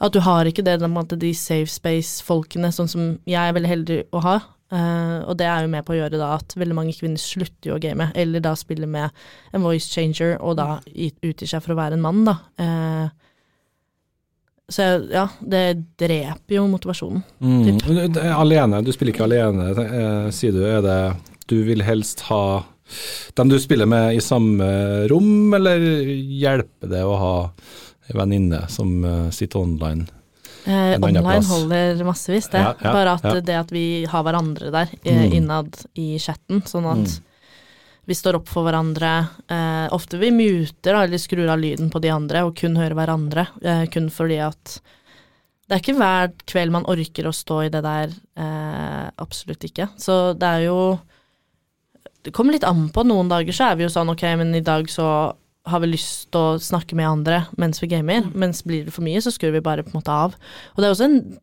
At 0.00 0.14
du 0.14 0.22
har 0.24 0.48
ikke 0.48 0.64
det, 0.64 0.78
med 0.80 1.12
de 1.20 1.34
safe 1.36 1.68
space-folkene, 1.68 2.70
sånn 2.72 2.88
som 2.88 3.10
jeg 3.28 3.40
er 3.40 3.56
veldig 3.56 3.72
heldig 3.74 4.00
å 4.16 4.22
ha. 4.24 4.38
Uh, 4.70 5.26
og 5.26 5.34
det 5.40 5.48
er 5.50 5.64
jo 5.64 5.72
med 5.72 5.82
på 5.82 5.96
å 5.96 5.98
gjøre 5.98 6.20
da 6.20 6.28
at 6.36 6.54
veldig 6.54 6.76
mange 6.78 6.94
kvinner 6.94 7.18
slutter 7.18 7.72
jo 7.72 7.74
å 7.74 7.82
game, 7.82 8.06
eller 8.14 8.42
da 8.44 8.54
spiller 8.56 8.86
med 8.86 9.10
en 9.50 9.64
voice 9.66 9.90
changer, 9.90 10.36
og 10.38 10.60
da 10.60 10.78
utgir 10.86 11.50
seg 11.50 11.64
for 11.64 11.74
å 11.74 11.80
være 11.80 11.98
en 11.98 12.04
mann, 12.04 12.22
da. 12.28 12.36
Eh, 12.62 13.29
så 14.70 14.86
ja, 15.10 15.26
det 15.42 15.64
dreper 15.98 16.54
jo 16.56 16.66
motivasjonen. 16.70 17.22
Mm. 17.42 17.78
Du- 17.82 18.20
Alene, 18.20 18.80
du 18.86 18.92
spiller 18.94 19.12
ikke 19.12 19.26
alene, 19.26 19.70
eh, 19.84 20.30
sier 20.30 20.52
du. 20.54 20.62
Er 20.64 20.80
det 20.86 21.00
Du 21.50 21.56
vil 21.66 21.82
helst 21.82 22.20
ha 22.30 22.62
dem 23.34 23.48
du 23.50 23.56
spiller 23.58 23.86
med 23.90 24.14
i 24.16 24.20
samme 24.22 24.66
rom, 25.10 25.52
eller 25.54 25.78
hjelper 26.14 26.88
det 26.90 27.02
å 27.06 27.16
ha 27.18 27.34
ei 28.08 28.14
venninne 28.18 28.64
som 28.70 29.04
eh, 29.04 29.30
sitter 29.34 29.58
online? 29.62 30.06
Eh, 30.66 30.94
online 31.00 31.42
holder 31.48 32.04
massevis, 32.04 32.48
det. 32.52 32.58
Ja, 32.62 32.74
ja, 32.82 32.92
Bare 32.92 33.12
at 33.16 33.24
ja. 33.24 33.34
det 33.40 33.56
at 33.64 33.70
vi 33.72 34.04
har 34.06 34.22
hverandre 34.26 34.70
der 34.70 34.88
eh, 35.04 35.26
Mm. 35.26 35.32
innad 35.40 35.78
i 35.96 36.18
chatten, 36.18 36.62
sånn 36.62 36.86
at 36.86 37.06
Mm. 37.06 37.20
Vi 38.10 38.14
står 38.18 38.40
opp 38.40 38.48
for 38.50 38.66
hverandre. 38.66 39.10
Eh, 39.46 39.86
ofte 39.94 40.18
vi 40.18 40.32
muter 40.34 40.96
da, 40.96 41.04
eller 41.04 41.20
skrur 41.22 41.46
av 41.52 41.60
lyden 41.62 41.92
på 41.92 42.00
de 42.02 42.10
andre 42.10 42.42
og 42.42 42.56
kun 42.58 42.74
hører 42.74 42.96
hverandre, 42.98 43.46
eh, 43.62 43.84
kun 43.92 44.08
fordi 44.10 44.40
at 44.42 44.80
det 45.70 45.76
er 45.76 45.82
ikke 45.84 45.94
hver 46.00 46.32
kveld 46.50 46.74
man 46.74 46.88
orker 46.90 47.28
å 47.30 47.34
stå 47.34 47.60
i 47.68 47.70
det 47.70 47.84
der, 47.86 48.10
eh, 48.34 49.04
absolutt 49.22 49.62
ikke. 49.68 49.86
Så 49.96 50.34
det 50.38 50.48
er 50.56 50.66
jo 50.66 51.00
Det 52.22 52.34
kommer 52.34 52.52
litt 52.52 52.64
an 52.64 52.90
på. 52.90 53.00
Noen 53.02 53.30
dager 53.30 53.50
så 53.50 53.70
er 53.70 53.76
vi 53.76 53.84
jo 53.84 53.88
sånn 53.88 54.10
ok, 54.12 54.36
men 54.36 54.54
i 54.54 54.60
dag 54.60 54.84
så 54.92 55.34
har 55.64 55.80
vi 55.80 55.86
lyst 55.86 56.30
til 56.30 56.38
å 56.38 56.58
snakke 56.60 56.92
med 56.92 57.08
andre 57.08 57.46
mens 57.56 57.80
vi 57.80 57.86
gamer, 57.86 58.30
mens 58.34 58.60
blir 58.60 58.84
det 58.84 58.92
for 58.92 59.00
mye, 59.00 59.22
så 59.24 59.32
skrur 59.32 59.52
vi 59.52 59.60
bare 59.64 59.82
på 59.82 59.94
en 59.94 60.02
måte 60.02 60.12
av. 60.12 60.34
Og 60.74 60.76
det 60.76 60.84
er 60.84 60.92
også 60.92 61.08
en 61.08 61.38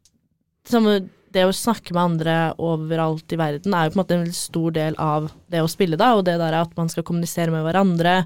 samme, 0.69 1.10
Det 1.38 1.45
å 1.45 1.54
snakke 1.54 1.93
med 1.93 2.02
andre 2.02 2.36
overalt 2.58 3.34
i 3.34 3.38
verden 3.38 3.76
er 3.78 3.86
jo 3.86 3.93
på 3.93 4.00
en 4.00 4.02
måte 4.02 4.15
en 4.15 4.23
veldig 4.26 4.38
stor 4.38 4.73
del 4.73 4.97
av 5.02 5.30
det 5.54 5.62
å 5.62 5.69
spille, 5.69 6.00
da, 6.00 6.15
og 6.17 6.26
det 6.26 6.39
der 6.41 6.56
at 6.58 6.73
man 6.80 6.89
skal 6.89 7.06
kommunisere 7.06 7.54
med 7.54 7.62
hverandre. 7.67 8.23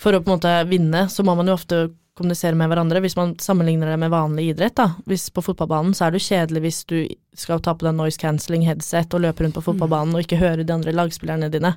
For 0.00 0.16
å 0.16 0.22
på 0.24 0.32
en 0.32 0.38
måte 0.40 0.54
vinne, 0.66 1.04
så 1.12 1.22
må 1.26 1.36
man 1.38 1.50
jo 1.50 1.54
ofte 1.54 1.84
kommunisere 2.18 2.58
med 2.58 2.70
hverandre. 2.72 3.02
Hvis 3.04 3.16
man 3.16 3.36
sammenligner 3.40 3.92
det 3.92 3.98
med 4.02 4.12
vanlig 4.12 4.50
idrett, 4.50 4.74
da. 4.80 4.88
Hvis 5.08 5.28
på 5.32 5.44
fotballbanen 5.44 5.94
så 5.96 6.06
er 6.06 6.12
det 6.12 6.20
jo 6.20 6.28
kjedelig 6.32 6.64
hvis 6.66 6.80
du 6.90 6.96
skal 7.38 7.62
ta 7.64 7.76
på 7.76 7.86
deg 7.86 7.96
noise 7.96 8.20
cancelling 8.20 8.66
headset 8.66 9.14
og 9.14 9.22
løpe 9.24 9.44
rundt 9.44 9.58
på 9.60 9.64
fotballbanen 9.70 10.16
og 10.16 10.24
ikke 10.24 10.40
høre 10.40 10.66
de 10.66 10.74
andre 10.74 10.96
lagspillerne 10.96 11.52
dine. 11.52 11.76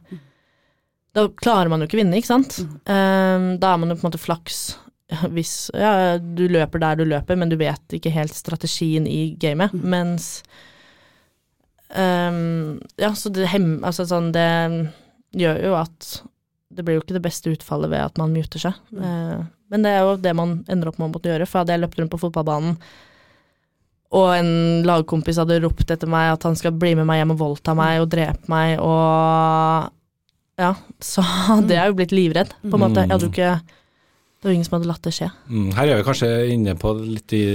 Da 1.14 1.28
klarer 1.30 1.70
man 1.70 1.84
jo 1.84 1.88
ikke 1.92 2.02
vinne, 2.02 2.18
ikke 2.18 2.32
sant. 2.32 2.58
Ehm, 2.90 3.54
da 3.62 3.76
er 3.76 3.84
man 3.84 3.94
jo 3.94 4.00
på 4.00 4.08
en 4.08 4.10
måte 4.10 4.24
flaks 4.24 4.64
hvis 5.36 5.56
ja, 5.78 6.18
du 6.18 6.46
løper 6.52 6.84
der 6.84 7.00
du 7.00 7.06
løper, 7.08 7.40
men 7.40 7.52
du 7.52 7.58
vet 7.60 7.98
ikke 7.98 8.14
helt 8.14 8.36
strategien 8.36 9.08
i 9.10 9.34
gamet. 9.40 9.74
Mens 9.74 10.44
um, 11.96 12.80
Ja, 13.00 13.14
så 13.16 13.32
det 13.34 13.52
hem... 13.54 13.78
Altså 13.86 14.08
sånn, 14.10 14.32
det 14.36 14.48
gjør 15.34 15.60
jo 15.68 15.74
at 15.80 16.12
det 16.74 16.86
blir 16.86 16.98
jo 16.98 17.04
ikke 17.04 17.18
det 17.18 17.26
beste 17.26 17.52
utfallet 17.54 17.92
ved 17.92 18.02
at 18.02 18.20
man 18.22 18.34
muter 18.34 18.62
seg. 18.62 18.78
Eh, 18.98 19.42
men 19.74 19.86
det 19.86 19.92
er 19.94 20.06
jo 20.06 20.16
det 20.22 20.34
man 20.38 20.60
ender 20.72 20.90
opp 20.90 21.00
med 21.00 21.10
å 21.10 21.14
måtte 21.16 21.30
gjøre. 21.30 21.48
For 21.50 21.62
hadde 21.62 21.76
jeg 21.76 21.84
løpt 21.84 22.00
rundt 22.00 22.14
på 22.14 22.22
fotballbanen, 22.22 22.78
og 24.14 24.28
en 24.36 24.52
lagkompis 24.86 25.40
hadde 25.42 25.62
ropt 25.64 25.90
etter 25.90 26.10
meg 26.10 26.36
at 26.36 26.44
han 26.46 26.58
skal 26.58 26.76
bli 26.78 26.94
med 27.00 27.08
meg 27.10 27.22
hjem 27.22 27.34
og 27.34 27.40
voldta 27.40 27.74
meg 27.78 28.04
og 28.04 28.12
drepe 28.14 28.50
meg 28.52 28.76
og 28.82 29.90
Ja, 30.62 30.76
så 31.14 31.24
hadde 31.26 31.74
jeg 31.74 31.90
jo 31.90 31.98
blitt 31.98 32.14
livredd, 32.14 32.54
på 32.62 32.78
en 32.78 32.84
måte. 32.84 33.06
Jeg 33.06 33.16
hadde 33.16 33.30
jo 33.30 33.34
ikke 33.34 33.56
Det 34.44 34.50
var 34.50 34.58
ingen 34.58 34.68
som 34.68 34.76
hadde 34.76 34.90
latt 34.90 35.06
det 35.08 35.14
skje. 35.16 35.30
Mm, 35.48 35.70
her 35.78 35.88
er 35.88 36.02
vi 36.02 36.04
kanskje 36.04 36.32
inne 36.52 36.74
på 36.76 36.92
litt 37.00 37.32
i 37.38 37.46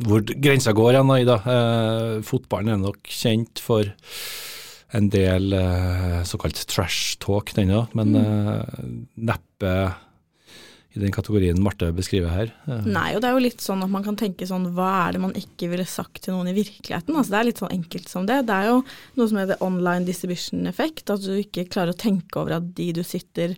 hvor 0.00 0.24
grensa 0.24 0.72
går 0.76 0.94
igjen, 0.94 1.10
Ida. 1.20 1.36
Eh, 1.52 2.14
fotballen 2.24 2.72
er 2.72 2.80
nok 2.80 3.12
kjent 3.12 3.60
for 3.60 3.84
en 4.96 5.10
del 5.12 5.52
eh, 5.52 6.22
såkalt 6.24 6.62
trash 6.72 7.18
talk, 7.20 7.52
den 7.56 7.74
òg, 7.76 7.92
men 8.00 8.16
eh, 8.16 8.82
neppe 9.28 9.72
i 10.96 11.00
den 11.02 11.12
kategorien 11.12 11.58
Marte 11.60 11.90
beskriver 11.96 12.32
her. 12.32 12.52
Eh, 12.64 12.86
Nei, 12.88 13.10
og 13.12 13.20
det 13.20 13.28
er 13.28 13.36
jo 13.36 13.44
litt 13.44 13.64
sånn 13.64 13.84
at 13.84 13.92
man 13.92 14.04
kan 14.06 14.16
tenke 14.16 14.48
sånn 14.48 14.70
hva 14.76 14.90
er 15.02 15.16
det 15.16 15.24
man 15.26 15.36
ikke 15.36 15.68
ville 15.72 15.84
sagt 15.88 16.22
til 16.24 16.36
noen 16.36 16.48
i 16.52 16.56
virkeligheten? 16.56 17.12
Altså 17.12 17.34
det 17.34 17.40
er 17.40 17.50
litt 17.50 17.60
sånn 17.60 17.76
enkelt 17.76 18.08
som 18.12 18.28
det. 18.28 18.40
Det 18.48 18.56
er 18.56 18.70
jo 18.70 18.78
noe 19.18 19.28
som 19.28 19.42
heter 19.42 19.60
online 19.64 20.08
distribution 20.08 20.64
effect, 20.70 21.12
at 21.12 21.24
du 21.24 21.34
ikke 21.36 21.68
klarer 21.68 21.92
å 21.92 22.00
tenke 22.00 22.40
over 22.40 22.56
at 22.56 22.72
de 22.78 22.88
du 22.96 23.04
sitter 23.04 23.56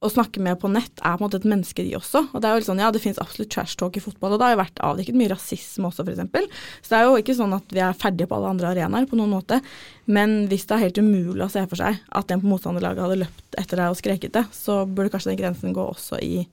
og 0.00 0.12
snakke 0.14 0.40
med 0.40 0.56
på 0.60 0.68
nett, 0.72 0.94
er 1.04 1.18
på 1.18 1.20
en 1.20 1.26
måte 1.26 1.36
et 1.42 1.46
menneske, 1.48 1.84
de 1.84 1.92
også. 1.98 2.22
Og 2.32 2.40
det 2.40 2.48
er 2.48 2.56
jo 2.56 2.66
sånn, 2.70 2.78
ja, 2.80 2.88
det 2.92 3.02
finnes 3.02 3.20
absolutt 3.20 3.50
trash 3.52 3.76
talk 3.76 3.98
i 3.98 4.02
fotball, 4.02 4.32
og 4.32 4.40
det 4.40 4.46
har 4.46 4.54
jo 4.54 4.60
vært 4.62 4.80
avdekket 4.88 5.18
mye 5.20 5.32
rasisme 5.34 5.90
også, 5.90 6.06
f.eks. 6.08 6.62
Så 6.80 6.92
det 6.92 7.00
er 7.00 7.04
jo 7.04 7.18
ikke 7.20 7.36
sånn 7.36 7.52
at 7.52 7.74
vi 7.76 7.82
er 7.84 7.98
ferdige 8.00 8.30
på 8.30 8.38
alle 8.38 8.54
andre 8.54 8.70
arenaer 8.72 9.08
på 9.10 9.18
noen 9.20 9.34
måte. 9.34 9.60
Men 10.08 10.46
hvis 10.48 10.64
det 10.70 10.78
er 10.78 10.86
helt 10.86 11.02
umulig 11.04 11.44
å 11.44 11.50
se 11.52 11.66
for 11.68 11.82
seg 11.82 12.00
at 12.00 12.32
en 12.32 12.40
på 12.40 12.48
motstanderlaget 12.48 13.04
hadde 13.04 13.20
løpt 13.26 13.60
etter 13.60 13.82
deg 13.82 13.92
og 13.92 14.00
skreket 14.00 14.38
det, 14.38 14.46
så 14.56 14.82
burde 14.88 15.12
kanskje 15.12 15.34
den 15.34 15.42
grensen 15.42 15.76
gå 15.76 15.84
også 15.92 16.22
i, 16.24 16.46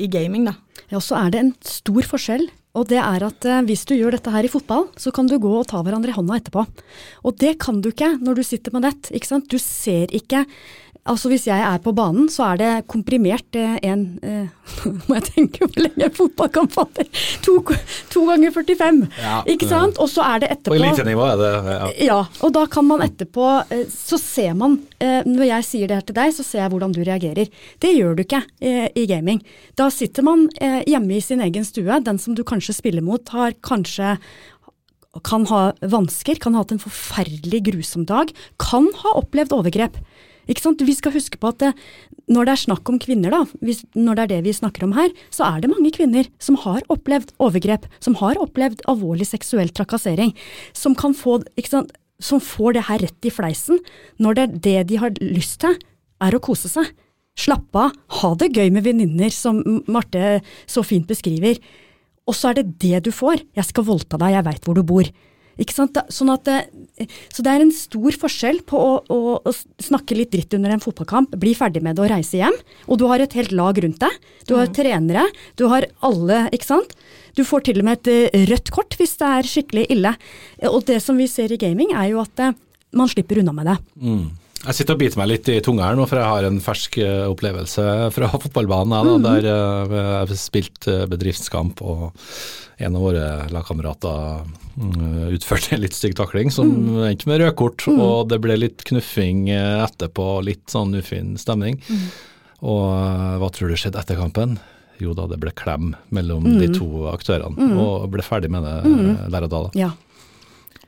i 0.00 0.08
gaming, 0.08 0.48
da. 0.48 0.56
Ja, 0.88 1.02
så 1.04 1.20
er 1.20 1.34
det 1.34 1.44
en 1.44 1.52
stor 1.68 2.08
forskjell, 2.08 2.48
og 2.78 2.88
det 2.90 2.98
er 3.00 3.24
at 3.26 3.46
eh, 3.48 3.62
hvis 3.66 3.84
du 3.88 3.94
gjør 3.96 4.14
dette 4.16 4.32
her 4.32 4.46
i 4.46 4.50
fotball, 4.52 4.86
så 5.00 5.12
kan 5.14 5.28
du 5.28 5.38
gå 5.40 5.50
og 5.58 5.66
ta 5.70 5.80
hverandre 5.84 6.12
i 6.12 6.16
hånda 6.16 6.36
etterpå. 6.38 6.64
Og 7.26 7.38
det 7.40 7.56
kan 7.62 7.80
du 7.82 7.90
ikke 7.90 8.14
når 8.20 8.38
du 8.38 8.44
sitter 8.46 8.74
på 8.74 8.82
nett, 8.84 9.10
ikke 9.12 9.30
sant. 9.30 9.48
Du 9.50 9.58
ser 9.60 10.12
ikke 10.14 10.44
Altså 11.08 11.30
hvis 11.32 11.46
jeg 11.48 11.62
er 11.64 11.80
på 11.82 11.92
banen, 11.96 12.28
så 12.32 12.50
er 12.52 12.60
det 12.60 12.70
komprimert 12.90 13.56
eh, 13.58 13.76
en 13.88 14.04
eh, 14.22 14.48
Må 15.08 15.16
jeg 15.16 15.24
tenke 15.30 15.64
hvor 15.64 15.80
lenge 15.80 16.08
en 16.08 16.14
fotballkamp 16.14 16.74
fatter? 16.74 17.08
To, 17.46 17.56
to 18.12 18.24
ganger 18.28 18.52
45, 18.54 19.00
Ja, 19.22 19.38
ikke 19.48 19.68
sant? 19.70 20.00
Og 20.02 20.10
så 20.12 20.24
er 20.26 20.44
det 20.44 20.50
etterpå 20.56 20.74
På 20.74 20.80
elitenivå 20.80 21.24
er 21.30 21.40
det 21.40 21.52
ja. 21.68 21.88
ja, 22.10 22.18
og 22.44 22.52
da 22.56 22.66
kan 22.70 22.86
man 22.88 23.04
etterpå 23.06 23.46
eh, 23.74 23.86
Så 23.92 24.20
ser 24.20 24.52
man 24.58 24.78
eh, 25.00 25.22
Når 25.26 25.48
jeg 25.48 25.68
sier 25.70 25.90
det 25.90 26.00
her 26.00 26.06
til 26.10 26.18
deg, 26.20 26.34
så 26.36 26.44
ser 26.46 26.62
jeg 26.64 26.72
hvordan 26.72 26.92
du 26.94 27.00
reagerer. 27.06 27.48
Det 27.80 27.90
gjør 27.94 28.16
du 28.16 28.22
ikke 28.24 28.40
i 28.58 29.04
gaming. 29.08 29.40
Da 29.78 29.88
sitter 29.92 30.24
man 30.26 30.46
hjemme 30.58 31.16
i 31.16 31.22
sin 31.24 31.40
egen 31.44 31.64
stue. 31.66 31.98
Den 32.04 32.18
som 32.20 32.36
du 32.36 32.42
kanskje 32.46 32.74
spiller 32.76 33.04
mot, 33.04 33.22
har 33.34 33.54
kanskje 33.64 34.16
kan 35.24 35.46
ha 35.50 35.60
vansker, 35.80 36.38
kan 36.40 36.54
ha 36.54 36.62
hatt 36.62 36.74
en 36.74 36.82
forferdelig 36.82 37.62
grusom 37.70 38.04
dag, 38.08 38.30
kan 38.60 38.88
ha 39.02 39.14
opplevd 39.18 39.54
overgrep. 39.56 39.96
Ikke 40.48 40.64
sant? 40.64 40.82
Vi 40.84 40.96
skal 40.96 41.14
huske 41.14 41.38
på 41.40 41.50
at 41.52 41.60
det, 41.60 41.72
når 42.32 42.48
det 42.48 42.54
er 42.54 42.62
snakk 42.64 42.88
om 42.88 42.98
kvinner, 43.02 43.34
da, 43.34 43.42
hvis, 43.64 43.82
når 43.96 44.18
det 44.18 44.24
er 44.24 44.32
det 44.32 44.40
vi 44.48 44.56
snakker 44.56 44.86
om 44.86 44.94
her, 44.96 45.12
så 45.34 45.46
er 45.48 45.62
det 45.62 45.72
mange 45.72 45.92
kvinner 45.94 46.28
som 46.42 46.58
har 46.64 46.84
opplevd 46.92 47.34
overgrep, 47.44 47.88
som 48.04 48.16
har 48.22 48.40
opplevd 48.40 48.84
alvorlig 48.88 49.28
seksuell 49.28 49.72
trakassering, 49.76 50.34
som 50.72 50.96
kan 50.98 51.16
få, 51.16 51.42
ikke 51.60 51.74
sant, 51.76 51.92
som 52.18 52.40
får 52.42 52.74
det 52.74 52.86
her 52.88 53.04
rett 53.04 53.28
i 53.28 53.32
fleisen, 53.32 53.78
når 54.18 54.38
det 54.38 54.42
er 54.42 54.56
det 54.64 54.78
de 54.90 55.02
har 55.04 55.20
lyst 55.22 55.60
til, 55.62 55.76
er 56.24 56.34
å 56.34 56.42
kose 56.42 56.70
seg. 56.70 56.90
Slappe 57.38 57.84
av, 57.84 57.94
ha 58.18 58.32
det 58.34 58.50
gøy 58.56 58.72
med 58.74 58.88
venninner, 58.88 59.30
som 59.30 59.60
Marte 59.86 60.40
så 60.66 60.82
fint 60.82 61.06
beskriver. 61.06 61.60
Og 62.28 62.34
så 62.34 62.50
er 62.50 62.58
det 62.58 62.80
det 62.82 63.04
du 63.06 63.12
får. 63.14 63.44
Jeg 63.56 63.68
skal 63.68 63.86
voldta 63.86 64.18
deg, 64.18 64.34
jeg 64.34 64.46
veit 64.48 64.66
hvor 64.66 64.74
du 64.74 64.82
bor. 64.86 65.06
Ikke 65.58 65.74
sant? 65.74 65.98
Sånn 66.14 66.30
at 66.32 66.46
det, 66.46 67.08
så 67.34 67.42
det 67.44 67.52
er 67.52 67.64
en 67.64 67.74
stor 67.74 68.18
forskjell 68.22 68.60
på 68.68 68.78
å, 68.78 68.92
å, 69.10 69.36
å 69.42 69.54
snakke 69.82 70.16
litt 70.18 70.32
dritt 70.34 70.54
under 70.54 70.74
en 70.74 70.82
fotballkamp, 70.82 71.34
bli 71.40 71.54
ferdig 71.58 71.82
med 71.84 71.98
det 71.98 72.04
og 72.06 72.12
reise 72.12 72.38
hjem, 72.40 72.54
og 72.86 73.00
du 73.00 73.08
har 73.10 73.22
et 73.24 73.34
helt 73.38 73.54
lag 73.56 73.80
rundt 73.82 74.00
deg. 74.02 74.28
Du 74.48 74.54
har 74.56 74.70
trenere, 74.72 75.26
du 75.58 75.66
har 75.72 75.88
alle, 76.06 76.44
ikke 76.54 76.70
sant. 76.70 76.94
Du 77.36 77.44
får 77.46 77.68
til 77.68 77.82
og 77.82 77.86
med 77.86 78.00
et 78.00 78.32
eh, 78.32 78.46
rødt 78.50 78.72
kort 78.74 78.96
hvis 78.98 79.18
det 79.20 79.28
er 79.28 79.50
skikkelig 79.50 79.84
ille. 79.94 80.14
Og 80.70 80.80
det 80.88 80.98
som 81.04 81.18
vi 81.20 81.28
ser 81.30 81.52
i 81.54 81.60
gaming, 81.60 81.92
er 81.94 82.12
jo 82.12 82.22
at 82.22 82.42
eh, 82.42 82.56
man 82.98 83.10
slipper 83.10 83.42
unna 83.42 83.54
med 83.54 83.68
det. 83.70 83.76
Mm. 84.02 84.24
Jeg 84.66 84.74
sitter 84.74 84.96
og 84.96 85.00
biter 85.00 85.20
meg 85.20 85.28
litt 85.30 85.48
i 85.52 85.60
tunga 85.62 85.86
her 85.86 85.94
nå, 85.98 86.04
for 86.10 86.18
jeg 86.18 86.26
har 86.32 86.46
en 86.48 86.56
fersk 86.62 86.96
eh, 86.98 87.26
opplevelse 87.30 87.82
fra 88.14 88.30
fotballbanen. 88.42 88.96
Mhm. 89.18 89.26
Der 89.26 89.46
eh, 89.46 89.92
jeg 89.94 90.16
har 90.16 90.32
spilt 90.40 90.88
eh, 90.90 91.04
bedriftskamp, 91.10 91.82
og 91.86 92.08
en 92.78 92.94
av 92.98 93.02
våre 93.02 93.26
lagkamerater 93.54 94.42
mm, 94.78 95.28
utførte 95.34 95.74
en 95.74 95.82
litt 95.82 95.94
stygg 95.96 96.14
takling 96.18 96.50
som 96.54 96.70
mm. 96.70 96.98
endte 97.10 97.30
med 97.30 97.40
rødkort. 97.42 97.86
Mm. 97.90 98.00
Og 98.02 98.28
det 98.30 98.40
ble 98.42 98.58
litt 98.58 98.82
knuffing 98.86 99.46
etterpå, 99.50 100.26
litt 100.46 100.66
sånn 100.74 100.94
ufin 100.98 101.36
stemning. 101.38 101.78
Mhm. 101.86 102.10
Og 102.66 103.38
hva 103.38 103.48
tror 103.54 103.70
du 103.70 103.78
skjedde 103.78 104.00
etter 104.02 104.18
kampen? 104.18 104.56
Jo 104.98 105.12
da, 105.14 105.28
det 105.30 105.36
ble 105.38 105.52
klem 105.54 105.92
mellom 106.10 106.42
de 106.58 106.66
Mhm. 106.66 106.74
to 106.74 107.06
aktørene, 107.12 107.54
Mhm. 107.54 107.78
og 107.78 108.10
ble 108.10 108.22
ferdig 108.26 108.50
med 108.50 108.64
det 108.66 109.30
der 109.30 109.44
og 109.46 109.50
da. 109.50 109.60
da. 109.68 109.70
Ja. 109.78 109.90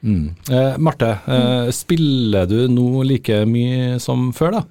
Mm. 0.00 0.34
Eh, 0.50 0.78
Marte, 0.80 1.10
eh, 1.26 1.70
spiller 1.76 2.46
du 2.48 2.64
nå 2.72 3.02
like 3.04 3.42
mye 3.48 3.98
som 4.00 4.30
før, 4.36 4.60
da? 4.60 4.62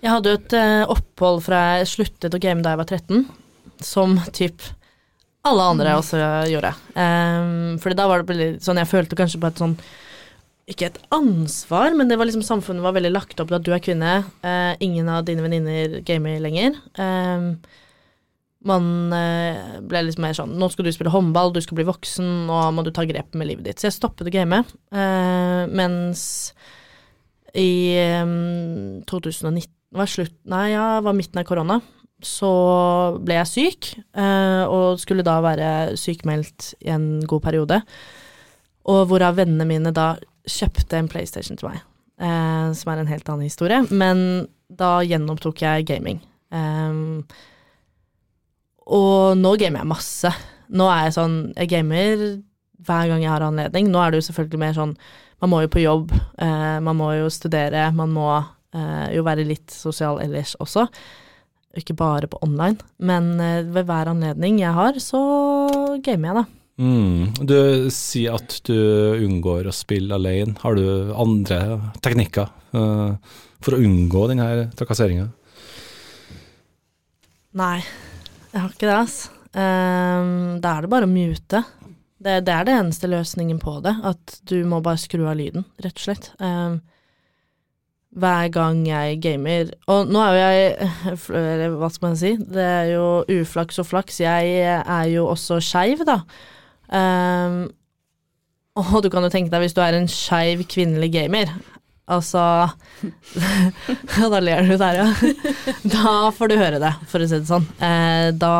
Jeg 0.00 0.12
hadde 0.14 0.32
jo 0.32 0.40
et 0.40 0.56
eh, 0.56 0.82
opphold 0.92 1.42
fra 1.44 1.62
jeg 1.80 1.88
sluttet 1.94 2.36
å 2.36 2.40
game 2.40 2.64
da 2.64 2.74
jeg 2.74 2.80
var 2.82 2.88
13, 2.88 3.24
som 3.84 4.16
typ 4.36 4.62
alle 5.48 5.66
andre 5.72 5.96
også 5.96 6.20
gjorde. 6.52 6.74
Um, 6.92 7.78
fordi 7.80 7.96
da 7.96 8.06
var 8.08 8.20
det 8.20 8.28
veldig 8.28 8.48
sånn, 8.64 8.80
jeg 8.80 8.90
følte 8.90 9.16
kanskje 9.16 9.40
på 9.40 9.48
et 9.48 9.60
sånn 9.62 9.76
ikke 10.70 10.86
et 10.86 10.98
ansvar, 11.16 11.96
men 11.98 12.10
det 12.10 12.18
var 12.20 12.28
liksom 12.28 12.44
samfunnet 12.46 12.84
var 12.84 12.94
veldig 12.94 13.10
lagt 13.10 13.40
opp 13.42 13.48
til 13.50 13.56
at 13.56 13.64
du 13.66 13.72
er 13.74 13.82
kvinne. 13.82 14.12
uh, 14.44 14.72
ingen 14.84 15.08
av 15.10 15.24
dine 15.26 15.42
venninner 15.42 15.96
gamer 16.06 16.38
lenger. 16.44 16.76
Um, 16.94 17.56
man 18.66 19.12
eh, 19.16 19.78
ble 19.88 20.02
liksom 20.04 20.24
mer 20.26 20.36
sånn 20.36 20.50
Nå 20.60 20.68
skal 20.72 20.84
du 20.84 20.92
spille 20.92 21.12
håndball, 21.12 21.54
du 21.54 21.62
skal 21.64 21.78
bli 21.78 21.86
voksen, 21.88 22.26
nå 22.48 22.58
må 22.76 22.84
du 22.84 22.90
ta 22.92 23.06
grep 23.08 23.36
med 23.38 23.48
livet 23.48 23.64
ditt. 23.64 23.80
Så 23.80 23.88
jeg 23.88 23.96
stoppet 23.96 24.28
å 24.28 24.34
game. 24.34 24.62
eh, 24.92 25.62
mens 25.70 26.22
i 27.56 27.96
um, 28.22 29.00
2019 29.10 29.66
var 29.96 30.06
slutt 30.06 30.36
Nei, 30.46 30.70
ja, 30.74 31.00
var 31.02 31.16
midten 31.16 31.40
av 31.40 31.48
korona. 31.48 31.80
Så 32.22 32.50
ble 33.24 33.38
jeg 33.38 33.48
syk, 33.48 33.88
eh, 34.12 34.64
og 34.68 35.00
skulle 35.00 35.24
da 35.24 35.38
være 35.42 35.96
sykmeldt 35.98 36.74
i 36.84 36.90
en 36.92 37.22
god 37.24 37.42
periode. 37.46 37.80
Og 38.92 39.06
hvorav 39.08 39.38
vennene 39.40 39.66
mine 39.68 39.92
da 39.96 40.12
kjøpte 40.48 40.98
en 40.98 41.08
PlayStation 41.10 41.56
til 41.56 41.70
meg, 41.70 41.80
eh, 42.20 42.66
som 42.76 42.92
er 42.92 43.00
en 43.00 43.10
helt 43.10 43.28
annen 43.32 43.48
historie. 43.48 43.80
Men 43.88 44.48
da 44.68 44.98
gjenopptok 45.00 45.64
jeg 45.64 45.88
gaming. 45.88 46.20
Em, 46.52 47.24
og 48.90 49.38
nå 49.38 49.54
gamer 49.60 49.84
jeg 49.84 49.90
masse. 49.90 50.32
Nå 50.70 50.86
er 50.86 51.08
jeg 51.08 51.16
sånn 51.16 51.36
Jeg 51.56 51.70
gamer 51.72 52.20
hver 52.86 53.08
gang 53.10 53.24
jeg 53.24 53.32
har 53.32 53.44
anledning. 53.46 53.90
Nå 53.90 54.02
er 54.02 54.12
det 54.12 54.20
jo 54.20 54.28
selvfølgelig 54.30 54.62
mer 54.62 54.76
sånn 54.76 54.94
Man 55.42 55.52
må 55.52 55.62
jo 55.64 55.72
på 55.72 55.82
jobb, 55.82 56.12
eh, 56.12 56.78
man 56.84 56.98
må 56.98 57.14
jo 57.16 57.30
studere, 57.32 57.86
man 57.96 58.10
må 58.12 58.28
eh, 58.36 59.06
jo 59.16 59.24
være 59.24 59.46
litt 59.48 59.72
sosial 59.72 60.20
ellers 60.20 60.52
også. 60.60 60.84
Ikke 61.80 61.96
bare 61.96 62.28
på 62.28 62.40
online. 62.44 62.76
Men 63.00 63.38
eh, 63.40 63.62
ved 63.64 63.88
hver 63.88 64.10
anledning 64.12 64.58
jeg 64.60 64.74
har, 64.76 64.98
så 65.00 65.20
gamer 66.04 66.28
jeg, 66.28 66.42
da. 66.42 66.44
Mm. 66.80 67.32
Du 67.44 67.88
sier 67.92 68.36
at 68.36 68.56
du 68.68 68.76
unngår 69.20 69.68
å 69.68 69.74
spille 69.74 70.16
alene. 70.16 70.56
Har 70.62 70.76
du 70.76 71.12
andre 71.12 71.60
teknikker 72.04 72.48
eh, 72.76 73.34
for 73.60 73.76
å 73.76 73.80
unngå 73.80 74.26
denne 74.30 74.50
trakasseringa? 74.76 75.28
Nei, 77.60 77.80
jeg 78.50 78.60
har 78.60 78.72
ikke 78.72 78.88
det, 78.88 78.96
altså. 78.96 79.36
Um, 79.50 80.60
da 80.62 80.76
er 80.76 80.84
det 80.84 80.90
bare 80.92 81.08
å 81.08 81.10
mute. 81.10 81.64
Det, 82.20 82.36
det 82.46 82.54
er 82.54 82.66
det 82.68 82.76
eneste 82.76 83.08
løsningen 83.10 83.58
på 83.62 83.78
det, 83.84 83.96
at 84.06 84.38
du 84.46 84.60
må 84.68 84.82
bare 84.84 85.00
skru 85.00 85.24
av 85.24 85.38
lyden, 85.38 85.64
rett 85.82 85.96
og 85.96 86.04
slett. 86.04 86.30
Um, 86.38 86.80
hver 88.10 88.48
gang 88.50 88.80
jeg 88.88 89.20
gamer 89.22 89.68
Og 89.86 90.08
nå 90.10 90.18
er 90.18 90.32
jo 90.34 90.38
jeg 90.42 91.74
Hva 91.78 91.90
skal 91.94 92.08
man 92.08 92.16
si? 92.18 92.32
Det 92.42 92.64
er 92.64 92.88
jo 92.96 93.04
uflaks 93.22 93.78
og 93.78 93.86
flaks. 93.86 94.18
Jeg 94.24 94.56
er 94.66 95.04
jo 95.12 95.28
også 95.30 95.60
skeiv, 95.62 96.02
da. 96.08 96.18
Um, 96.90 97.68
og 98.80 99.04
du 99.04 99.10
kan 99.12 99.26
jo 99.26 99.30
tenke 99.32 99.52
deg, 99.52 99.62
hvis 99.62 99.76
du 99.76 99.82
er 99.84 99.98
en 99.98 100.10
skeiv 100.10 100.66
kvinnelig 100.70 101.12
gamer 101.14 101.54
Altså 102.10 102.42
da 104.34 104.40
ler 104.42 104.66
du 104.66 104.76
der, 104.76 105.00
ja. 105.00 105.34
Da 105.84 106.14
får 106.34 106.50
du 106.50 106.56
høre 106.58 106.80
det, 106.82 106.94
for 107.10 107.22
å 107.22 107.28
si 107.30 107.38
det 107.38 107.50
sånn. 107.50 107.68
Eh, 107.78 108.30
da 108.36 108.54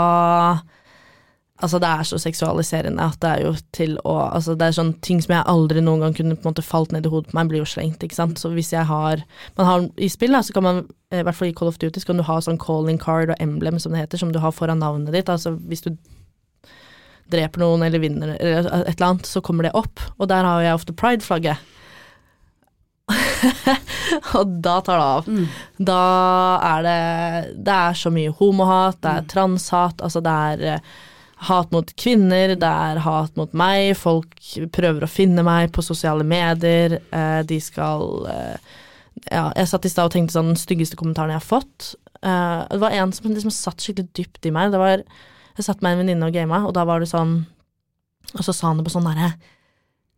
Altså, 1.60 1.76
det 1.76 1.88
er 1.88 2.06
så 2.08 2.16
seksualiserende 2.16 3.04
at 3.04 3.18
det 3.20 3.30
er 3.30 3.42
jo 3.44 3.50
til 3.76 3.98
å 4.08 4.14
Altså, 4.30 4.54
det 4.56 4.70
er 4.70 4.76
sånn 4.76 4.94
ting 5.04 5.20
som 5.20 5.34
jeg 5.34 5.48
aldri 5.50 5.82
noen 5.84 6.00
gang 6.04 6.14
kunne 6.16 6.36
på 6.38 6.46
en 6.46 6.54
måte 6.54 6.64
falt 6.64 6.94
ned 6.94 7.04
i 7.04 7.10
hodet 7.12 7.32
på 7.32 7.36
meg, 7.36 7.50
blir 7.50 7.60
jo 7.60 7.68
slengt, 7.68 8.00
ikke 8.04 8.16
sant. 8.16 8.40
Så 8.40 8.52
hvis 8.54 8.72
jeg 8.72 8.86
har 8.88 9.24
Man 9.58 9.68
har 9.68 9.88
i 10.00 10.08
spill, 10.08 10.32
da, 10.32 10.40
så 10.46 10.56
kan 10.56 10.64
man, 10.64 10.80
eh, 11.12 11.20
i 11.20 11.26
hvert 11.26 11.36
fall 11.36 11.50
i 11.50 11.56
Call 11.56 11.68
of 11.68 11.76
Duty, 11.78 12.00
så 12.00 12.08
kan 12.08 12.16
du 12.16 12.24
ha 12.24 12.38
sånn 12.40 12.60
calling 12.60 12.98
card 12.98 13.34
og 13.34 13.42
emblem, 13.44 13.78
som 13.78 13.92
det 13.92 14.00
heter, 14.00 14.18
som 14.18 14.32
du 14.32 14.40
har 14.40 14.56
foran 14.56 14.80
navnet 14.80 15.12
ditt. 15.12 15.28
Altså 15.28 15.52
hvis 15.68 15.84
du 15.84 15.92
dreper 17.30 17.62
noen 17.62 17.84
eller 17.86 18.02
vinner 18.02 18.34
eller 18.40 18.66
et 18.88 18.96
eller 18.96 19.06
annet, 19.06 19.28
så 19.28 19.42
kommer 19.44 19.68
det 19.68 19.76
opp. 19.76 20.00
Og 20.18 20.28
der 20.32 20.44
har 20.44 20.64
jeg 20.64 20.80
ofte 20.80 20.96
pride-flagget. 20.96 21.60
og 24.38 24.56
da 24.64 24.78
tar 24.84 25.00
det 25.00 25.06
av. 25.06 25.30
Da 25.90 26.00
er 26.70 26.82
det 26.86 26.98
Det 27.66 27.76
er 27.76 27.96
så 27.98 28.12
mye 28.14 28.32
homohat, 28.40 29.00
det 29.04 29.12
er 29.12 29.30
transhat, 29.30 30.02
altså 30.04 30.22
det 30.24 30.34
er 30.50 30.66
eh, 30.74 30.90
hat 31.48 31.72
mot 31.72 31.88
kvinner, 31.96 32.54
det 32.58 32.68
er 32.68 33.00
hat 33.04 33.36
mot 33.40 33.52
meg, 33.56 33.94
folk 33.96 34.34
prøver 34.76 35.06
å 35.06 35.10
finne 35.10 35.44
meg 35.46 35.70
på 35.72 35.84
sosiale 35.84 36.26
medier, 36.26 36.98
eh, 37.00 37.40
de 37.48 37.60
skal 37.64 38.26
eh, 38.28 38.76
Ja, 39.30 39.50
jeg 39.56 39.68
satt 39.68 39.84
i 39.84 39.92
stad 39.92 40.08
og 40.08 40.14
tenkte 40.14 40.36
sånn 40.36 40.52
den 40.52 40.60
styggeste 40.60 40.96
kommentaren 40.96 41.34
jeg 41.34 41.42
har 41.42 41.48
fått. 41.48 41.94
Eh, 42.20 42.60
det 42.70 42.80
var 42.80 42.96
en 42.96 43.12
som 43.12 43.30
liksom 43.32 43.52
satt 43.52 43.80
skikkelig 43.84 44.12
dypt 44.16 44.48
i 44.48 44.52
meg. 44.54 44.72
Det 44.72 44.80
var 44.80 45.02
Jeg 45.58 45.66
satt 45.66 45.82
med 45.82 45.92
en 45.92 46.04
venninne 46.04 46.28
og 46.28 46.36
gama, 46.36 46.62
og 46.66 46.72
da 46.76 46.86
var 46.88 47.00
det 47.00 47.08
sånn 47.10 47.42
Og 48.36 48.44
så 48.46 48.52
sa 48.54 48.68
han 48.68 48.78
det 48.78 48.86
på 48.86 48.92
sånn 48.94 49.08
derre 49.08 49.34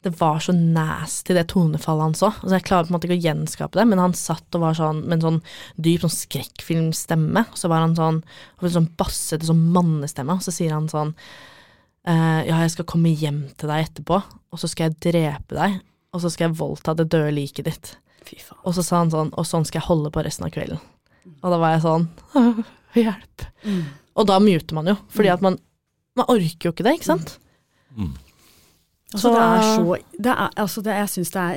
det 0.03 0.11
var 0.19 0.41
så 0.43 0.53
nasty, 0.53 1.35
det 1.35 1.45
tonefallet 1.53 2.03
han 2.03 2.17
så. 2.19 2.33
Altså, 2.33 2.57
jeg 2.57 2.67
klarer 2.67 2.89
på 2.89 2.93
en 2.93 2.97
måte 2.97 3.09
ikke 3.09 3.21
å 3.21 3.27
gjenskape 3.29 3.79
det, 3.79 3.87
men 3.91 4.03
han 4.03 4.17
satt 4.19 4.59
og 4.59 4.65
var 4.65 4.77
sånn 4.79 5.05
med 5.05 5.19
en 5.19 5.25
sånn 5.27 5.41
dyp 5.87 6.03
sånn 6.03 6.15
skrekkfilmstemme. 6.17 7.45
Så 7.59 7.71
var 7.71 7.85
han 7.85 7.95
sånn 7.99 8.23
sånn 8.63 8.91
bassete 8.99 9.47
sånn 9.47 9.63
mannestemme, 9.75 10.35
og 10.35 10.43
så 10.43 10.55
sier 10.55 10.75
han 10.75 10.91
sånn 10.91 11.15
eh, 12.07 12.41
Ja, 12.49 12.59
jeg 12.65 12.75
skal 12.75 12.89
komme 12.91 13.15
hjem 13.15 13.45
til 13.55 13.71
deg 13.71 13.87
etterpå, 13.87 14.19
og 14.23 14.61
så 14.63 14.71
skal 14.71 14.91
jeg 14.91 15.13
drepe 15.13 15.59
deg, 15.59 15.79
og 16.13 16.25
så 16.25 16.33
skal 16.33 16.49
jeg 16.49 16.59
voldta 16.59 16.97
det 16.99 17.09
døde 17.13 17.37
liket 17.39 17.71
ditt. 17.71 17.95
Og 18.63 18.75
så 18.77 18.85
sa 18.87 19.01
han 19.03 19.11
sånn 19.13 19.33
Og 19.35 19.45
sånn 19.45 19.65
skal 19.67 19.81
jeg 19.81 19.89
holde 19.89 20.13
på 20.15 20.23
resten 20.25 20.47
av 20.47 20.53
kvelden. 20.55 20.79
Og 21.43 21.51
da 21.53 21.59
var 21.61 21.75
jeg 21.75 21.83
sånn 21.85 22.09
Hjelp. 23.03 23.47
Mm. 23.67 23.83
Og 24.19 24.29
da 24.29 24.37
muter 24.43 24.77
man 24.77 24.91
jo, 24.91 24.95
fordi 25.13 25.33
at 25.33 25.43
man 25.45 25.59
Man 26.19 26.29
orker 26.29 26.69
jo 26.69 26.75
ikke 26.75 26.87
det, 26.87 26.99
ikke 26.99 27.11
sant? 27.15 27.39
Altså, 29.13 29.33
det 29.33 29.43
er 29.43 29.63
så 29.69 29.97
det 30.17 30.33
er, 30.33 30.55
altså, 30.65 30.85
det, 30.85 30.95
Jeg 31.01 31.13
syns 31.13 31.35
det, 31.35 31.49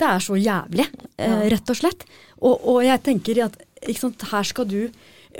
det 0.00 0.08
er 0.08 0.24
så 0.24 0.36
jævlig, 0.36 0.86
eh, 1.18 1.46
rett 1.54 1.72
og 1.72 1.78
slett. 1.78 2.04
Og, 2.40 2.68
og 2.74 2.82
jeg 2.84 3.02
tenker 3.06 3.44
at 3.46 3.56
sant, 3.96 4.28
her 4.32 4.44
skal 4.48 4.68
du 4.68 4.82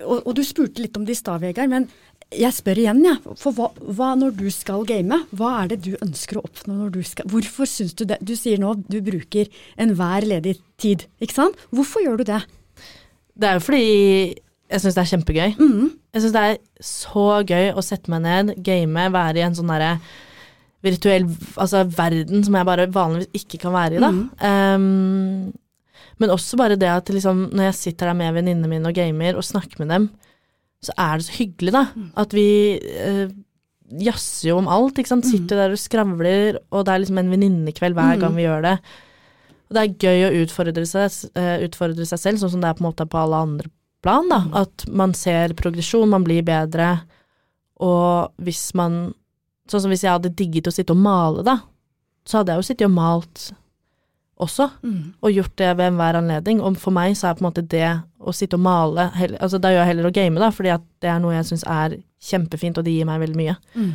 og, 0.05 0.21
og 0.23 0.37
du 0.39 0.45
spurte 0.47 0.83
litt 0.83 0.97
om 0.97 1.07
det 1.07 1.17
i 1.17 1.19
stad, 1.19 1.43
Vegard, 1.43 1.71
men 1.73 1.89
jeg 2.31 2.55
spør 2.55 2.79
igjen, 2.79 3.01
jeg. 3.03 3.19
Ja, 3.25 3.35
for 3.39 3.57
hva, 3.57 3.71
hva 3.99 4.13
når 4.19 4.37
du 4.39 4.47
skal 4.55 4.85
game, 4.87 5.19
hva 5.35 5.51
er 5.63 5.73
det 5.73 5.81
du 5.87 5.97
ønsker 5.99 6.39
å 6.39 6.45
oppnå 6.47 6.77
når 6.77 6.93
du 6.95 7.01
skal 7.07 7.27
Hvorfor 7.31 7.67
syns 7.67 7.97
du 7.99 8.05
det? 8.07 8.21
Du 8.23 8.37
sier 8.39 8.61
nå 8.63 8.77
du 8.87 9.01
bruker 9.03 9.51
enhver 9.81 10.27
ledig 10.29 10.61
tid, 10.81 11.09
ikke 11.19 11.41
sant? 11.41 11.59
Hvorfor 11.75 12.05
gjør 12.05 12.21
du 12.21 12.29
det? 12.31 12.45
Det 13.35 13.49
er 13.49 13.59
jo 13.59 13.65
fordi 13.67 13.85
jeg 14.71 14.83
syns 14.85 14.95
det 14.95 15.03
er 15.03 15.11
kjempegøy. 15.11 15.57
Mm. 15.59 15.87
Jeg 16.15 16.23
syns 16.23 16.37
det 16.37 16.45
er 16.47 16.59
så 16.87 17.27
gøy 17.43 17.73
å 17.75 17.83
sette 17.83 18.13
meg 18.13 18.23
ned, 18.23 18.55
game, 18.63 19.07
være 19.11 19.43
i 19.43 19.47
en 19.49 19.57
sånn 19.59 19.73
derre 19.73 19.97
virtuell 20.85 21.27
altså, 21.61 21.85
verden 21.97 22.45
som 22.47 22.57
jeg 22.57 22.69
bare 22.69 22.87
vanligvis 22.95 23.43
ikke 23.43 23.59
kan 23.67 23.75
være 23.75 23.99
i, 23.99 24.01
da. 24.01 24.11
Um, 24.77 25.53
men 26.21 26.33
også 26.33 26.57
bare 26.61 26.77
det 26.81 26.89
at 26.89 27.09
liksom, 27.13 27.47
når 27.53 27.71
jeg 27.71 27.79
sitter 27.79 28.11
der 28.11 28.17
med 28.17 28.35
venninnene 28.37 28.69
mine 28.69 28.89
og 28.91 28.97
gamer 28.97 29.37
og 29.41 29.45
snakker 29.47 29.81
med 29.83 29.93
dem, 29.95 30.09
så 30.85 30.93
er 30.97 31.21
det 31.21 31.27
så 31.27 31.37
hyggelig, 31.37 31.73
da. 31.77 31.85
At 32.21 32.33
vi 32.37 32.47
uh, 32.81 33.29
jazzer 34.01 34.51
jo 34.51 34.59
om 34.61 34.69
alt, 34.73 34.99
ikke 35.01 35.13
sant. 35.13 35.29
Sitter 35.29 35.61
der 35.61 35.75
og 35.77 35.81
skravler, 35.81 36.61
og 36.71 36.85
det 36.87 36.93
er 36.95 37.03
liksom 37.03 37.21
en 37.21 37.33
venninnekveld 37.35 37.97
hver 37.99 38.17
Mm. 38.17 38.21
gang 38.21 38.37
vi 38.37 38.47
gjør 38.47 38.63
det. 38.69 38.77
Og 39.71 39.77
det 39.77 39.83
er 39.83 39.99
gøy 40.07 40.25
å 40.27 40.33
utfordre 40.45 40.87
seg, 40.89 41.19
uh, 41.37 41.59
utfordre 41.67 42.07
seg 42.09 42.19
selv, 42.19 42.41
sånn 42.41 42.55
som 42.57 42.65
det 42.65 42.71
er 42.71 42.79
på 42.79 42.85
en 42.85 42.89
måte 42.91 43.07
på 43.09 43.21
alle 43.21 43.41
andre 43.45 43.69
plan, 44.01 44.29
da. 44.33 44.41
At 44.63 44.87
man 44.89 45.13
ser 45.13 45.53
progresjon, 45.59 46.09
man 46.09 46.25
blir 46.25 46.43
bedre, 46.43 47.03
og 47.81 48.33
hvis 48.41 48.71
man 48.77 49.15
Sånn 49.71 49.81
som 49.85 49.91
hvis 49.93 50.03
jeg 50.03 50.11
hadde 50.11 50.33
digget 50.35 50.67
å 50.67 50.73
sitte 50.75 50.91
og 50.97 50.99
male, 50.99 51.45
da, 51.47 51.61
så 52.27 52.41
hadde 52.41 52.53
jeg 52.57 52.59
jo 52.63 52.69
sittet 52.73 52.89
og 52.91 52.95
malt 52.97 53.53
også, 54.41 54.71
Mm. 54.83 55.13
og 55.23 55.31
gjort 55.37 55.57
det 55.61 55.77
ved 55.77 55.93
enhver 55.93 56.17
anledning. 56.17 56.61
Og 56.65 56.77
for 56.81 56.91
meg 56.97 57.13
så 57.15 57.29
er 57.31 57.35
på 57.37 57.45
en 57.45 57.51
måte 57.53 57.67
det 57.69 58.03
å 58.21 58.33
sitte 58.35 58.55
og 58.57 58.61
male 58.65 59.11
heller, 59.15 59.39
Altså 59.41 59.61
da 59.61 59.69
gjør 59.69 59.85
jeg 59.85 59.91
heller 59.93 60.09
å 60.11 60.13
game, 60.17 60.39
da, 60.41 60.49
fordi 60.51 60.73
at 60.75 60.83
det 61.01 61.11
er 61.11 61.19
noe 61.21 61.35
jeg 61.37 61.45
syns 61.51 61.65
er 61.69 61.99
kjempefint, 62.21 62.79
og 62.79 62.85
det 62.85 62.93
gir 62.97 63.05
meg 63.07 63.21
veldig 63.21 63.37
mye. 63.37 63.57
Mm. 63.77 63.93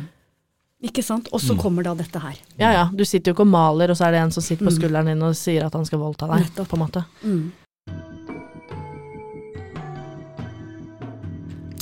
Ikke 0.84 1.02
sant. 1.02 1.28
Og 1.32 1.40
så 1.40 1.56
kommer 1.58 1.82
da 1.82 1.94
dette 1.94 2.20
her. 2.20 2.36
Ja 2.60 2.70
ja, 2.72 2.84
du 2.94 3.02
sitter 3.04 3.32
jo 3.32 3.34
ikke 3.34 3.46
og 3.46 3.52
maler, 3.52 3.90
og 3.90 3.96
så 3.96 4.06
er 4.06 4.12
det 4.12 4.20
en 4.22 4.30
som 4.30 4.42
sitter 4.42 4.64
på 4.66 4.70
Mm. 4.70 4.78
skulderen 4.78 5.06
din 5.06 5.22
og 5.22 5.34
sier 5.34 5.64
at 5.66 5.72
han 5.72 5.84
skal 5.84 5.98
voldta 5.98 6.28
deg, 6.28 6.44
Nettopp. 6.46 6.68
på 6.68 6.76
en 6.76 6.86
måte. 6.86 7.04
Mm. 7.24 7.52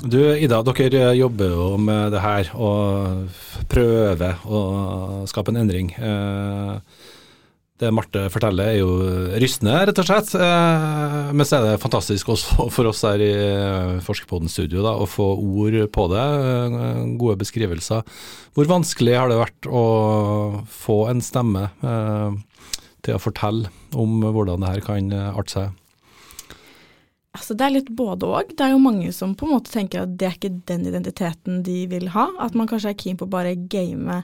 Du 0.05 0.19
Ida, 0.21 0.59
dere 0.67 1.15
jobber 1.17 1.49
jo 1.55 1.67
med 1.81 2.13
det 2.13 2.21
her 2.21 2.51
og 2.61 3.31
prøver 3.73 4.43
å 4.45 4.61
skape 5.31 5.53
en 5.55 5.63
endring. 5.65 5.93
Eh, 5.97 6.79
Det 7.81 7.89
Marte 7.91 8.29
forteller 8.31 8.69
er 8.71 8.77
jo 8.79 8.91
rystende, 9.43 9.73
rett 9.89 9.99
og 9.99 10.07
slett. 10.07 10.29
Eh, 10.39 11.33
Men 11.35 11.47
så 11.49 11.57
er 11.59 11.65
det 11.73 11.81
fantastisk 11.83 12.29
også 12.35 12.69
for 12.75 12.87
oss 12.93 13.01
her 13.03 13.19
i 13.25 13.33
Forskerpodden 14.05 14.49
studio 14.53 14.85
da, 14.85 14.93
å 14.95 15.09
få 15.11 15.27
ord 15.41 15.79
på 15.91 16.05
det. 16.13 16.23
eh, 16.23 17.01
Gode 17.19 17.41
beskrivelser. 17.41 18.05
Hvor 18.55 18.69
vanskelig 18.71 19.17
har 19.19 19.33
det 19.33 19.41
vært 19.41 19.67
å 19.73 19.85
få 20.69 21.09
en 21.11 21.25
stemme 21.25 21.71
eh, 21.83 22.37
til 23.05 23.17
å 23.17 23.23
fortelle 23.25 23.73
om 23.97 24.21
hvordan 24.23 24.61
det 24.61 24.71
her 24.77 24.85
kan 24.85 25.11
arte 25.33 25.57
seg? 25.57 25.73
Altså, 27.35 27.57
det 27.59 27.67
er 27.67 27.75
litt 27.75 27.91
både 27.99 28.29
og. 28.31 28.53
Det 28.55 28.63
er 28.63 28.75
jo 28.75 28.83
mange 28.83 29.11
som 29.15 29.35
på 29.35 29.49
en 29.49 29.57
måte 29.57 29.73
tenker 29.75 30.05
at 30.05 30.15
det 30.19 30.29
er 30.29 30.37
ikke 30.37 30.55
den 30.71 30.87
identiteten 30.87 31.65
de 31.67 31.81
vil 31.91 32.13
ha. 32.15 32.29
At 32.43 32.55
man 32.55 32.71
kanskje 32.71 32.93
er 32.95 33.01
keen 33.01 33.19
på 33.19 33.27
å 33.27 33.33
bare 33.33 33.57
game 33.59 34.23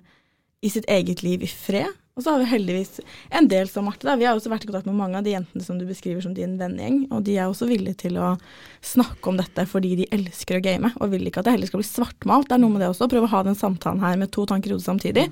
i 0.61 0.71
sitt 0.71 0.87
eget 0.93 1.25
liv 1.27 1.43
i 1.43 1.51
fred. 1.51 1.91
Og 2.19 2.25
så 2.25 2.35
har 2.35 2.43
vi 2.43 2.51
heldigvis 2.51 2.99
en 3.33 3.47
del 3.49 3.69
som 3.71 3.87
Marte. 3.89 4.05
Da. 4.05 4.13
Vi 4.21 4.27
har 4.29 4.37
også 4.37 4.51
vært 4.53 4.67
i 4.67 4.69
kontakt 4.69 4.89
med 4.91 4.99
mange 4.99 5.17
av 5.17 5.25
de 5.25 5.33
jentene 5.33 5.65
som 5.65 5.79
du 5.81 5.87
beskriver 5.89 6.21
som 6.21 6.35
din 6.37 6.59
vennegjeng, 6.61 7.07
og 7.15 7.23
de 7.25 7.39
er 7.39 7.49
også 7.49 7.69
villige 7.71 8.03
til 8.03 8.19
å 8.21 8.35
snakke 8.85 9.31
om 9.31 9.39
dette 9.41 9.65
fordi 9.71 9.95
de 10.03 10.09
elsker 10.13 10.59
å 10.59 10.63
game, 10.65 10.91
og 11.01 11.15
vil 11.15 11.31
ikke 11.31 11.41
at 11.41 11.49
det 11.49 11.55
heller 11.55 11.71
skal 11.71 11.81
bli 11.81 11.89
svartmalt. 11.89 12.51
Det 12.51 12.59
er 12.59 12.63
noe 12.65 12.75
med 12.75 12.85
det 12.85 12.91
også, 12.93 13.09
prøve 13.09 13.31
å 13.31 13.33
ha 13.33 13.41
den 13.47 13.57
samtalen 13.57 14.05
her 14.05 14.21
med 14.21 14.35
to 14.37 14.45
tanker 14.51 14.69
i 14.69 14.77
hodet 14.77 14.89
samtidig. 14.91 15.29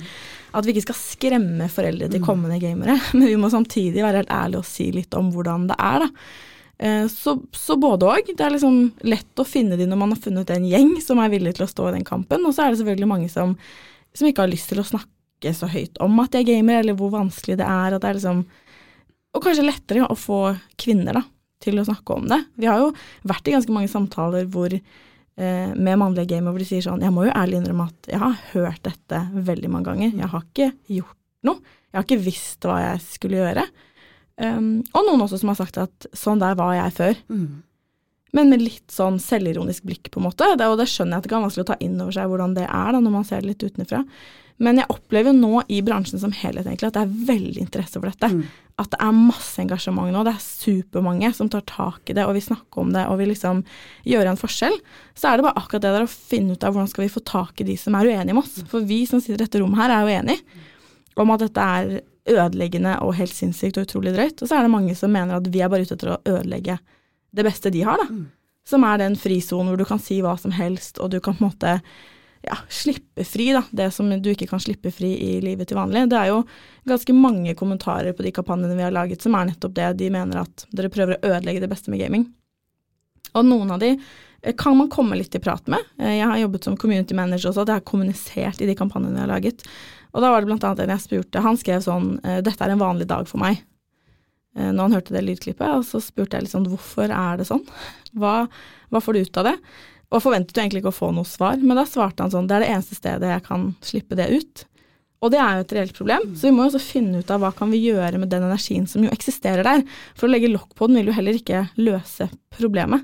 At 0.57 0.65
vi 0.65 0.73
ikke 0.73 0.87
skal 0.87 1.01
skremme 1.03 1.69
foreldre 1.73 2.09
til 2.15 2.25
kommende 2.25 2.57
gamere, 2.63 2.97
men 3.19 3.27
vi 3.29 3.37
må 3.43 3.53
samtidig 3.53 4.01
være 4.01 4.23
helt 4.23 4.37
ærlige 4.39 4.65
og 4.65 4.71
si 4.71 4.89
litt 4.95 5.19
om 5.19 5.29
hvordan 5.35 5.69
det 5.69 5.77
er, 5.77 6.07
da. 6.07 6.57
Eh, 6.79 7.07
Så, 7.11 7.37
så 7.53 7.77
både 7.81 8.07
òg. 8.07 8.31
Det 8.37 8.45
er 8.45 8.55
liksom 8.55 8.93
lett 9.03 9.41
å 9.43 9.47
finne 9.47 9.77
de 9.79 9.87
når 9.89 9.99
man 9.99 10.15
har 10.15 10.21
funnet 10.23 10.51
en 10.55 10.67
gjeng 10.69 10.97
som 11.03 11.19
er 11.23 11.33
villig 11.33 11.57
til 11.59 11.67
å 11.67 11.71
stå 11.71 11.89
i 11.91 11.97
den 11.99 12.07
kampen, 12.07 12.45
og 12.47 12.55
så 12.55 12.65
er 12.67 12.71
det 12.75 12.81
selvfølgelig 12.83 13.11
mange 13.11 13.31
som, 13.33 13.57
som 14.15 14.29
ikke 14.29 14.45
har 14.47 14.53
lyst 14.53 14.71
til 14.71 14.83
å 14.83 14.87
snakke 14.87 15.53
så 15.55 15.69
høyt 15.71 15.99
om 16.03 16.17
at 16.23 16.33
de 16.35 16.41
er 16.41 16.47
gamer, 16.49 16.81
eller 16.81 16.97
hvor 16.99 17.11
vanskelig 17.15 17.59
det 17.61 17.67
er. 17.67 17.95
At 17.95 18.03
det 18.03 18.09
er 18.13 18.19
liksom 18.21 18.45
Og 19.37 19.43
kanskje 19.45 19.67
lettere 19.67 20.07
å 20.09 20.17
få 20.17 20.39
kvinner 20.81 21.15
da, 21.19 21.23
til 21.63 21.79
å 21.79 21.85
snakke 21.85 22.15
om 22.15 22.25
det. 22.31 22.39
Vi 22.57 22.67
har 22.67 22.79
jo 22.81 22.93
vært 23.29 23.47
i 23.47 23.53
ganske 23.55 23.75
mange 23.75 23.91
samtaler 23.93 24.47
hvor 24.51 24.73
eh, 24.73 25.69
med 25.77 25.99
mannlige 26.01 26.31
gamere 26.33 26.55
hvor 26.55 26.63
de 26.63 26.67
sier 26.67 26.83
sånn 26.83 27.03
Jeg 27.05 27.13
må 27.15 27.27
jo 27.27 27.35
ærlig 27.37 27.61
innrømme 27.61 27.87
at 27.91 28.09
jeg 28.11 28.23
har 28.23 28.39
hørt 28.55 28.83
dette 28.89 29.21
veldig 29.35 29.71
mange 29.71 29.91
ganger. 29.91 30.15
Jeg 30.17 30.31
har 30.33 30.47
ikke 30.47 30.71
gjort 30.97 31.19
noe. 31.47 31.61
Jeg 31.93 31.99
har 32.01 32.07
ikke 32.09 32.25
visst 32.25 32.67
hva 32.67 32.79
jeg 32.83 33.05
skulle 33.05 33.39
gjøre. 33.43 33.67
Um, 34.39 34.85
og 34.95 35.09
noen 35.09 35.25
også 35.25 35.41
som 35.41 35.51
har 35.51 35.59
sagt 35.59 35.81
at 35.83 36.07
sånn 36.17 36.43
der 36.43 36.59
var 36.59 36.77
jeg 36.77 36.95
før. 36.95 37.25
Men 38.37 38.51
med 38.53 38.61
litt 38.61 38.93
sånn 38.93 39.17
selvironisk 39.23 39.87
blikk, 39.89 40.11
på 40.13 40.21
en 40.21 40.29
måte. 40.29 40.51
Det, 40.59 40.67
og 40.69 40.77
det 40.81 40.89
skjønner 40.91 41.17
jeg 41.17 41.23
at 41.23 41.27
det 41.27 41.31
kan 41.33 41.41
være 41.41 41.49
vanskelig 41.49 41.65
å 41.65 41.71
ta 41.73 41.79
inn 41.85 41.97
over 42.05 42.15
seg 42.15 42.29
hvordan 42.29 42.59
det 42.59 42.67
er 42.67 42.93
da, 42.93 43.01
når 43.01 43.15
man 43.15 43.25
ser 43.27 43.43
det 43.43 43.55
litt 43.55 43.65
utenfra. 43.65 44.03
Men 44.59 44.81
jeg 44.81 44.91
opplever 44.91 45.35
nå 45.37 45.63
i 45.71 45.79
bransjen 45.87 46.19
som 46.19 46.33
helhet 46.35 46.67
egentlig 46.67 46.89
at 46.89 46.97
det 46.97 47.05
er 47.05 47.19
veldig 47.29 47.63
interesse 47.63 47.95
for 47.95 48.11
dette. 48.11 48.31
At 48.79 48.91
det 48.91 48.99
er 49.07 49.15
masse 49.15 49.63
engasjement 49.63 50.11
nå. 50.13 50.25
Det 50.27 50.35
er 50.35 50.43
supermange 50.43 51.31
som 51.37 51.51
tar 51.51 51.63
tak 51.71 52.11
i 52.11 52.17
det 52.19 52.27
og 52.27 52.35
vil 52.35 52.47
snakke 52.49 52.83
om 52.83 52.91
det 52.95 53.05
og 53.07 53.21
vil 53.21 53.31
liksom 53.33 53.63
gjøre 54.11 54.35
en 54.35 54.41
forskjell. 54.41 54.75
Så 55.15 55.31
er 55.31 55.39
det 55.39 55.47
bare 55.47 55.63
akkurat 55.63 55.87
det 55.87 55.95
der 55.95 56.09
å 56.09 56.11
finne 56.11 56.59
ut 56.59 56.67
av 56.67 56.75
hvordan 56.75 56.91
skal 56.91 57.07
vi 57.07 57.15
få 57.15 57.23
tak 57.23 57.63
i 57.63 57.69
de 57.71 57.79
som 57.79 57.95
er 57.99 58.11
uenige 58.11 58.35
med 58.35 58.43
oss. 58.43 58.59
For 58.71 58.83
vi 58.87 59.05
som 59.07 59.23
sitter 59.23 59.39
i 59.39 59.45
dette 59.47 59.63
rommet 59.63 59.79
her, 59.85 59.95
er 59.95 60.05
jo 60.05 60.19
enige 60.19 60.67
om 61.19 61.35
at 61.35 61.47
dette 61.47 61.71
er 61.79 61.95
ødeleggende 62.29 62.97
og 63.05 63.17
helt 63.19 63.35
sinnssykt 63.35 63.79
og 63.81 63.89
utrolig 63.89 64.15
drøyt. 64.17 64.43
Og 64.43 64.49
så 64.51 64.59
er 64.59 64.67
det 64.67 64.75
mange 64.75 64.95
som 64.99 65.13
mener 65.15 65.39
at 65.39 65.49
vi 65.53 65.63
er 65.65 65.73
bare 65.73 65.87
ute 65.87 65.97
etter 65.97 66.15
å 66.15 66.21
ødelegge 66.29 66.79
det 67.37 67.45
beste 67.45 67.73
de 67.73 67.83
har, 67.85 68.01
da. 68.01 68.07
Som 68.69 68.85
er 68.85 69.01
den 69.01 69.17
frisonen 69.17 69.71
hvor 69.73 69.81
du 69.81 69.87
kan 69.89 70.01
si 70.03 70.21
hva 70.25 70.35
som 70.41 70.53
helst, 70.53 70.99
og 71.01 71.11
du 71.13 71.21
kan 71.25 71.37
på 71.37 71.45
en 71.45 71.49
måte 71.49 71.75
ja, 72.45 72.57
slippe 72.69 73.25
fri, 73.25 73.51
da. 73.57 73.63
Det 73.71 73.91
som 73.95 74.09
du 74.11 74.31
ikke 74.31 74.49
kan 74.51 74.61
slippe 74.61 74.93
fri 74.95 75.15
i 75.25 75.41
livet 75.41 75.69
til 75.71 75.79
vanlig. 75.79 76.07
Det 76.13 76.19
er 76.21 76.31
jo 76.33 76.43
ganske 76.89 77.17
mange 77.17 77.55
kommentarer 77.59 78.13
på 78.17 78.25
de 78.27 78.33
kampanjene 78.37 78.77
vi 78.77 78.85
har 78.85 78.95
laget 78.95 79.25
som 79.25 79.37
er 79.39 79.51
nettopp 79.51 79.75
det. 79.77 79.89
De 80.03 80.11
mener 80.15 80.43
at 80.45 80.67
dere 80.71 80.93
prøver 80.93 81.17
å 81.17 81.33
ødelegge 81.35 81.65
det 81.65 81.71
beste 81.73 81.93
med 81.93 82.03
gaming. 82.05 82.29
Og 83.37 83.45
noen 83.45 83.73
av 83.75 83.83
de 83.83 83.95
eh, 83.97 84.55
kan 84.57 84.77
man 84.79 84.91
komme 84.93 85.19
litt 85.19 85.35
i 85.37 85.43
prat 85.43 85.67
med. 85.69 85.85
Eh, 86.01 86.19
Jeg 86.21 86.29
har 86.31 86.41
jobbet 86.45 86.69
som 86.69 86.77
community 86.81 87.17
manager 87.17 87.51
også, 87.51 87.67
det 87.69 87.77
har 87.79 87.87
kommunisert 87.89 88.63
i 88.63 88.69
de 88.71 88.77
kampanjene 88.79 89.17
vi 89.19 89.25
har 89.25 89.33
laget. 89.33 89.65
Og 90.15 90.23
da 90.25 90.31
var 90.33 90.41
det 90.41 90.49
blant 90.51 90.65
annet 90.65 90.85
en 90.85 90.95
jeg 90.95 91.05
spurte, 91.05 91.43
han 91.45 91.59
skrev 91.61 91.83
sånn 91.85 92.15
eh, 92.25 92.41
Dette 92.45 92.65
er 92.65 92.75
en 92.75 92.81
vanlig 92.83 93.09
dag 93.11 93.29
for 93.29 93.43
meg. 93.43 93.61
Eh, 94.57 94.71
Når 94.73 94.83
han 94.89 94.97
hørte 94.99 95.15
det 95.17 95.25
lydklippet, 95.27 95.69
og 95.69 95.85
så 95.87 96.01
spurte 96.03 96.39
jeg 96.39 96.47
litt 96.47 96.55
sånn 96.55 96.69
hvorfor 96.71 97.13
er 97.13 97.39
det 97.41 97.49
sånn? 97.51 97.65
Hva, 98.19 98.41
hva 98.89 99.03
får 99.05 99.19
du 99.19 99.27
ut 99.27 99.41
av 99.43 99.51
det? 99.51 99.57
Og 100.09 100.25
forventet 100.25 100.57
jo 100.57 100.63
egentlig 100.65 100.81
ikke 100.81 100.95
å 100.95 101.01
få 101.03 101.11
noe 101.13 101.29
svar, 101.29 101.61
men 101.61 101.77
da 101.77 101.85
svarte 101.85 102.25
han 102.25 102.33
sånn 102.33 102.49
det 102.49 102.57
er 102.57 102.65
det 102.65 102.73
eneste 102.73 102.97
stedet 102.97 103.29
jeg 103.35 103.45
kan 103.45 103.71
slippe 103.85 104.17
det 104.17 104.31
ut. 104.33 104.65
Og 105.19 105.33
det 105.35 105.41
er 105.43 105.59
jo 105.59 105.65
et 105.67 105.73
reelt 105.75 105.97
problem, 105.99 106.27
så 106.39 106.47
vi 106.47 106.55
må 106.55 106.65
jo 106.65 106.71
også 106.71 106.81
finne 106.81 107.21
ut 107.21 107.31
av 107.35 107.43
hva 107.43 107.51
kan 107.59 107.73
vi 107.75 107.81
gjøre 107.83 108.21
med 108.23 108.31
den 108.31 108.47
energien 108.47 108.87
som 108.89 109.03
jo 109.05 109.11
eksisterer 109.13 109.67
der. 109.67 109.83
For 110.17 110.29
å 110.29 110.33
legge 110.33 110.49
lokk 110.53 110.77
på 110.79 110.87
den 110.89 111.01
vil 111.01 111.11
jo 111.11 111.17
heller 111.17 111.37
ikke 111.37 111.65
løse 111.83 112.29
problemet. 112.55 113.03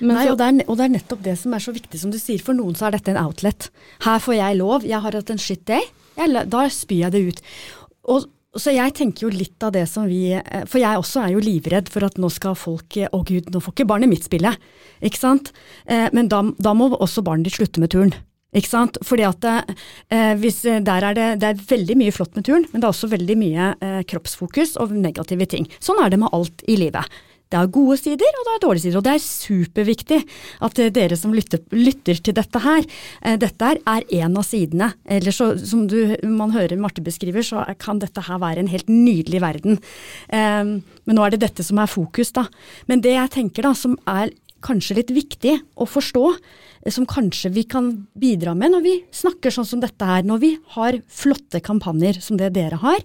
Men 0.00 0.16
Nei, 0.16 0.26
og 0.32 0.38
det, 0.40 0.48
er, 0.48 0.64
og 0.66 0.78
det 0.80 0.84
er 0.86 0.92
nettopp 0.96 1.22
det 1.22 1.36
som 1.38 1.54
er 1.54 1.62
så 1.62 1.72
viktig, 1.74 2.00
som 2.00 2.12
du 2.12 2.18
sier. 2.18 2.42
For 2.42 2.56
noen 2.58 2.74
så 2.76 2.88
er 2.88 2.96
dette 2.96 3.12
en 3.12 3.20
outlet. 3.22 3.68
Her 4.02 4.22
får 4.24 4.38
jeg 4.38 4.58
lov, 4.58 4.86
jeg 4.88 5.00
har 5.04 5.18
hatt 5.18 5.32
en 5.32 5.40
shit 5.42 5.62
day. 5.68 5.84
Jeg, 6.18 6.46
da 6.52 6.62
spyr 6.72 7.06
jeg 7.06 7.14
det 7.14 7.22
ut. 7.28 7.42
Og, 8.12 8.26
så 8.58 8.74
jeg 8.74 8.92
tenker 8.98 9.26
jo 9.26 9.32
litt 9.32 9.64
av 9.64 9.72
det 9.72 9.86
som 9.88 10.04
vi 10.04 10.34
eh, 10.36 10.64
For 10.68 10.82
jeg 10.82 10.98
også 10.98 11.22
er 11.22 11.30
jo 11.32 11.40
livredd 11.40 11.88
for 11.88 12.04
at 12.04 12.18
nå 12.20 12.28
skal 12.34 12.56
folk 12.58 12.98
eh, 13.00 13.08
Å 13.08 13.22
gud, 13.24 13.48
nå 13.48 13.62
får 13.62 13.76
ikke 13.76 13.88
barnet 13.88 14.10
mitt 14.10 14.26
spille. 14.26 14.52
Ikke 15.00 15.20
sant? 15.20 15.54
Eh, 15.86 16.10
men 16.12 16.28
da, 16.32 16.42
da 16.60 16.74
må 16.76 16.90
også 16.92 17.24
barnet 17.24 17.48
ditt 17.48 17.60
slutte 17.60 17.80
med 17.80 17.94
turn. 17.94 18.12
Ikke 18.52 18.68
sant? 18.68 18.98
Fordi 19.08 19.24
at 19.24 19.46
eh, 19.48 20.34
hvis, 20.36 20.60
der 20.84 21.06
er 21.08 21.16
det, 21.16 21.28
det 21.40 21.48
er 21.48 21.66
veldig 21.70 21.96
mye 22.02 22.12
flott 22.12 22.36
med 22.36 22.44
turn, 22.48 22.66
men 22.68 22.82
det 22.82 22.84
er 22.84 22.92
også 22.92 23.08
veldig 23.14 23.36
mye 23.40 23.68
eh, 23.80 24.00
kroppsfokus 24.08 24.76
og 24.82 24.92
negative 24.92 25.48
ting. 25.48 25.68
Sånn 25.80 26.02
er 26.04 26.12
det 26.12 26.20
med 26.20 26.32
alt 26.36 26.64
i 26.68 26.76
livet. 26.80 27.08
Det 27.52 27.60
er 27.60 27.72
gode 27.72 27.98
sider, 28.00 28.38
og 28.38 28.46
det 28.48 28.54
er 28.54 28.62
dårlige 28.64 28.84
sider. 28.86 28.98
Og 29.00 29.04
det 29.06 29.14
er 29.14 29.24
superviktig 29.24 30.20
at 30.64 30.80
eh, 30.80 30.92
dere 30.94 31.18
som 31.20 31.34
lytter, 31.36 31.60
lytter 31.76 32.20
til 32.24 32.36
dette 32.38 32.62
her, 32.64 32.86
eh, 33.20 33.36
dette 33.40 33.72
er 33.76 34.06
en 34.22 34.38
av 34.40 34.46
sidene. 34.48 34.92
Eller 35.04 35.36
så, 35.36 35.52
som 35.60 35.84
du, 35.90 36.16
man 36.24 36.54
hører 36.56 36.80
Marte 36.80 37.04
beskriver, 37.04 37.44
så 37.44 37.66
kan 37.82 38.00
dette 38.00 38.24
her 38.24 38.40
være 38.42 38.64
en 38.64 38.72
helt 38.72 38.88
nydelig 38.88 39.42
verden. 39.44 39.80
Eh, 40.32 40.62
men 41.02 41.18
nå 41.18 41.26
er 41.26 41.34
det 41.34 41.42
dette 41.44 41.66
som 41.66 41.80
er 41.82 41.90
fokus, 41.90 42.32
da. 42.32 42.46
Men 42.88 43.04
det 43.04 43.16
jeg 43.18 43.34
tenker 43.36 43.68
da, 43.68 43.74
som 43.76 43.98
er 44.08 44.32
kanskje 44.64 44.98
litt 45.00 45.12
viktig 45.14 45.56
å 45.76 45.86
forstå, 45.88 46.24
eh, 46.84 46.92
som 46.94 47.06
kanskje 47.08 47.52
vi 47.54 47.64
kan 47.68 47.90
bidra 48.18 48.54
med 48.56 48.74
når 48.74 48.84
vi 48.86 48.94
snakker 49.14 49.54
sånn 49.54 49.68
som 49.68 49.82
dette 49.82 50.06
her, 50.06 50.22
når 50.26 50.42
vi 50.42 50.52
har 50.76 50.98
flotte 51.08 51.62
kampanjer 51.64 52.20
som 52.22 52.38
det 52.40 52.52
dere 52.56 52.80
har, 52.82 53.00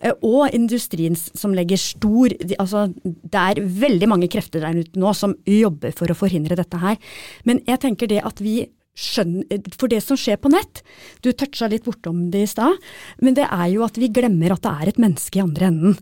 eh, 0.00 0.12
og 0.22 0.54
industrien 0.54 1.16
som 1.16 1.54
legger 1.54 1.78
stor 1.80 2.30
Altså, 2.60 2.92
det 3.04 3.40
er 3.40 3.60
veldig 3.60 4.08
mange 4.08 4.28
krefter 4.28 4.60
der 4.60 4.76
ute 4.82 4.98
nå 4.98 5.12
som 5.16 5.34
jobber 5.46 5.92
for 5.96 6.10
å 6.10 6.16
forhindre 6.16 6.56
dette 6.56 6.76
her. 6.80 6.96
Men 7.44 7.60
jeg 7.66 7.80
tenker 7.80 8.08
det 8.10 8.20
at 8.24 8.40
vi 8.40 8.68
skjønner 8.98 9.70
For 9.78 9.90
det 9.90 10.00
som 10.04 10.18
skjer 10.18 10.38
på 10.40 10.50
nett, 10.52 10.82
du 11.24 11.30
toucha 11.32 11.68
litt 11.70 11.86
bortom 11.86 12.28
det 12.32 12.44
i 12.44 12.50
stad, 12.50 12.76
men 13.22 13.36
det 13.38 13.46
er 13.46 13.68
jo 13.72 13.84
at 13.86 13.98
vi 14.00 14.10
glemmer 14.12 14.54
at 14.54 14.64
det 14.66 14.72
er 14.72 14.90
et 14.92 15.00
menneske 15.00 15.38
i 15.38 15.44
andre 15.44 15.70
enden. 15.70 15.96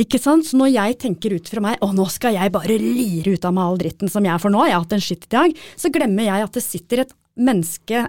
Ikke 0.00 0.20
sant? 0.20 0.46
Så 0.48 0.58
når 0.60 0.72
jeg 0.74 0.98
tenker 1.04 1.36
ut 1.36 1.48
fra 1.48 1.62
meg 1.64 1.82
å 1.84 1.92
nå 1.94 2.06
skal 2.12 2.36
jeg 2.36 2.52
bare 2.52 2.78
lire 2.80 3.36
ut 3.36 3.48
av 3.48 3.56
meg 3.56 3.64
all 3.64 3.80
dritten 3.80 4.12
som 4.12 4.24
jeg 4.26 4.34
er 4.34 4.42
for 4.42 4.52
nå, 4.52 4.66
jeg 4.66 4.76
har 4.76 4.84
hatt 4.84 4.96
en 4.98 5.04
skitt 5.04 5.28
dag, 5.32 5.56
så 5.76 5.92
glemmer 5.92 6.28
jeg 6.28 6.46
at 6.48 6.56
det 6.58 6.64
sitter 6.64 7.04
et 7.04 7.16
menneske, 7.32 8.02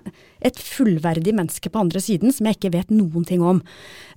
et 0.44 0.58
fullverdig 0.60 1.32
menneske 1.36 1.72
på 1.72 1.80
andre 1.80 2.02
siden 2.04 2.34
som 2.36 2.48
jeg 2.48 2.58
ikke 2.58 2.74
vet 2.74 2.92
noen 2.92 3.24
ting 3.28 3.44
om. 3.46 3.62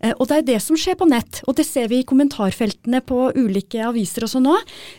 Eh, 0.00 0.14
og 0.16 0.26
det 0.26 0.40
er 0.40 0.46
det 0.48 0.60
som 0.64 0.78
skjer 0.78 0.98
på 0.98 1.06
nett, 1.10 1.42
og 1.46 1.58
det 1.58 1.66
ser 1.68 1.86
vi 1.92 2.00
i 2.02 2.08
kommentarfeltene 2.08 3.02
på 3.06 3.30
ulike 3.38 3.84
aviser 3.86 4.26
og 4.26 4.32
sånn 4.32 4.48
nå. 4.48 4.56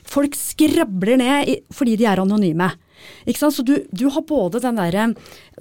Folk 0.07 0.37
skrabler 0.39 1.19
ned 1.19 1.73
fordi 1.75 1.97
de 1.99 2.07
er 2.07 2.23
anonyme. 2.23 2.71
Ikke 3.25 3.41
sant? 3.43 3.57
Så 3.57 3.65
du, 3.67 3.77
du 3.91 4.07
har 4.13 4.25
både 4.27 4.61
den 4.63 4.79
derre 4.79 5.11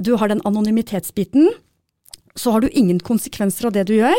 Du 0.00 0.16
har 0.20 0.28
den 0.28 0.42
anonymitetsbiten, 0.44 1.50
så 2.36 2.52
har 2.52 2.60
du 2.60 2.68
ingen 2.68 2.98
konsekvenser 3.00 3.68
av 3.68 3.74
det 3.74 3.86
du 3.88 3.94
gjør, 3.96 4.18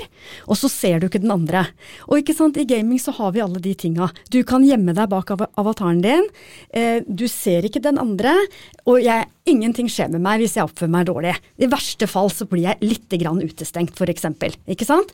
og 0.49 0.57
så 0.57 0.69
ser 0.71 0.99
du 0.99 1.07
ikke 1.07 1.21
den 1.21 1.33
andre. 1.33 1.67
Og 2.07 2.21
ikke 2.21 2.35
sant, 2.37 2.57
i 2.57 2.65
gaming 2.67 2.99
så 3.01 3.13
har 3.13 3.33
vi 3.35 3.43
alle 3.43 3.61
de 3.63 3.75
tinga. 3.77 4.09
Du 4.33 4.39
kan 4.47 4.65
gjemme 4.65 4.95
deg 4.97 5.11
bak 5.11 5.31
av 5.35 5.45
avataren 5.59 6.01
din, 6.01 6.25
eh, 6.73 7.05
du 7.05 7.27
ser 7.29 7.67
ikke 7.67 7.83
den 7.85 8.01
andre, 8.01 8.33
og 8.89 9.01
jeg, 9.03 9.29
ingenting 9.45 9.89
skjer 9.91 10.09
med 10.15 10.25
meg 10.25 10.41
hvis 10.41 10.57
jeg 10.57 10.65
oppfører 10.65 10.95
meg 10.97 11.07
dårlig. 11.11 11.35
I 11.61 11.69
verste 11.71 12.09
fall 12.09 12.33
så 12.33 12.49
blir 12.49 12.65
jeg 12.71 12.89
litt 12.89 13.19
grann 13.21 13.43
utestengt, 13.43 13.93
for 13.97 14.09
eksempel. 14.09 14.57
Ikke 14.67 14.87
sant? 14.89 15.13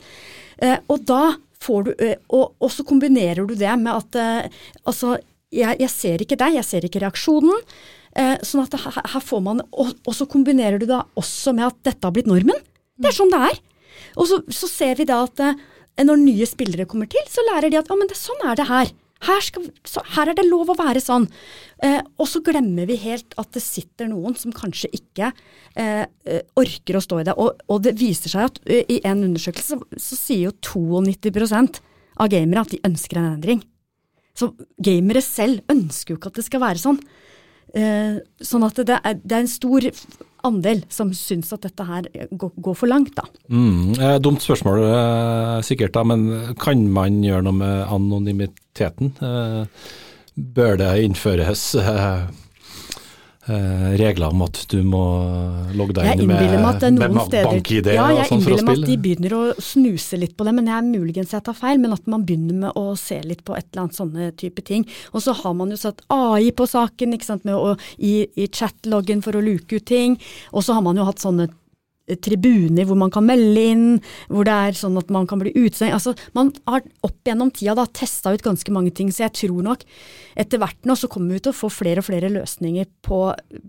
Eh, 0.58 0.78
og 0.88 1.04
da 1.04 1.34
får 1.64 1.84
du, 1.84 1.94
eh, 1.98 2.16
og, 2.28 2.54
og, 2.58 2.70
så 2.72 2.84
kombinerer 2.86 3.46
du 3.46 3.54
det 3.58 3.72
med 3.80 3.92
at 3.94 4.18
eh, 4.20 4.60
altså, 4.84 5.16
jeg, 5.54 5.78
jeg 5.82 5.92
ser 5.92 6.24
ikke 6.24 6.38
deg, 6.40 6.56
jeg 6.58 6.68
ser 6.68 6.86
ikke 6.86 7.02
reaksjonen. 7.04 7.62
Eh, 8.14 8.34
sånn 8.46 8.62
at 8.62 8.76
her, 8.78 8.98
her 9.14 9.22
får 9.22 9.42
man, 9.42 9.62
og, 9.74 9.94
og 10.06 10.14
så 10.14 10.26
kombinerer 10.30 10.78
du 10.78 10.86
da 10.90 11.02
også 11.18 11.54
med 11.56 11.66
at 11.70 11.80
dette 11.90 12.06
har 12.06 12.14
blitt 12.14 12.30
normen. 12.30 12.60
Det 12.94 13.10
er 13.10 13.16
sånn 13.16 13.32
det 13.32 13.40
er. 13.50 13.62
Og 14.20 14.28
så, 14.30 14.42
så 14.54 14.70
ser 14.70 14.98
vi 15.00 15.06
da 15.08 15.24
at 15.26 15.42
eh, 15.42 15.56
når 16.02 16.20
nye 16.22 16.46
spillere 16.48 16.86
kommer 16.90 17.10
til, 17.10 17.24
så 17.30 17.42
lærer 17.50 17.72
de 17.72 17.80
at 17.80 17.90
ja, 17.90 17.98
men 17.98 18.10
det, 18.10 18.18
sånn 18.18 18.46
er 18.46 18.60
det 18.60 18.68
her. 18.70 18.92
Her, 19.24 19.40
skal, 19.40 19.66
så, 19.88 20.02
her, 20.16 20.28
er 20.30 20.36
det 20.36 20.44
lov 20.46 20.72
å 20.72 20.76
være 20.76 21.00
sånn. 21.00 21.26
Eh, 21.82 22.00
og 22.20 22.28
så 22.28 22.42
glemmer 22.44 22.88
vi 22.90 22.98
helt 23.00 23.34
at 23.40 23.54
det 23.56 23.62
sitter 23.64 24.10
noen 24.10 24.36
som 24.36 24.52
kanskje 24.54 24.90
ikke 24.92 25.30
eh, 25.80 26.04
eh 26.04 26.42
orker 26.60 26.98
å 26.98 27.04
stå 27.04 27.22
i 27.22 27.26
det. 27.30 27.36
Og, 27.40 27.62
og 27.70 27.84
det 27.86 27.96
viser 27.98 28.34
seg 28.34 28.50
at 28.50 28.60
uh, 28.68 28.80
i 28.82 29.00
en 29.06 29.24
undersøkelse 29.30 29.78
så, 29.78 30.00
så 30.08 30.18
sier 30.18 30.50
jo 30.50 31.00
92% 31.08 31.80
av 32.20 32.30
gamere 32.30 32.66
at 32.66 32.74
de 32.74 32.82
ønsker 32.86 33.20
en 33.20 33.32
endring. 33.32 33.64
Så 34.34 34.50
gamere 34.82 35.22
selv 35.24 35.62
ønsker 35.70 36.14
jo 36.14 36.18
ikke 36.18 36.32
at 36.32 36.40
det 36.40 36.46
skal 36.48 36.62
være 36.64 36.82
sånn. 36.82 37.00
Eh, 37.74 38.20
sånn 38.44 38.66
at 38.66 38.78
det 38.86 39.00
er, 39.00 39.18
det 39.18 39.34
er, 39.34 39.42
en 39.42 39.50
stor 39.50 39.86
andel 40.46 40.84
som 40.92 41.10
syns 41.16 41.50
at 41.56 41.64
dette 41.66 41.86
her 41.88 42.06
går, 42.30 42.52
går 42.62 42.76
for 42.78 42.90
langt, 42.90 43.14
da. 43.16 43.24
Mm, 43.50 43.94
eh, 43.98 44.16
dumt 44.22 44.44
spørsmål 44.44 44.84
eh, 44.86 45.58
sikkert, 45.66 45.94
da, 45.96 46.04
men 46.06 46.54
kan 46.60 46.84
man 46.94 47.18
gjøre 47.24 47.46
noe 47.48 47.58
med 47.58 47.82
anonymiteten? 47.96 49.14
Eh, 49.18 49.90
bør 50.34 50.78
det 50.78 50.92
innføres 51.06 51.66
eh, 51.78 52.26
regler 53.46 54.32
om 54.32 54.42
at 54.46 54.60
du 54.72 54.78
må 54.86 55.02
logge 55.76 55.98
deg 55.98 56.22
inn 56.22 56.30
med, 56.30 56.54
med 56.56 57.34
bank-ID 57.34 57.90
ja, 57.92 58.06
og 58.08 58.22
sånn 58.30 58.40
for 58.40 58.56
å 58.56 58.60
spille? 58.60 58.62
Jeg 58.62 58.62
innbiller 58.62 58.64
meg 58.64 58.78
at 58.78 58.88
de 58.88 58.96
begynner 59.04 59.34
å 59.36 59.42
snuse 59.60 60.20
litt 60.20 60.36
på 60.38 60.46
det, 60.48 60.54
men 60.56 60.70
jeg 60.72 60.86
muligens 60.88 61.34
jeg 61.36 61.44
tar 61.44 61.58
feil. 61.58 61.80
Men 61.82 61.96
at 61.96 62.08
man 62.10 62.24
begynner 62.24 62.60
med 62.66 62.78
å 62.80 62.94
se 62.98 63.20
litt 63.26 63.44
på 63.44 63.56
et 63.58 63.66
eller 63.66 63.84
annet 63.84 63.98
sånne 63.98 64.30
type 64.40 64.64
ting. 64.64 64.86
Og 65.12 65.26
så 65.26 65.34
har 65.42 65.56
man 65.58 65.74
jo 65.74 65.80
satt 65.80 66.00
AI 66.14 66.54
på 66.56 66.68
saken 66.70 67.16
ikke 67.16 67.30
sant, 67.32 67.44
med 67.48 67.58
å, 67.58 67.74
i, 67.98 68.14
i 68.40 68.48
chatloggen 68.48 69.20
for 69.24 69.36
å 69.36 69.44
luke 69.44 69.76
ut 69.76 69.88
ting. 69.88 70.16
Og 70.54 70.64
så 70.64 70.78
har 70.78 70.86
man 70.86 71.00
jo 71.00 71.06
hatt 71.08 71.22
sånne 71.22 71.50
tribuner 72.24 72.84
hvor 72.84 72.98
man 73.00 73.12
kan 73.12 73.24
melde 73.24 73.62
inn, 73.72 73.84
hvor 74.28 74.44
det 74.44 74.54
er 74.54 74.76
sånn 74.76 74.98
at 75.00 75.10
man 75.14 75.28
kan 75.28 75.40
bli 75.40 75.54
utestengt. 75.56 75.94
Altså, 75.96 76.12
man 76.36 76.52
har 76.68 76.84
opp 77.06 77.16
gjennom 77.24 77.52
tida 77.54 77.76
da 77.78 77.86
testa 77.88 78.34
ut 78.34 78.44
ganske 78.44 78.74
mange 78.74 78.92
ting, 78.96 79.12
så 79.12 79.24
jeg 79.26 79.36
tror 79.44 79.64
nok 79.64 79.86
etter 80.36 80.60
hvert 80.60 80.88
nå 80.88 80.96
så 80.98 81.08
kommer 81.10 81.36
vi 81.36 81.44
til 81.44 81.54
å 81.54 81.56
få 81.56 81.70
flere 81.72 82.02
og 82.02 82.08
flere 82.08 82.30
løsninger 82.32 82.90
på, 83.06 83.20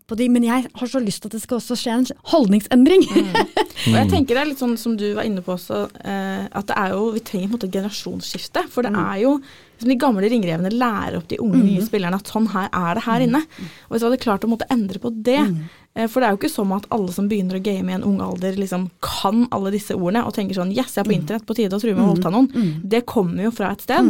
på 0.07 0.17
de. 0.19 0.29
Men 0.33 0.47
jeg 0.47 0.65
har 0.67 0.91
så 0.91 1.01
lyst 1.03 1.23
til 1.23 1.31
at 1.31 1.38
det 1.38 1.43
skal 1.45 1.61
også 1.61 1.77
skje 1.79 1.95
en 1.99 2.09
holdningsendring. 2.33 3.05
Mm. 3.07 3.31
Og 3.91 3.99
jeg 3.99 4.09
tenker 4.11 4.36
det 4.36 4.41
er 4.41 4.49
litt 4.49 4.63
sånn 4.63 4.75
som 4.79 4.95
du 4.99 5.05
var 5.15 5.27
inne 5.27 5.43
på 5.45 5.53
også, 5.55 5.86
eh, 6.03 6.43
at 6.49 6.67
det 6.71 6.79
er 6.79 6.95
jo, 6.95 7.07
vi 7.15 7.23
trenger 7.23 7.47
på 7.47 7.53
en 7.53 7.55
måte 7.59 7.69
et 7.69 7.77
generasjonsskifte. 7.77 8.65
For 8.73 8.88
det 8.88 8.91
mm. 8.95 8.99
er 9.05 9.21
jo 9.23 9.38
som 9.75 9.91
de 9.91 9.97
gamle 9.99 10.29
ringrevene 10.31 10.71
lærer 10.71 11.17
opp 11.19 11.27
de 11.31 11.39
unge 11.43 11.59
nye 11.59 11.81
mm. 11.83 11.88
spillerne 11.89 12.19
at 12.19 12.31
sånn 12.31 12.47
her 12.53 12.69
er 12.69 12.97
det 12.97 13.05
her 13.05 13.21
mm. 13.21 13.25
inne. 13.27 13.41
Og 13.88 13.95
hvis 13.95 14.03
vi 14.03 14.09
hadde 14.09 14.23
klart 14.23 14.47
å 14.47 14.51
måtte 14.51 14.69
endre 14.73 15.01
på 15.03 15.11
det 15.25 15.41
eh, 15.41 15.81
For 15.95 16.19
det 16.19 16.27
er 16.27 16.33
jo 16.33 16.39
ikke 16.41 16.51
sånn 16.51 16.73
at 16.75 16.87
alle 16.91 17.13
som 17.15 17.29
begynner 17.31 17.55
å 17.55 17.63
game 17.63 17.87
i 17.87 17.95
en 17.95 18.03
ung 18.03 18.17
alder, 18.19 18.57
liksom 18.59 18.89
kan 18.99 19.45
alle 19.55 19.71
disse 19.71 19.95
ordene 19.95 20.25
og 20.27 20.33
tenker 20.35 20.57
sånn 20.57 20.73
Yes, 20.75 20.97
jeg 20.97 21.05
er 21.05 21.07
på 21.07 21.15
internett, 21.15 21.45
på 21.47 21.55
tide 21.55 21.77
å 21.77 21.79
true 21.79 21.95
med 21.95 22.03
å 22.03 22.09
voldta 22.11 22.31
noen. 22.35 22.49
Det 22.83 23.05
kommer 23.07 23.47
jo 23.47 23.51
fra 23.55 23.69
et 23.71 23.85
sted. 23.85 24.09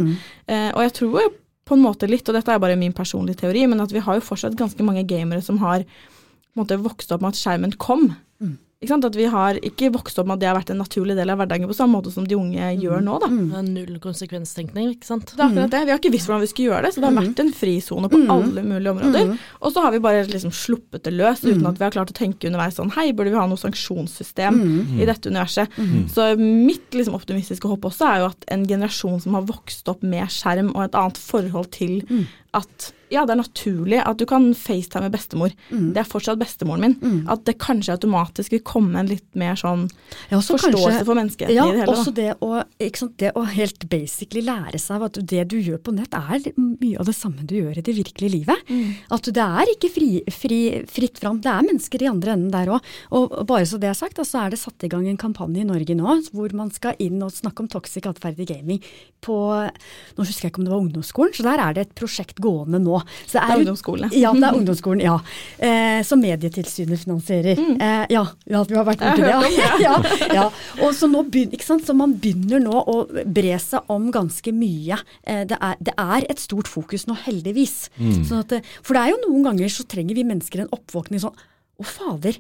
Eh, 0.50 0.72
og 0.72 0.82
jeg 0.82 0.96
tror 0.98 1.28
på 1.66 1.78
en 1.78 1.82
måte 1.86 2.10
litt, 2.10 2.26
og 2.30 2.34
dette 2.38 2.52
er 2.54 2.62
bare 2.62 2.78
min 2.78 2.94
personlige 2.94 3.44
teori, 3.44 3.68
men 3.70 3.82
at 3.82 3.94
vi 3.94 4.02
har 4.02 4.18
jo 4.18 4.26
fortsatt 4.26 4.58
ganske 4.58 4.82
mange 4.86 5.06
gamere 5.10 5.42
som 5.46 5.58
har 5.62 5.86
måte 6.58 6.78
vokst 6.82 7.12
opp 7.12 7.22
med 7.22 7.34
at 7.34 7.40
skjermen 7.42 7.74
kom. 7.82 8.16
Mm. 8.42 8.58
At 8.86 9.16
vi 9.16 9.26
har 9.32 9.58
ikke 9.66 9.88
vokst 9.96 10.20
opp 10.20 10.28
med 10.28 10.36
at 10.36 10.42
det 10.42 10.48
har 10.50 10.58
vært 10.58 10.70
en 10.74 10.82
naturlig 10.84 11.16
del 11.18 11.32
av 11.32 11.40
hverdagen 11.40 11.70
på 11.70 11.74
samme 11.74 11.96
måte 11.96 12.12
som 12.14 12.26
de 12.28 12.36
unge 12.38 12.60
mm. 12.60 12.82
gjør 12.84 13.00
nå. 13.02 13.16
Da. 13.24 13.30
Mm. 13.32 13.70
Null 13.72 13.96
konsekvenstenkning, 14.04 14.92
ikke 14.94 15.08
sant. 15.08 15.32
Det 15.32 15.40
er 15.40 15.48
akkurat 15.48 15.74
det. 15.74 15.82
Vi 15.88 15.94
har 15.94 16.02
ikke 16.02 16.12
visst 16.14 16.30
hvordan 16.30 16.44
vi 16.44 16.50
skulle 16.52 16.70
gjøre 16.70 16.84
det, 16.86 16.92
så 16.94 17.02
det 17.02 17.08
har 17.08 17.16
mm. 17.16 17.22
vært 17.22 17.42
en 17.42 17.54
frisone 17.56 18.12
på 18.12 18.20
mm. 18.22 18.28
alle 18.36 18.66
mulige 18.68 18.94
områder. 18.94 19.32
Mm. 19.32 19.40
Og 19.62 19.74
så 19.74 19.86
har 19.86 19.96
vi 19.96 20.04
bare 20.04 20.28
liksom 20.30 20.54
sluppet 20.54 21.08
det 21.08 21.16
løs 21.16 21.42
uten 21.48 21.66
at 21.72 21.80
vi 21.80 21.88
har 21.88 21.96
klart 21.96 22.14
å 22.14 22.18
tenke 22.20 22.52
underveis 22.52 22.78
sånn 22.78 22.94
hei, 22.98 23.08
burde 23.16 23.34
vi 23.34 23.40
ha 23.40 23.48
noe 23.50 23.64
sanksjonssystem 23.64 24.62
i 25.00 25.08
dette 25.08 25.32
universet. 25.32 25.80
Så 26.14 26.30
mitt 26.38 26.94
liksom 26.94 27.18
optimistiske 27.18 27.72
håp 27.72 27.90
også 27.90 28.12
er 28.12 28.24
jo 28.26 28.32
at 28.34 28.50
en 28.54 28.68
generasjon 28.70 29.22
som 29.24 29.40
har 29.40 29.48
vokst 29.50 29.88
opp 29.92 30.04
med 30.06 30.30
skjerm 30.36 30.76
og 30.76 30.84
et 30.86 31.00
annet 31.00 31.22
forhold 31.22 31.72
til 31.74 32.02
at 32.56 32.92
ja, 33.14 33.22
det 33.26 33.36
er 33.36 33.40
naturlig 33.40 34.00
at 34.02 34.18
du 34.18 34.26
kan 34.30 34.48
facetime 34.58 35.10
bestemor. 35.14 35.54
Mm. 35.70 35.92
Det 35.94 36.02
er 36.02 36.08
fortsatt 36.10 36.40
bestemoren 36.42 36.82
min. 36.82 36.96
Mm. 37.02 37.20
At 37.32 37.44
det 37.48 37.58
kanskje 37.62 37.94
automatisk 37.96 38.56
vil 38.56 38.64
komme 38.66 38.98
en 39.02 39.10
litt 39.10 39.28
mer 39.38 39.58
sånn 39.60 39.86
ja, 40.32 40.40
forståelse 40.40 40.72
kanskje, 40.72 41.04
for 41.06 41.20
menneskeheten 41.20 41.56
ja, 41.56 41.68
i 41.68 41.76
det 41.76 41.84
hele. 41.84 41.94
Også 41.94 42.14
det 42.16 42.32
å, 42.42 42.50
sant, 42.98 43.16
det 43.22 43.32
å, 43.38 43.46
helt 43.56 43.86
basically 43.92 44.42
lære 44.46 44.82
seg 44.82 45.06
at 45.06 45.20
det 45.22 45.46
du 45.54 45.58
gjør 45.60 45.82
på 45.86 45.94
nett 45.96 46.18
er 46.18 46.50
mye 46.58 46.98
av 47.02 47.10
det 47.10 47.16
samme 47.18 47.46
du 47.46 47.56
gjør 47.60 47.78
i 47.78 47.86
det 47.86 47.96
virkelige 48.00 48.38
livet. 48.40 48.66
Mm. 48.72 48.96
At 49.16 49.30
det 49.38 49.48
er 49.62 49.74
ikke 49.76 49.92
fri, 49.94 50.10
fri, 50.34 50.60
fritt 50.90 51.22
fram. 51.22 51.40
Det 51.46 51.52
er 51.54 51.70
mennesker 51.70 52.06
i 52.06 52.10
andre 52.10 52.36
enden 52.36 52.54
der 52.56 52.74
òg. 52.74 52.94
Og 53.16 53.38
bare 53.48 53.70
så 53.70 53.80
det 53.82 53.92
er 53.92 53.98
sagt, 53.98 54.22
så 54.26 54.46
er 54.46 54.56
det 54.56 54.62
satt 54.62 54.88
i 54.88 54.92
gang 54.92 55.06
en 55.12 55.22
kampanje 55.22 55.62
i 55.62 55.68
Norge 55.68 55.96
nå 55.96 56.18
hvor 56.34 56.54
man 56.58 56.72
skal 56.74 56.98
inn 57.04 57.22
og 57.24 57.34
snakke 57.36 57.64
om 57.64 57.70
toxic 57.70 58.08
atferd 58.10 58.40
i 58.42 58.48
gaming 58.50 58.82
på 59.26 59.36
Nå 60.16 60.26
husker 60.26 60.48
jeg 60.48 60.54
ikke 60.54 60.62
om 60.62 60.68
det 60.68 60.72
var 60.72 60.82
ungdomsskolen, 60.84 61.34
så 61.36 61.46
der 61.46 61.62
er 61.62 61.76
det 61.76 61.86
et 61.86 61.96
prosjekt 61.98 62.40
gående 62.46 62.80
nå. 62.82 63.02
Så 63.26 63.38
det 63.38 63.42
er, 63.42 63.46
det 63.46 63.56
er 63.56 63.64
ungdomsskolen. 63.64 64.16
Ja, 64.16 64.32
det 64.36 64.48
er 64.48 64.60
ungdomsskolen, 64.60 65.04
ja. 65.06 65.18
Eh, 65.58 66.00
som 66.08 66.22
Medietilsynet 66.24 67.04
finansierer. 67.04 67.60
Mm. 67.60 67.76
Eh, 67.82 68.06
ja, 68.16 68.24
ja, 68.52 68.64
vi 68.70 68.80
har 68.80 68.88
vært 68.88 69.04
borti 69.04 69.26
det. 69.26 69.34
Ja. 69.34 69.68
ja, 69.86 69.96
ja. 70.38 70.48
Og 70.86 70.96
så, 70.98 71.10
nå 71.12 71.26
begynner, 71.28 71.58
ikke 71.58 71.68
sant? 71.68 71.86
så 71.88 71.96
man 71.98 72.16
begynner 72.22 72.64
nå 72.64 72.86
å 72.86 72.98
bre 73.10 73.60
seg 73.62 73.92
om 73.92 74.10
ganske 74.16 74.56
mye. 74.56 75.00
Eh, 75.24 75.44
det, 75.50 75.60
er, 75.60 75.78
det, 75.82 75.96
er, 75.98 76.28
et 76.32 76.42
stort 76.42 76.72
fokus 76.72 77.08
nå, 77.10 77.18
heldigvis. 77.26 77.92
Mm. 78.00 78.24
Sånn 78.28 78.44
at, 78.46 78.58
for 78.82 78.98
det 78.98 79.06
er 79.06 79.16
jo 79.16 79.22
noen 79.28 79.50
ganger 79.52 79.72
så 79.72 79.88
trenger 79.90 80.18
vi 80.18 80.28
mennesker 80.28 80.66
en 80.66 80.74
oppvåkning 80.76 81.22
sånn 81.24 81.36
Å, 81.76 81.84
fader 81.84 82.38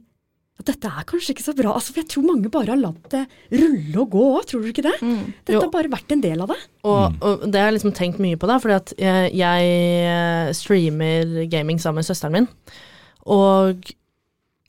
at 0.55 0.69
dette 0.69 0.87
er 0.87 1.03
kanskje 1.07 1.33
ikke 1.35 1.43
så 1.43 1.53
bra. 1.55 1.73
Altså, 1.75 1.91
for 1.91 2.01
jeg 2.01 2.09
tror 2.13 2.27
mange 2.29 2.49
bare 2.51 2.71
har 2.71 2.79
latt 2.79 3.09
det 3.11 3.25
rulle 3.51 3.99
og 3.99 4.13
gå 4.13 4.25
òg, 4.37 4.45
tror 4.47 4.63
du 4.63 4.69
ikke 4.71 4.85
det? 4.85 4.95
Mm. 5.03 5.21
Dette 5.41 5.57
jo. 5.57 5.63
har 5.65 5.71
bare 5.73 5.91
vært 5.91 6.15
en 6.15 6.23
del 6.23 6.43
av 6.45 6.53
det. 6.53 6.59
Og, 6.87 7.01
mm. 7.11 7.17
og, 7.19 7.45
det 7.51 7.59
har 7.59 7.69
jeg 7.69 7.77
liksom 7.79 7.95
tenkt 7.97 8.21
mye 8.23 8.39
på, 8.39 8.47
da, 8.47 8.57
fordi 8.63 8.77
at 8.77 8.93
jeg, 9.01 9.33
jeg 9.35 9.73
eh, 10.07 10.51
streamer 10.55 11.37
gaming 11.51 11.81
sammen 11.83 11.99
med 11.99 12.07
søsteren 12.07 12.37
min, 12.39 12.51
og 13.35 13.83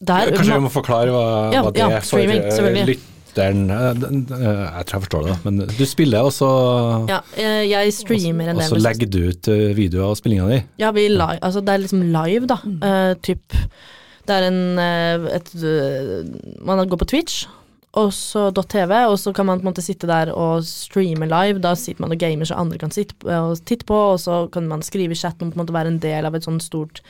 der 0.06 0.32
Kanskje 0.34 0.56
vi 0.58 0.64
må 0.66 0.70
forklare 0.72 1.12
hva, 1.12 1.26
ja, 1.54 1.60
hva 1.64 1.70
det 1.72 1.80
ja, 1.80 1.86
er 1.96 2.04
for 2.04 2.20
uh, 2.20 2.80
lytteren. 2.90 3.62
Jeg 3.70 4.84
tror 4.88 4.98
jeg 4.98 5.04
forstår 5.06 5.28
det, 5.28 5.36
men 5.46 5.62
du 5.70 5.84
spiller, 5.88 6.26
og 6.26 6.34
så 6.34 6.50
Ja, 7.08 7.22
jeg 7.38 7.94
streamer 7.94 8.50
en 8.50 8.58
del. 8.58 8.64
Og 8.66 8.74
så 8.74 8.80
legger 8.82 9.08
du 9.08 9.20
ut 9.30 9.50
videoer 9.78 10.10
av 10.10 10.18
spillinga 10.18 10.50
di? 10.50 10.58
Ja, 10.82 10.90
vi 10.96 11.06
live, 11.14 11.38
altså 11.40 11.62
det 11.64 11.72
er 11.72 11.84
liksom 11.86 12.02
live, 12.10 12.50
da. 12.50 12.58
Mm. 12.66 12.82
Uh, 12.82 13.14
typ 13.24 13.56
det 14.26 14.36
er 14.36 14.48
en 14.48 14.80
eh, 14.82 15.28
et, 15.36 15.52
eh, 15.54 16.58
Man 16.64 16.82
går 16.88 17.00
på 17.00 17.08
Twitch, 17.14 17.46
og 17.96 18.10
så 18.12 18.50
.tv, 18.52 18.92
og 19.08 19.16
så 19.18 19.32
kan 19.32 19.46
man 19.48 19.60
på 19.60 19.64
en 19.64 19.70
måte 19.70 19.84
sitte 19.84 20.08
der 20.08 20.32
og 20.34 20.64
streame 20.68 21.28
live. 21.30 21.62
Da 21.64 21.72
sitter 21.74 22.04
man 22.04 22.12
og 22.12 22.20
gamer 22.20 22.48
så 22.48 22.58
andre 22.60 22.78
kan 22.78 22.92
sitte 22.92 23.16
og 23.24 23.56
titte 23.64 23.88
på, 23.88 23.96
og 24.12 24.20
så 24.20 24.44
kan 24.52 24.68
man 24.68 24.84
skrive 24.84 25.16
i 25.16 25.18
chatten 25.18 25.48
og 25.48 25.54
på 25.54 25.56
en 25.56 25.64
måte 25.64 25.76
være 25.76 25.94
en 25.94 26.02
del 26.02 26.28
av 26.28 26.36
et 26.36 26.44
sånt 26.44 26.64
stort 26.64 27.00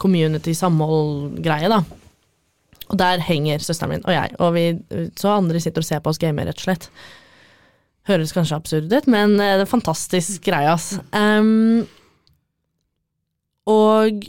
community-samhold-greie, 0.00 1.68
da. 1.68 1.82
Og 2.88 2.98
der 3.00 3.20
henger 3.24 3.60
søsteren 3.60 3.92
min 3.92 4.06
og 4.06 4.14
jeg, 4.14 4.36
og 4.40 4.54
vi, 4.56 4.64
så 5.20 5.36
andre 5.36 5.60
sitter 5.60 5.84
og 5.84 5.88
ser 5.88 6.00
på 6.00 6.12
oss 6.12 6.20
game, 6.20 6.44
rett 6.48 6.60
og 6.60 6.64
slett. 6.64 6.88
Høres 8.08 8.32
kanskje 8.34 8.56
absurd 8.56 8.92
ut, 8.92 9.06
men 9.06 9.36
eh, 9.36 9.52
det 9.54 9.60
er 9.60 9.66
en 9.66 9.74
fantastisk 9.76 10.48
greie, 10.48 10.72
ass. 10.72 10.96
Um, 11.12 11.84
og 13.70 14.24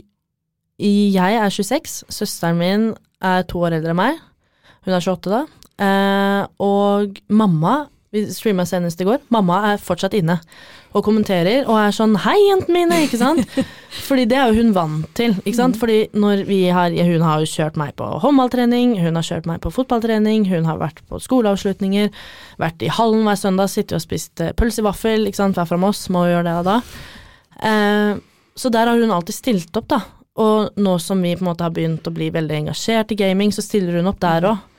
jeg 0.84 1.40
er 1.40 1.50
26, 1.50 2.04
søsteren 2.12 2.60
min 2.60 2.86
er 3.24 3.44
to 3.48 3.62
år 3.64 3.78
eldre 3.78 3.94
enn 3.94 4.00
meg. 4.00 4.22
Hun 4.84 4.94
er 4.94 5.00
28 5.00 5.32
da. 5.32 5.44
Eh, 5.84 6.46
og 6.62 7.18
mamma 7.28 7.88
Vi 8.14 8.20
streama 8.30 8.62
senest 8.62 9.00
i 9.02 9.04
går. 9.08 9.24
Mamma 9.34 9.56
er 9.72 9.80
fortsatt 9.82 10.12
inne 10.14 10.36
og 10.94 11.02
kommenterer 11.02 11.64
og 11.66 11.74
er 11.74 11.90
sånn 11.90 12.14
'hei, 12.14 12.36
jentene 12.46 12.76
mine', 12.76 12.98
ikke 13.08 13.18
sant? 13.18 13.42
Fordi 14.08 14.24
det 14.30 14.36
er 14.38 14.52
jo 14.52 14.62
hun 14.62 14.70
vant 14.72 15.08
til, 15.18 15.34
ikke 15.42 15.56
sant. 15.58 15.76
Fordi 15.76 16.14
når 16.14 16.44
vi 16.46 16.68
har 16.70 16.94
Hun 16.94 17.22
har 17.26 17.40
jo 17.42 17.50
kjørt 17.50 17.76
meg 17.76 17.96
på 17.96 18.06
håndballtrening, 18.22 19.00
hun 19.02 19.16
har 19.16 19.22
kjørt 19.22 19.46
meg 19.46 19.60
på 19.60 19.72
fotballtrening, 19.74 20.46
hun 20.46 20.64
har 20.64 20.78
vært 20.78 21.02
på 21.10 21.18
skoleavslutninger, 21.18 22.10
vært 22.56 22.82
i 22.82 22.86
hallen 22.86 23.24
hver 23.24 23.34
søndag, 23.34 23.68
sittet 23.68 23.98
og 23.98 24.02
spist 24.02 24.40
eh, 24.40 24.52
pølse 24.52 24.78
i 24.78 24.86
vaffel, 24.86 25.26
ikke 25.26 25.42
sant, 25.42 25.56
hver 25.56 25.66
fra 25.66 25.76
Moss, 25.76 26.08
må 26.08 26.26
jo 26.26 26.38
gjøre 26.38 26.54
det 26.54 26.64
da. 26.70 26.80
Eh, 27.66 28.22
så 28.54 28.70
der 28.70 28.86
har 28.86 28.96
hun 28.96 29.10
alltid 29.10 29.34
stilt 29.34 29.76
opp, 29.76 29.88
da. 29.88 30.04
Og 30.42 30.74
nå 30.82 30.94
som 30.98 31.20
vi 31.22 31.36
på 31.36 31.44
en 31.44 31.50
måte 31.52 31.62
har 31.66 31.74
begynt 31.74 32.06
å 32.10 32.14
bli 32.14 32.30
veldig 32.34 32.56
engasjert 32.64 33.12
i 33.14 33.18
gaming, 33.18 33.52
så 33.54 33.62
stiller 33.62 34.00
hun 34.00 34.10
opp 34.10 34.18
der 34.24 34.48
òg. 34.50 34.70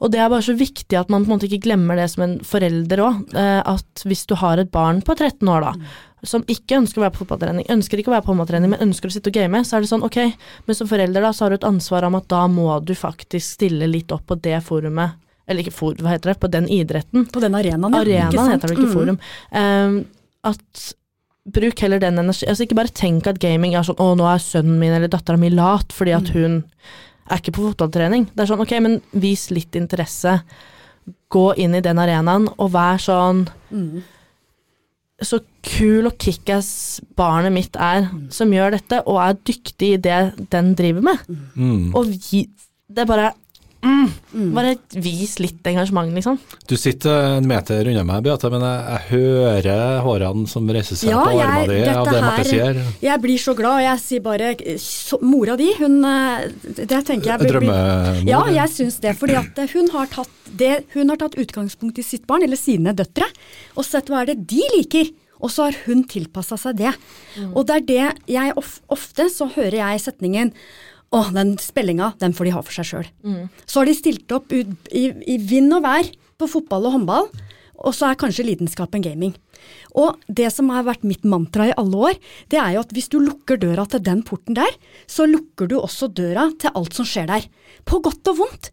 Og 0.00 0.08
det 0.08 0.20
er 0.22 0.30
bare 0.32 0.40
så 0.46 0.54
viktig 0.56 0.96
at 0.96 1.10
man 1.12 1.26
på 1.26 1.28
en 1.28 1.34
måte 1.36 1.44
ikke 1.50 1.66
glemmer 1.66 1.98
det 2.00 2.06
som 2.08 2.22
en 2.24 2.38
forelder 2.40 3.02
òg. 3.04 3.18
Eh, 3.36 3.58
at 3.68 4.04
hvis 4.08 4.22
du 4.30 4.32
har 4.40 4.56
et 4.62 4.70
barn 4.72 5.02
på 5.04 5.12
13 5.12 5.44
år 5.52 5.66
da, 5.66 5.72
som 6.24 6.44
ikke 6.48 6.78
ønsker 6.80 7.00
å 7.00 7.04
være 7.04 7.12
på 7.16 7.22
fotballtrening, 7.26 7.66
ønsker 7.72 8.00
ikke 8.00 8.08
å 8.08 8.14
være 8.14 8.24
på 8.24 8.32
håndballtrening, 8.32 8.72
men 8.72 8.86
ønsker 8.88 9.08
å 9.08 9.12
sitte 9.12 9.28
og 9.32 9.36
game, 9.36 9.60
så 9.64 9.76
er 9.76 9.84
det 9.84 9.90
sånn 9.92 10.04
ok, 10.04 10.18
men 10.66 10.76
som 10.76 10.88
forelder 10.88 11.24
da, 11.24 11.32
så 11.36 11.44
har 11.44 11.52
du 11.52 11.58
et 11.58 11.68
ansvar 11.68 12.04
om 12.08 12.16
at 12.16 12.28
da 12.32 12.46
må 12.48 12.66
du 12.84 12.94
faktisk 12.96 13.44
stille 13.58 13.88
litt 13.88 14.12
opp 14.16 14.24
på 14.28 14.36
det 14.40 14.62
forumet. 14.64 15.16
Eller 15.50 15.64
ikke 15.64 15.74
for, 15.74 15.96
hva 16.00 16.12
heter 16.14 16.32
det, 16.32 16.38
på 16.40 16.48
den 16.52 16.68
idretten. 16.72 17.24
På 17.32 17.40
den 17.42 17.56
arenaen, 17.58 17.92
ja. 17.92 18.00
Arenaen 18.04 18.52
heter 18.54 18.68
det, 18.72 18.76
ikke 18.78 18.88
Mm. 18.88 18.96
forum. 18.96 19.20
Eh, 19.52 20.04
at 20.48 20.94
bruk 21.48 21.80
heller 21.80 22.00
den 22.02 22.18
energi 22.20 22.46
Altså 22.46 22.66
ikke 22.66 22.76
bare 22.76 22.92
tenk 22.92 23.26
at 23.30 23.38
gaming 23.40 23.72
er 23.74 23.86
sånn 23.86 24.00
å 24.02 24.10
nå 24.18 24.26
er 24.28 24.42
sønnen 24.44 24.78
min 24.80 24.92
eller 24.92 25.08
dattera 25.10 25.40
mi 25.40 25.48
lat 25.52 25.92
fordi 25.96 26.12
at 26.16 26.28
hun 26.34 26.60
er 27.30 27.38
ikke 27.38 27.54
på 27.54 27.62
fotballtrening. 27.68 28.26
Det 28.34 28.42
er 28.42 28.48
sånn 28.50 28.60
ok, 28.64 28.72
men 28.82 28.96
vis 29.22 29.48
litt 29.54 29.76
interesse. 29.78 30.40
Gå 31.30 31.44
inn 31.62 31.76
i 31.78 31.82
den 31.84 32.00
arenaen 32.02 32.48
og 32.56 32.72
vær 32.74 32.98
sånn 33.02 33.44
Mm. 33.70 34.02
så 35.22 35.38
kul 35.62 36.06
og 36.08 36.16
kickass 36.18 37.00
barnet 37.14 37.52
mitt 37.54 37.76
er 37.76 38.08
som 38.34 38.50
gjør 38.50 38.72
dette, 38.72 38.98
og 39.06 39.20
er 39.22 39.36
dyktig 39.46 39.92
i 39.94 40.00
det 40.00 40.48
den 40.50 40.74
driver 40.74 41.04
med. 41.06 41.18
Mm. 41.54 41.94
Og 41.94 42.06
vi, 42.08 42.48
det 42.88 43.04
er 43.04 43.06
bare 43.06 43.32
mm, 43.84 44.50
Bare 44.54 44.74
vis 45.02 45.38
litt 45.40 45.66
engasjement, 45.66 46.10
liksom. 46.14 46.38
Du 46.68 46.74
sitter 46.78 47.36
en 47.38 47.46
meter 47.48 47.88
unna 47.90 48.02
meg, 48.06 48.22
Beate, 48.26 48.50
men 48.52 48.62
jeg, 48.64 48.82
jeg 48.90 49.06
hører 49.10 50.00
hårene 50.04 50.46
som 50.50 50.68
reiser 50.72 50.98
seg 51.00 51.10
Ja, 51.12 51.22
på 51.24 51.34
armene 51.40 51.78
dine 51.78 51.94
av 52.00 52.10
det 52.10 52.20
Marte 52.24 52.44
sier. 52.48 52.82
Jeg 53.04 53.22
blir 53.24 53.40
så 53.42 53.54
glad, 53.58 53.78
og 53.80 53.86
jeg 53.86 54.02
sier 54.04 54.24
bare 54.26 54.52
så, 54.82 55.18
Mora 55.24 55.56
di, 55.60 55.70
hun 55.80 55.98
eh, 56.04 56.44
Det 56.82 57.00
tenker 57.08 57.32
jeg 57.34 57.42
blir- 57.44 57.54
Drømmemor? 57.56 58.20
Ja, 58.28 58.42
jeg 58.60 58.74
syns 58.74 59.00
det. 59.02 59.16
Fordi 59.20 59.38
at 59.40 59.58
hun 59.74 59.90
har, 59.96 60.06
tatt 60.12 60.52
det, 60.60 60.74
hun 60.94 61.08
har 61.12 61.20
tatt 61.20 61.38
utgangspunkt 61.40 61.98
i 61.98 62.06
sitt 62.06 62.26
barn, 62.30 62.42
eller 62.46 62.60
sine 62.60 62.94
døtre, 62.96 63.26
og 63.76 63.84
sett 63.86 64.08
hva 64.12 64.22
er 64.24 64.32
det 64.34 64.40
de 64.50 64.62
liker. 64.76 65.10
Og 65.40 65.48
så 65.48 65.70
har 65.70 65.76
hun 65.86 66.02
tilpassa 66.04 66.58
seg 66.60 66.76
det. 66.82 66.90
Og 67.54 67.62
det 67.64 67.76
er 67.78 67.84
det 67.88 68.02
jeg 68.28 68.52
of, 68.60 68.74
ofte 68.92 69.24
så 69.32 69.46
hører 69.54 69.78
jeg 69.78 70.02
setningen 70.04 70.50
å, 71.10 71.22
den 71.34 71.56
spillinga, 71.58 72.14
den 72.22 72.34
får 72.36 72.46
de 72.46 72.54
ha 72.54 72.64
for 72.64 72.76
seg 72.76 72.88
sjøl. 72.90 73.12
Mm. 73.26 73.44
Så 73.66 73.80
har 73.80 73.90
de 73.90 73.96
stilt 73.98 74.34
opp 74.34 74.52
ut, 74.54 74.90
i, 74.94 75.08
i 75.26 75.38
vind 75.42 75.74
og 75.74 75.84
vær 75.86 76.10
på 76.40 76.48
fotball 76.50 76.86
og 76.88 76.98
håndball, 76.98 77.30
og 77.80 77.96
så 77.96 78.10
er 78.10 78.18
kanskje 78.20 78.44
lidenskapen 78.44 79.02
gaming. 79.04 79.32
Og 79.98 80.20
det 80.28 80.48
som 80.54 80.68
har 80.72 80.84
vært 80.86 81.04
mitt 81.06 81.24
mantra 81.28 81.66
i 81.68 81.74
alle 81.80 82.02
år, 82.10 82.18
det 82.52 82.60
er 82.60 82.74
jo 82.74 82.82
at 82.84 82.92
hvis 82.94 83.10
du 83.12 83.18
lukker 83.22 83.58
døra 83.60 83.86
til 83.90 84.02
den 84.04 84.22
porten 84.26 84.56
der, 84.56 84.76
så 85.10 85.26
lukker 85.28 85.68
du 85.70 85.78
også 85.80 86.10
døra 86.12 86.48
til 86.60 86.72
alt 86.76 86.96
som 86.96 87.08
skjer 87.08 87.28
der. 87.30 87.48
På 87.88 88.00
godt 88.04 88.30
og 88.30 88.40
vondt. 88.42 88.70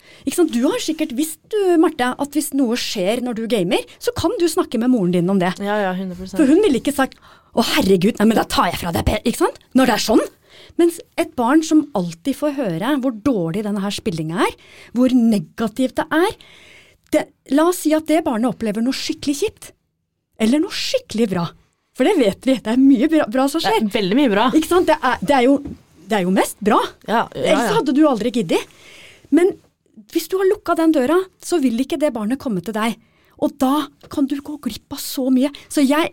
Du 0.54 0.62
har 0.68 0.80
sikkert 0.84 1.16
visst, 1.18 1.40
du 1.52 1.58
Marte, 1.82 2.12
at 2.14 2.38
hvis 2.38 2.52
noe 2.58 2.78
skjer 2.80 3.24
når 3.26 3.40
du 3.40 3.48
gamer, 3.52 3.84
så 4.04 4.14
kan 4.18 4.36
du 4.40 4.48
snakke 4.52 4.80
med 4.82 4.92
moren 4.94 5.16
din 5.16 5.32
om 5.32 5.40
det. 5.42 5.56
Ja, 5.64 5.80
ja, 5.88 5.96
100% 5.96 6.38
For 6.38 6.48
hun 6.48 6.62
ville 6.66 6.84
ikke 6.84 6.96
sagt 6.96 7.18
'Å, 7.58 7.64
herregud, 7.74 8.20
nei, 8.20 8.28
men 8.30 8.38
da 8.38 8.44
tar 8.46 8.68
jeg 8.70 8.78
fra 8.84 8.92
deg 8.94 9.06
Per', 9.08 9.24
ikke 9.26 9.40
sant? 9.40 9.56
Når 9.74 9.90
det 9.90 9.94
er 9.96 10.04
sånn. 10.04 10.26
Mens 10.78 11.00
et 11.18 11.34
barn 11.38 11.64
som 11.66 11.86
alltid 11.98 12.38
får 12.38 12.58
høre 12.58 12.96
hvor 13.02 13.16
dårlig 13.26 13.64
denne 13.66 13.82
her 13.82 13.94
spillinga 13.94 14.44
er, 14.46 14.56
hvor 14.98 15.14
negativt 15.14 15.98
det 16.00 16.08
er 16.14 16.34
det, 17.14 17.24
La 17.56 17.64
oss 17.72 17.80
si 17.86 17.94
at 17.96 18.08
det 18.10 18.20
barnet 18.26 18.52
opplever 18.52 18.84
noe 18.84 18.96
skikkelig 18.96 19.38
kjipt. 19.40 19.70
Eller 20.44 20.60
noe 20.60 20.74
skikkelig 20.76 21.30
bra. 21.32 21.46
For 21.98 22.06
det 22.06 22.18
vet 22.20 22.46
vi, 22.46 22.58
det 22.62 22.74
er 22.74 22.82
mye 22.82 23.08
bra, 23.10 23.26
bra 23.32 23.46
som 23.50 23.64
skjer. 23.64 23.80
Det 23.80 23.88
er 23.88 23.94
veldig 23.96 24.18
mye 24.20 24.32
bra. 24.34 24.50
Ikke 24.58 24.70
sant? 24.70 24.90
Det 24.90 24.98
er, 25.00 25.22
det 25.24 25.38
er, 25.38 25.46
jo, 25.48 25.56
det 26.12 26.18
er 26.20 26.26
jo 26.28 26.34
mest 26.36 26.60
bra. 26.60 26.82
ja, 27.08 27.24
Ellers 27.32 27.72
ja. 27.72 27.78
hadde 27.80 27.96
du 27.96 28.04
aldri 28.10 28.34
giddet. 28.36 28.76
Men 29.34 29.56
hvis 30.14 30.28
du 30.30 30.36
har 30.38 30.50
lukka 30.52 30.76
den 30.78 30.94
døra, 30.94 31.18
så 31.44 31.62
vil 31.64 31.80
ikke 31.82 31.98
det 32.02 32.12
barnet 32.16 32.42
komme 32.44 32.62
til 32.64 32.76
deg. 32.76 33.00
Og 33.44 33.54
da 33.62 33.88
kan 34.10 34.26
du 34.30 34.36
gå 34.42 34.56
glipp 34.66 34.96
av 34.96 35.02
så 35.02 35.28
mye. 35.34 35.52
Så 35.70 35.84
jeg, 35.86 36.10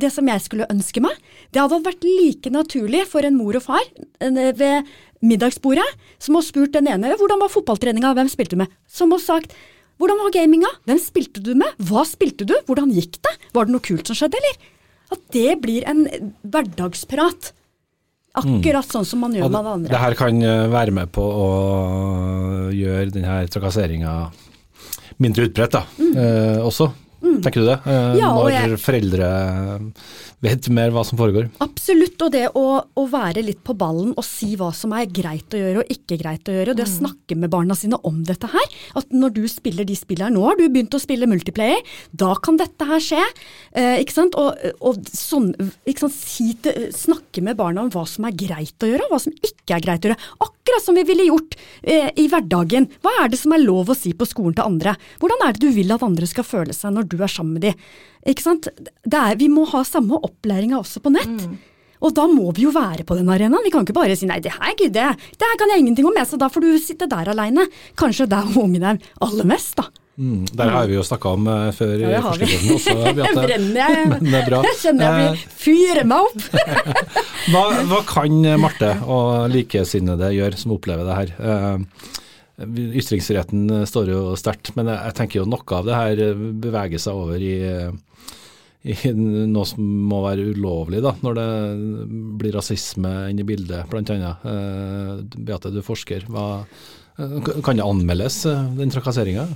det 0.00 0.10
som 0.12 0.28
jeg 0.30 0.44
skulle 0.44 0.68
ønske 0.72 1.02
meg, 1.04 1.18
det 1.52 1.60
hadde 1.60 1.82
vært 1.84 2.06
like 2.06 2.52
naturlig 2.52 3.04
for 3.10 3.26
en 3.26 3.36
mor 3.36 3.58
og 3.58 3.66
far 3.66 3.84
eh, 3.84 4.52
ved 4.56 4.90
middagsbordet 5.24 5.86
som 6.20 6.36
å 6.36 6.44
spurt 6.44 6.74
den 6.74 6.88
ene 6.90 7.14
hvordan 7.16 7.40
var 7.40 7.52
fotballtreninga, 7.52 8.12
hvem 8.16 8.28
spilte 8.32 8.56
du 8.56 8.64
med? 8.64 8.72
Som 8.90 9.14
å 9.16 9.20
sagt 9.22 9.54
hvordan 10.00 10.20
var 10.24 10.32
gaminga, 10.34 10.70
hvem 10.88 10.98
spilte 11.00 11.42
du 11.44 11.52
med, 11.56 11.76
hva 11.86 12.02
spilte 12.08 12.46
du, 12.48 12.54
hvordan 12.66 12.90
gikk 12.92 13.20
det, 13.22 13.34
var 13.54 13.68
det 13.68 13.76
noe 13.76 13.84
kult 13.84 14.08
som 14.10 14.18
skjedde, 14.18 14.40
eller? 14.40 14.72
At 15.14 15.20
det 15.36 15.52
blir 15.62 15.84
en 15.86 16.02
hverdagsprat. 16.42 17.52
Akkurat 18.34 18.90
sånn 18.90 19.06
som 19.06 19.20
man 19.22 19.36
gjør 19.36 19.46
med 19.46 19.60
alle 19.60 19.68
det 19.68 19.74
andre. 19.78 19.98
her 20.02 20.16
kan 20.18 20.40
eh, 20.42 20.64
være 20.72 20.94
med 20.96 21.12
på 21.14 21.22
å 21.22 21.48
gjøre 22.74 23.12
denne 23.14 23.36
trakasseringa 23.46 24.14
mindre 25.18 25.46
utbredt, 25.48 25.72
da, 25.72 25.84
eh, 26.14 26.58
også. 26.64 26.90
Mm. 27.24 27.38
Tenker 27.42 27.60
du 27.62 27.66
det? 27.70 27.78
Eh, 27.86 28.14
Ja, 28.20 28.28
når 28.34 28.50
jeg- 28.52 28.78
foreldre 28.80 29.28
vet 30.44 30.68
mer 30.74 30.92
hva 30.94 31.04
som 31.06 31.18
foregår. 31.18 31.48
Absolutt, 31.64 32.20
og 32.24 32.32
det 32.34 32.44
å, 32.58 32.64
å 32.84 33.04
være 33.10 33.44
litt 33.44 33.62
på 33.66 33.76
ballen 33.78 34.12
og 34.14 34.26
si 34.26 34.54
hva 34.60 34.70
som 34.76 34.94
er 34.96 35.10
greit 35.10 35.54
å 35.54 35.60
gjøre 35.60 35.82
og 35.82 35.92
ikke 35.92 36.18
greit 36.20 36.48
å 36.48 36.56
gjøre, 36.56 36.74
og 36.74 36.80
det 36.80 36.86
å 36.86 36.92
snakke 36.92 37.38
med 37.38 37.52
barna 37.52 37.76
sine 37.78 37.98
om 38.06 38.22
dette 38.26 38.50
her. 38.52 38.76
At 38.98 39.12
når 39.14 39.34
du 39.38 39.42
spiller 39.50 39.88
de 39.88 39.96
spillene 39.98 40.28
her, 40.28 40.34
nå 40.34 40.44
har 40.46 40.58
du 40.58 40.66
begynt 40.68 40.94
å 40.96 41.02
spille 41.02 41.28
multiplayer, 41.30 41.82
da 42.12 42.34
kan 42.44 42.58
dette 42.60 42.88
her 42.88 43.02
skje. 43.02 43.22
Eh, 43.76 43.98
ikke 44.04 44.16
sant? 44.16 44.38
Og, 44.40 44.60
og 44.84 45.00
sånn, 45.10 45.50
ikke 45.88 46.06
sant? 46.06 46.16
Si 46.16 46.50
til, 46.64 46.88
snakke 46.94 47.44
med 47.44 47.58
barna 47.58 47.84
om 47.84 47.92
hva 47.94 48.06
som 48.08 48.28
er 48.28 48.36
greit 48.38 48.84
å 48.84 48.90
gjøre, 48.90 49.08
og 49.08 49.16
hva 49.16 49.22
som 49.26 49.34
ikke 49.34 49.76
er 49.76 49.84
greit 49.84 50.06
å 50.06 50.12
gjøre. 50.12 50.32
Akkurat 50.44 50.84
som 50.84 50.98
vi 50.98 51.06
ville 51.08 51.28
gjort 51.28 51.58
eh, 51.82 52.10
i 52.20 52.28
hverdagen. 52.30 52.88
Hva 53.04 53.12
er 53.24 53.32
det 53.32 53.40
som 53.40 53.54
er 53.54 53.64
lov 53.64 53.92
å 53.92 53.98
si 53.98 54.14
på 54.16 54.28
skolen 54.28 54.56
til 54.56 54.66
andre? 54.66 54.96
Hvordan 55.22 55.46
er 55.46 55.54
det 55.54 55.64
du 55.64 55.70
vil 55.74 55.94
at 55.94 56.04
andre 56.06 56.28
skal 56.30 56.46
føle 56.46 56.76
seg 56.76 56.94
når 56.94 57.08
du 57.10 57.18
er 57.20 57.32
sammen 57.32 57.58
med 57.58 57.70
dem? 57.70 57.86
Ikke 58.30 58.44
sant? 58.44 58.68
Det 59.04 59.20
er, 59.20 59.38
vi 59.40 59.50
må 59.52 59.66
ha 59.72 59.84
samme 59.86 60.18
opplæringa 60.24 60.78
også 60.80 61.02
på 61.04 61.12
nett. 61.12 61.48
Og 62.04 62.12
da 62.16 62.26
må 62.28 62.50
vi 62.56 62.66
jo 62.66 62.72
være 62.74 63.04
på 63.08 63.16
den 63.16 63.28
arenaen. 63.32 63.64
Vi 63.64 63.72
kan 63.72 63.84
ikke 63.86 63.96
bare 63.96 64.16
si 64.18 64.28
nei, 64.28 64.40
det 64.44 64.52
her 64.52 64.76
gidder 64.76 65.10
jeg, 65.10 65.34
det 65.40 65.48
her 65.48 65.60
kan 65.60 65.72
jeg 65.72 65.84
ingenting 65.84 66.08
om, 66.08 66.16
jeg, 66.20 66.28
så 66.28 66.40
da 66.40 66.50
får 66.52 66.64
du 66.64 66.72
sitte 66.82 67.08
der 67.10 67.30
aleine. 67.32 67.68
Kanskje 68.00 68.28
der 68.30 68.56
ungene 68.60 68.96
er 68.96 69.12
aller 69.24 69.48
mest, 69.48 69.76
da. 69.80 69.88
Mm, 70.14 70.44
der 70.54 70.68
har 70.70 70.86
vi 70.86 70.94
jo 70.94 71.02
snakka 71.02 71.30
om 71.34 71.48
uh, 71.50 71.72
før 71.74 71.94
Ja, 71.98 72.06
i 72.06 72.12
det 72.12 72.18
har 72.22 72.36
vi. 72.38 72.48
Også, 72.76 72.92
Beate. 73.16 73.32
Brenner 73.48 73.80
jeg? 73.80 74.04
Men 74.12 74.28
det 74.28 74.36
er 74.38 74.46
bra. 74.46 74.60
Jeg 74.68 74.80
kjenner 74.82 75.08
jeg 75.08 75.14
Eh, 75.14 75.32
blir 75.32 75.56
fyrer 75.64 76.06
meg 76.06 76.28
opp. 76.28 76.44
Hva, 77.50 77.62
hva 77.90 77.98
kan 78.08 78.36
Marte 78.62 78.92
og 79.10 79.50
likesinnede 79.52 80.30
gjøre 80.36 80.56
som 80.60 80.76
opplever 80.76 81.08
det 81.08 81.16
her? 81.18 81.32
Uh, 81.40 82.12
Ytringsretten 83.00 83.66
står 83.90 84.12
jo 84.12 84.20
sterkt, 84.38 84.70
men 84.78 84.86
jeg, 84.88 85.00
jeg 85.08 85.16
tenker 85.18 85.40
jo 85.40 85.48
noe 85.50 85.76
av 85.76 85.88
det 85.88 85.98
her 85.98 86.22
beveger 86.62 87.02
seg 87.02 87.18
over 87.18 87.42
i, 87.42 87.56
i 88.84 88.94
noe 89.16 89.64
som 89.64 89.80
må 90.10 90.18
være 90.26 90.44
ulovlig, 90.54 91.00
da, 91.04 91.14
når 91.24 91.38
det 91.38 91.46
blir 92.40 92.52
rasisme 92.58 93.12
inne 93.32 93.40
i 93.40 93.48
bildet, 93.48 93.86
bl.a. 93.88 94.34
Eh, 94.44 95.22
Beate, 95.40 95.70
du 95.72 95.80
forsker. 95.84 96.26
Hva, 96.28 96.66
eh, 97.16 97.38
kan 97.64 97.76
det 97.80 97.86
anmeldes, 97.86 98.42
eh, 98.50 98.66
den 98.76 98.92
trakasseringa? 98.92 99.46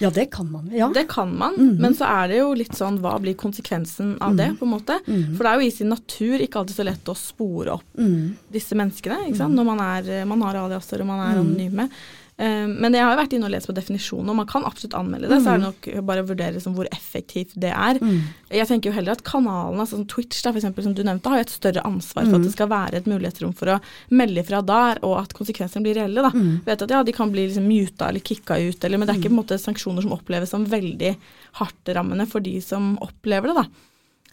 Ja, 0.00 0.10
det 0.14 0.28
kan 0.30 0.46
man. 0.50 0.68
Ja. 0.70 0.88
Det 0.94 1.08
kan 1.10 1.32
man, 1.38 1.54
Mhm. 1.58 1.78
men 1.82 1.94
så 1.94 2.06
er 2.06 2.28
det 2.28 2.36
jo 2.38 2.52
litt 2.54 2.70
sånn 2.74 3.00
hva 3.02 3.16
blir 3.20 3.34
konsekvensen 3.34 4.16
av 4.20 4.36
det, 4.36 4.50
Mhm. 4.50 4.58
på 4.58 4.62
en 4.62 4.74
måte. 4.80 4.98
Mhm. 5.06 5.36
For 5.36 5.42
det 5.44 5.50
er 5.50 5.60
jo 5.60 5.66
i 5.66 5.70
sin 5.70 5.88
natur 5.88 6.38
ikke 6.38 6.58
alltid 6.60 6.76
så 6.76 6.84
lett 6.84 7.04
å 7.04 7.16
spore 7.16 7.68
opp 7.74 7.82
Mm. 7.98 8.34
disse 8.52 8.74
menneskene, 8.74 9.26
ikke 9.28 9.36
sant. 9.38 9.54
Mhm. 9.54 9.58
Når 9.58 9.64
man, 9.64 9.80
er, 9.80 10.24
man 10.24 10.40
har 10.42 10.54
aliaser 10.54 11.00
og 11.00 11.06
man 11.06 11.20
er 11.20 11.42
Mhm. 11.42 11.46
anonyme. 11.46 11.90
Eh, 12.38 12.66
men 12.70 12.94
jeg 12.94 13.02
har 13.02 13.16
jo 13.16 13.18
vært 13.18 13.32
inne 13.34 13.48
og 13.48 13.50
lest 13.50 13.66
på 13.66 13.74
definisjonen, 13.74 14.28
og 14.30 14.36
man 14.38 14.46
kan 14.46 14.62
absolutt 14.62 14.94
anmelde 14.94 15.26
det. 15.28 15.40
Så 15.42 15.50
er 15.50 15.58
det 15.58 15.64
Mhm. 15.66 15.96
nok 15.98 16.06
bare 16.06 16.22
å 16.22 16.28
vurdere 16.28 16.54
liksom 16.54 16.74
hvor 16.76 16.86
effektivt 16.94 17.52
det 17.58 17.72
er. 17.74 17.98
Mm. 17.98 18.20
Jeg 18.50 18.68
tenker 18.68 18.90
jo 18.90 18.94
heller 18.94 19.12
at 19.12 19.24
kanalen, 19.24 19.80
altså 19.80 19.96
som 19.98 20.06
Twitch 20.06 20.42
da, 20.44 20.52
for 20.52 20.60
eksempel, 20.60 20.82
som 20.84 20.94
du 20.94 21.02
nevnte, 21.02 21.26
har 21.28 21.38
jo 21.38 21.46
et 21.48 21.50
større 21.50 21.82
ansvar 21.84 22.22
for 22.24 22.30
mm. 22.30 22.34
at 22.38 22.42
det 22.46 22.52
skal 22.52 22.68
være 22.68 22.94
et 22.94 23.04
mulighetsrom 23.10 23.54
for 23.58 23.66
å 23.74 23.80
melde 24.10 24.38
ifra 24.44 24.62
der, 24.64 24.98
og 25.02 25.18
at 25.24 25.34
konsekvensene 25.34 25.82
blir 25.82 25.96
reelle. 25.98 26.22
da. 26.22 26.30
Mm. 26.30 26.64
Vet 26.64 26.82
at 26.82 26.90
ja, 26.90 27.02
De 27.02 27.12
kan 27.12 27.30
bli 27.32 27.48
liksom 27.48 27.66
muta 27.66 28.08
eller 28.08 28.20
kicka 28.20 28.54
ut, 28.56 28.84
eller, 28.84 28.98
men 28.98 29.06
det 29.08 29.16
er 29.16 29.20
ikke 29.20 29.30
på 29.34 29.38
en 29.38 29.44
måte 29.44 29.58
sanksjoner 29.58 30.02
som 30.02 30.12
oppleves 30.12 30.48
som 30.50 30.64
veldig 30.64 31.16
hardtrammende 31.58 32.26
for 32.28 32.40
de 32.40 32.60
som 32.60 32.96
opplever 33.02 33.48
det. 33.50 33.54
da. 33.54 33.64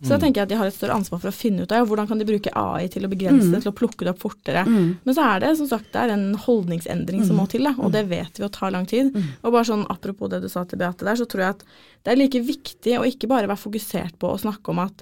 Så 0.04 0.10
da 0.10 0.16
Mm. 0.18 0.22
tenker 0.22 0.36
jeg 0.41 0.43
at 0.43 0.50
de 0.50 0.56
har 0.60 0.68
et 0.68 0.74
større 0.74 0.96
ansvar 1.00 1.20
for 1.22 1.30
å 1.30 1.34
finne 1.34 1.62
ut 1.64 1.72
av 1.72 1.88
hvordan 1.88 2.08
kan 2.08 2.18
de 2.20 2.26
bruke 2.26 2.52
AI 2.54 2.88
til 2.91 3.04
å 3.06 3.10
begrense 3.10 3.48
Mm. 3.48 3.52
det, 3.54 3.62
til 3.64 3.72
å 3.72 3.76
plukke 3.76 4.04
det 4.04 4.10
opp 4.12 4.20
fortere. 4.20 4.66
Mm. 4.68 4.98
Men 5.06 5.16
så 5.16 5.24
er 5.36 5.39
det 5.39 5.58
som 5.58 5.68
sagt 5.68 5.91
det 5.93 6.02
er 6.02 6.10
en 6.14 6.34
holdningsendring 6.36 7.26
som 7.26 7.36
Mm. 7.38 7.39
må 7.41 7.48
til, 7.50 7.64
da, 7.64 7.74
og 7.80 7.91
det 7.93 8.10
vet 8.10 8.38
vi 8.38 8.43
å 8.43 8.52
tar 8.52 8.72
lang 8.72 8.86
tid. 8.86 9.16
Og 9.43 9.52
bare 9.54 9.64
sånn 9.64 9.86
apropos 9.89 10.30
det 10.30 10.41
du 10.41 10.50
sa 10.50 10.66
til 10.66 10.78
Beate 10.80 11.06
der, 11.06 11.16
så 11.16 11.26
tror 11.26 11.39
jeg 11.39 11.50
at 11.50 11.64
det 12.04 12.12
er 12.12 12.16
like 12.18 12.39
viktig 12.46 13.00
å 13.00 13.06
ikke 13.08 13.28
bare 13.30 13.48
være 13.48 13.58
fokusert 13.72 14.18
på 14.20 14.28
å 14.34 14.38
snakke 14.39 14.68
om 14.70 14.80
at 14.80 15.02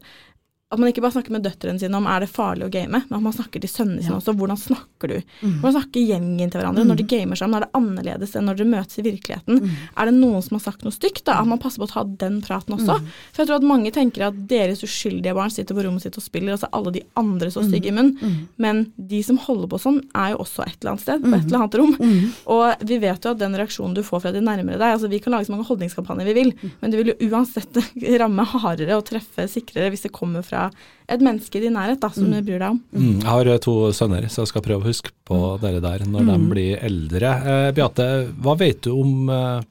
at 0.73 0.79
man 0.81 0.89
ikke 0.91 1.01
bare 1.05 1.13
snakker 1.15 1.31
med 1.35 1.43
døtrene 1.45 1.79
sine 1.79 1.95
om 1.99 2.07
er 2.09 2.19
det 2.25 2.29
farlig 2.33 2.65
å 2.67 2.71
game, 2.73 2.99
men 3.09 3.17
at 3.17 3.23
man 3.23 3.33
snakker 3.35 3.61
til 3.63 3.69
sønnene 3.71 4.03
sine 4.03 4.17
også. 4.17 4.33
Hvordan 4.37 4.57
snakker 4.59 5.07
du? 5.13 5.15
Mm. 5.43 5.59
Hvordan 5.61 5.75
snakker 5.77 6.05
gjengen 6.09 6.51
til 6.51 6.59
hverandre? 6.61 6.83
Mm. 6.83 6.89
Når 6.91 6.99
de 7.01 7.07
gamer 7.13 7.35
sammen, 7.39 7.55
er 7.59 7.65
det 7.67 7.71
annerledes 7.79 8.35
enn 8.35 8.45
når 8.49 8.59
dere 8.59 8.71
møtes 8.73 8.99
i 8.99 9.05
virkeligheten? 9.05 9.61
Er 9.97 10.05
det 10.09 10.13
noen 10.17 10.41
som 10.43 10.57
har 10.57 10.63
sagt 10.65 10.83
noe 10.83 10.91
stygt, 10.95 11.23
da? 11.29 11.39
At 11.43 11.47
man 11.47 11.59
passer 11.61 11.79
på 11.83 11.87
å 11.87 11.93
ta 11.93 12.03
den 12.03 12.41
praten 12.41 12.75
også. 12.77 12.97
Mm. 12.99 13.07
For 13.33 13.43
jeg 13.43 13.47
tror 13.51 13.61
at 13.61 13.67
mange 13.69 13.91
tenker 13.95 14.27
at 14.27 14.41
deres 14.49 14.83
uskyldige 14.83 15.33
barn 15.37 15.49
sitter 15.53 15.75
på 15.77 15.83
rommet 15.85 16.01
sitt 16.03 16.17
og 16.17 16.23
spiller, 16.25 16.53
og 16.55 16.59
så 16.63 16.67
er 16.69 16.75
alle 16.79 16.91
de 16.97 17.03
andre 17.19 17.51
så 17.53 17.63
stygge 17.63 17.87
i 17.87 17.91
Mm. 17.93 17.97
munnen. 18.01 18.47
Men 18.57 18.91
de 18.97 19.21
som 19.23 19.37
holder 19.37 19.67
på 19.67 19.79
sånn, 19.79 20.01
er 20.15 20.31
jo 20.33 20.37
også 20.43 20.65
et 20.67 20.77
eller 20.81 20.91
annet 20.93 21.01
sted, 21.05 21.21
på 21.21 21.27
Mm. 21.27 21.33
et 21.37 21.45
eller 21.45 21.59
annet 21.59 21.75
rom. 21.75 22.33
Og 22.47 22.87
vi 22.87 22.97
vet 22.99 23.23
jo 23.23 23.31
at 23.31 23.37
den 23.39 23.53
reaksjonen 23.55 23.93
du 23.95 24.01
får 24.03 24.21
fra 24.21 24.31
de 24.31 24.41
nærmere 24.41 24.77
deg, 24.79 24.93
altså 24.97 25.09
vi 25.09 25.19
kan 25.19 25.33
lage 25.33 25.45
så 25.47 25.51
mange 25.55 25.67
holdningskampanjer 25.67 26.25
vi 26.25 26.33
vil, 26.33 26.51
Mm. 26.53 26.71
men 26.81 26.91
det 26.91 26.97
vil 27.05 27.13
jo 27.13 27.29
uansett 27.29 27.73
ramme 28.19 28.45
hardere 28.45 28.95
og 28.97 29.05
treffe 29.05 29.47
sikrere 29.49 29.89
hvis 29.91 30.03
det 30.03 30.11
kommer 30.11 30.43
fra 30.43 30.62
fra 30.63 30.69
et 31.09 31.19
menneske 31.21 31.55
i 31.59 31.63
din 31.65 31.73
nærhet 31.75 31.99
da, 31.99 32.09
som 32.09 32.29
du 32.31 32.39
bryr 32.41 32.59
deg 32.59 32.69
om. 32.71 32.79
Mm, 32.95 33.19
jeg 33.21 33.29
har 33.29 33.47
eh, 33.47 33.57
to 33.63 33.73
sønner, 33.93 34.27
så 34.31 34.43
jeg 34.43 34.47
skal 34.53 34.61
prøve 34.65 34.83
å 34.83 34.87
huske 34.91 35.11
på 35.27 35.39
dere 35.61 35.79
der 35.83 36.03
når 36.05 36.23
Mm. 36.23 36.31
de 36.31 36.49
blir 36.51 36.79
eldre. 36.83 37.29
Eh, 37.43 37.71
Beate, 37.75 38.07
hva 38.41 38.57
vet 38.59 38.81
du 38.81 38.91
om 38.91 39.29
eh, 39.29 39.61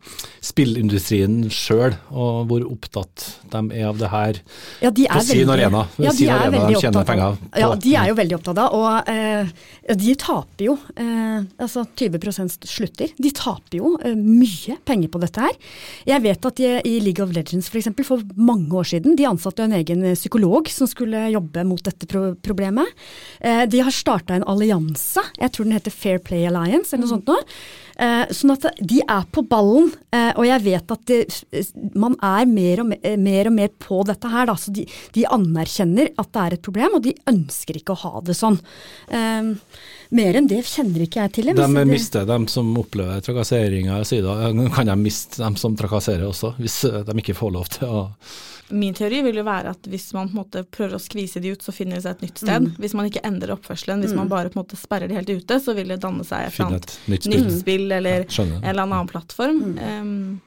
spillindustrien 0.53 1.47
sjøl, 1.53 1.95
og 2.11 2.49
hvor 2.51 2.64
opptatt 2.68 3.26
de 3.53 3.62
er 3.78 3.89
av 3.89 3.99
det 4.01 4.11
her 4.12 4.41
Ja, 4.83 4.91
de 4.91 5.07
på 5.09 5.20
sin 5.22 5.47
veldig- 5.47 5.53
arena? 5.57 5.83
Ja, 5.99 6.12
de 6.12 6.26
er 6.26 6.33
arena 6.37 6.59
veldig 6.59 6.76
opptatt 6.83 7.12
av-. 7.18 7.39
Ja, 7.57 7.74
de 7.74 7.95
er 7.97 8.09
jo 8.09 8.14
veldig 8.14 8.37
opptatt 8.39 8.59
av, 8.59 8.74
og 8.74 9.09
eh, 9.09 9.95
de 9.95 10.14
taper 10.14 10.64
jo. 10.68 10.76
Eh, 10.97 11.43
altså 11.62 11.87
20 11.97 12.59
slutter. 12.66 13.12
De 13.18 13.30
taper 13.30 13.78
jo 13.78 13.97
eh, 14.03 14.14
mye 14.14 14.76
penger 14.85 15.09
på 15.12 15.20
dette 15.22 15.41
her. 15.41 15.57
Jeg 16.07 16.22
vet 16.22 16.47
at 16.47 16.57
de, 16.57 16.72
i 16.85 16.99
League 17.01 17.22
of 17.24 17.33
Legends 17.35 17.68
for 17.68 17.78
eksempel, 17.78 18.05
for 18.05 18.22
mange 18.37 18.70
år 18.72 18.85
siden, 18.95 19.16
de 19.16 19.24
ansatte 19.28 19.62
jo 19.62 19.68
en 19.70 19.78
egen 19.80 20.03
psykolog 20.14 20.68
som 20.68 20.87
skulle 20.91 21.22
jobbe 21.31 21.64
mot 21.68 21.85
dette 21.85 22.09
pro 22.11 22.35
problemet. 22.43 22.89
Eh, 23.41 23.64
de 23.70 23.81
har 23.81 23.95
starta 23.95 24.35
en 24.35 24.47
allianse, 24.49 25.23
jeg 25.39 25.53
tror 25.53 25.68
den 25.68 25.77
heter 25.77 25.95
Fair 25.95 26.18
Play 26.18 26.47
Alliance 26.49 26.93
eller 26.93 27.07
noe 27.07 27.14
sånt 27.14 27.31
nå. 27.31 27.39
Eh, 28.03 28.31
sånn 28.33 28.55
at 28.55 28.66
de 28.81 29.03
er 29.05 29.27
på 29.31 29.45
ballen, 29.47 29.91
eh, 30.14 30.31
og 30.33 30.47
jeg 30.49 30.64
vet 30.64 30.95
at 30.95 31.11
de, 31.11 31.18
man 31.99 32.16
er 32.25 32.49
mer 32.49 32.83
og 32.83 32.89
mer, 32.93 33.16
mer 33.20 33.51
og 33.51 33.57
mer 33.59 33.73
på 33.85 34.01
dette 34.09 34.31
her. 34.33 34.49
Da, 34.49 34.57
så 34.59 34.73
de, 34.75 34.87
de 35.14 35.27
anerkjenner 35.29 36.12
at 36.16 36.33
det 36.33 36.45
er 36.45 36.57
et 36.57 36.64
problem, 36.64 36.97
og 36.99 37.05
de 37.05 37.14
ønsker 37.31 37.79
ikke 37.79 37.95
å 37.95 38.03
ha 38.07 38.23
det 38.27 38.37
sånn. 38.39 38.59
Eh, 39.12 39.53
mer 40.12 40.39
enn 40.39 40.49
det 40.51 40.62
kjenner 40.68 41.05
ikke 41.05 41.27
jeg 41.27 41.35
til. 41.39 41.53
jeg. 41.53 41.61
De 41.61 41.85
mister 41.89 42.27
dem 42.29 42.49
som 42.51 42.73
opplever 42.81 43.20
da. 44.25 44.37
Kan 44.75 44.91
de 44.91 44.97
miste 45.01 45.43
dem 45.43 45.57
som 45.61 45.77
trakasserer 45.79 46.27
også, 46.29 46.55
hvis 46.61 46.83
eh, 46.89 47.03
de 47.07 47.18
ikke 47.23 47.37
får 47.39 47.55
lov 47.55 47.70
til 47.77 47.93
å 47.93 48.03
Min 48.73 48.95
teori 48.97 49.20
vil 49.27 49.37
jo 49.37 49.45
være 49.45 49.70
at 49.77 49.87
hvis 49.93 50.07
man 50.16 50.31
på 50.31 50.33
en 50.37 50.41
måte 50.43 50.62
prøver 50.64 50.97
å 50.97 51.01
skvise 51.03 51.41
de 51.45 51.53
ut, 51.53 51.62
så 51.62 51.75
finner 51.77 51.99
de 51.99 52.03
seg 52.07 52.16
et 52.16 52.23
nytt 52.25 52.39
sted. 52.43 52.62
Mm. 52.66 52.77
Hvis 52.81 52.95
man 52.97 53.09
ikke 53.11 53.23
endrer 53.29 53.53
oppførselen, 53.57 54.01
hvis 54.03 54.12
Mm. 54.14 54.16
man 54.23 54.29
bare 54.33 54.49
på 54.51 54.59
en 54.59 54.64
måte 54.64 54.79
sperrer 54.81 55.09
de 55.09 55.14
helt 55.18 55.29
ute, 55.31 55.59
så 55.61 55.75
vil 55.77 55.89
det 55.93 56.01
danne 56.01 56.25
seg 56.25 56.47
et 56.49 56.61
annet 56.64 56.85
et 56.89 56.97
nytt 57.09 57.23
spill. 57.29 57.45
nytt 57.45 57.59
spill 57.61 57.93
eller 57.93 58.25
Ja, 58.29 58.45
en 58.45 58.64
eller 58.64 58.83
annen 58.89 59.09
plattform. 59.12 59.61
Um, 59.79 60.41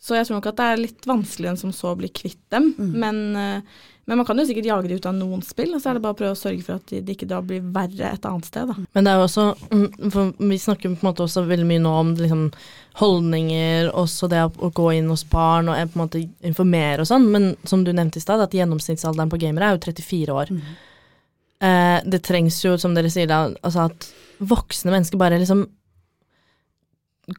så 0.00 0.14
jeg 0.18 0.26
tror 0.28 0.36
nok 0.36 0.46
at 0.52 0.56
det 0.60 0.64
er 0.68 0.76
litt 0.82 1.06
vanskeligere 1.08 1.54
enn 1.54 1.58
som 1.64 1.72
så 1.72 1.94
å 1.94 1.98
bli 1.98 2.08
kvitt 2.12 2.42
dem. 2.50 2.74
Men, 2.78 3.22
uh, 3.36 3.60
men 4.04 4.20
man 4.20 4.26
kan 4.28 4.38
jo 4.38 4.44
sikkert 4.44 4.68
jage 4.68 4.88
de 4.90 4.98
ut 4.98 5.06
av 5.08 5.14
noen 5.16 5.42
spill, 5.44 5.72
og 5.72 5.80
så 5.80 5.90
er 5.90 5.96
det 5.96 6.04
bare 6.04 6.16
å 6.16 6.18
prøve 6.18 6.36
å 6.36 6.38
sørge 6.38 6.64
for 6.66 6.76
at 6.76 6.90
de, 6.92 7.00
det 7.04 7.16
ikke 7.16 7.28
da 7.30 7.40
blir 7.44 7.64
verre 7.74 8.10
et 8.12 8.26
annet 8.28 8.48
sted. 8.48 8.68
Da. 8.68 8.76
Men 8.96 9.06
det 9.06 9.12
er 9.12 9.20
jo 9.20 9.26
også 9.28 9.44
mm, 9.70 9.86
for 10.12 10.32
Vi 10.50 10.58
snakker 10.60 10.92
på 10.92 10.98
en 10.98 11.08
måte 11.08 11.24
også 11.24 11.44
veldig 11.48 11.68
mye 11.70 11.84
nå 11.84 11.94
om 12.02 12.10
liksom, 12.18 12.42
holdninger, 13.00 13.88
også 13.96 14.28
det 14.32 14.42
å, 14.44 14.72
gå 14.76 14.90
inn 14.98 15.08
hos 15.12 15.24
barn 15.30 15.72
og 15.72 15.78
eh, 15.78 15.86
på 15.88 15.98
en 15.98 16.04
måte 16.04 16.24
informere 16.44 17.04
og 17.04 17.08
sånn, 17.10 17.30
men 17.32 17.54
som 17.68 17.86
du 17.86 17.94
nevnte 17.94 18.20
i 18.20 18.24
stad, 18.24 18.44
at 18.44 18.56
gjennomsnittsalderen 18.56 19.32
på 19.32 19.40
gamere 19.46 19.70
er 19.70 19.78
jo 19.78 19.86
34 19.86 20.36
år. 20.36 20.52
Eh, 21.64 21.96
det 22.04 22.20
trengs 22.28 22.60
jo, 22.66 22.76
som 22.80 22.96
dere 22.96 23.12
sier 23.12 23.30
da, 23.30 23.46
altså 23.64 23.88
at 23.88 24.10
voksne 24.44 24.92
mennesker 24.92 25.20
bare 25.20 25.40
liksom 25.40 25.64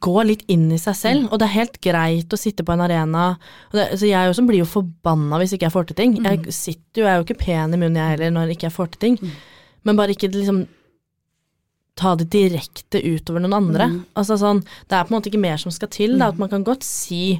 går 0.02 0.24
litt 0.26 0.42
inn 0.50 0.70
i 0.74 0.78
seg 0.82 0.96
selv, 0.98 1.28
og 1.32 1.38
det 1.38 1.46
er 1.46 1.54
helt 1.60 1.76
greit 1.80 2.32
å 2.34 2.38
sitte 2.40 2.64
på 2.66 2.72
en 2.74 2.80
arena. 2.80 3.38
Det, 3.72 3.84
så 4.00 4.08
jeg 4.08 4.30
også 4.32 4.46
blir 4.48 4.58
jo 4.64 4.66
forbanna 4.66 5.38
hvis 5.38 5.52
ikke 5.54 5.68
jeg 5.68 5.72
får 5.76 5.86
til 5.92 5.96
ting. 6.00 6.16
Jeg 6.24 6.52
sitter 6.52 7.02
jo, 7.02 7.04
jeg 7.06 7.12
er 7.12 7.20
jo 7.20 7.26
ikke 7.28 7.38
pen 7.44 7.74
i 7.74 7.78
munnen 7.78 7.96
jeg 8.00 8.16
heller 8.16 8.30
når 8.34 8.50
ikke 8.56 8.66
jeg 8.66 8.74
får 8.74 8.90
til 8.96 9.00
ting, 9.04 9.20
men 9.86 9.96
bare 9.96 10.10
ikke 10.16 10.32
liksom 10.34 10.64
ta 11.96 12.12
det 12.18 12.26
direkte 12.34 13.00
utover 13.00 13.40
noen 13.40 13.54
andre. 13.56 13.86
Mm. 13.88 14.02
Altså 14.20 14.36
sånn, 14.36 14.58
det 14.90 14.98
er 14.98 15.06
på 15.06 15.14
en 15.14 15.16
måte 15.16 15.30
ikke 15.30 15.40
mer 15.40 15.56
som 15.62 15.72
skal 15.72 15.88
til, 15.94 16.18
da, 16.20 16.28
at 16.34 16.36
man 16.42 16.50
kan 16.52 16.66
godt 16.66 16.84
si 16.84 17.38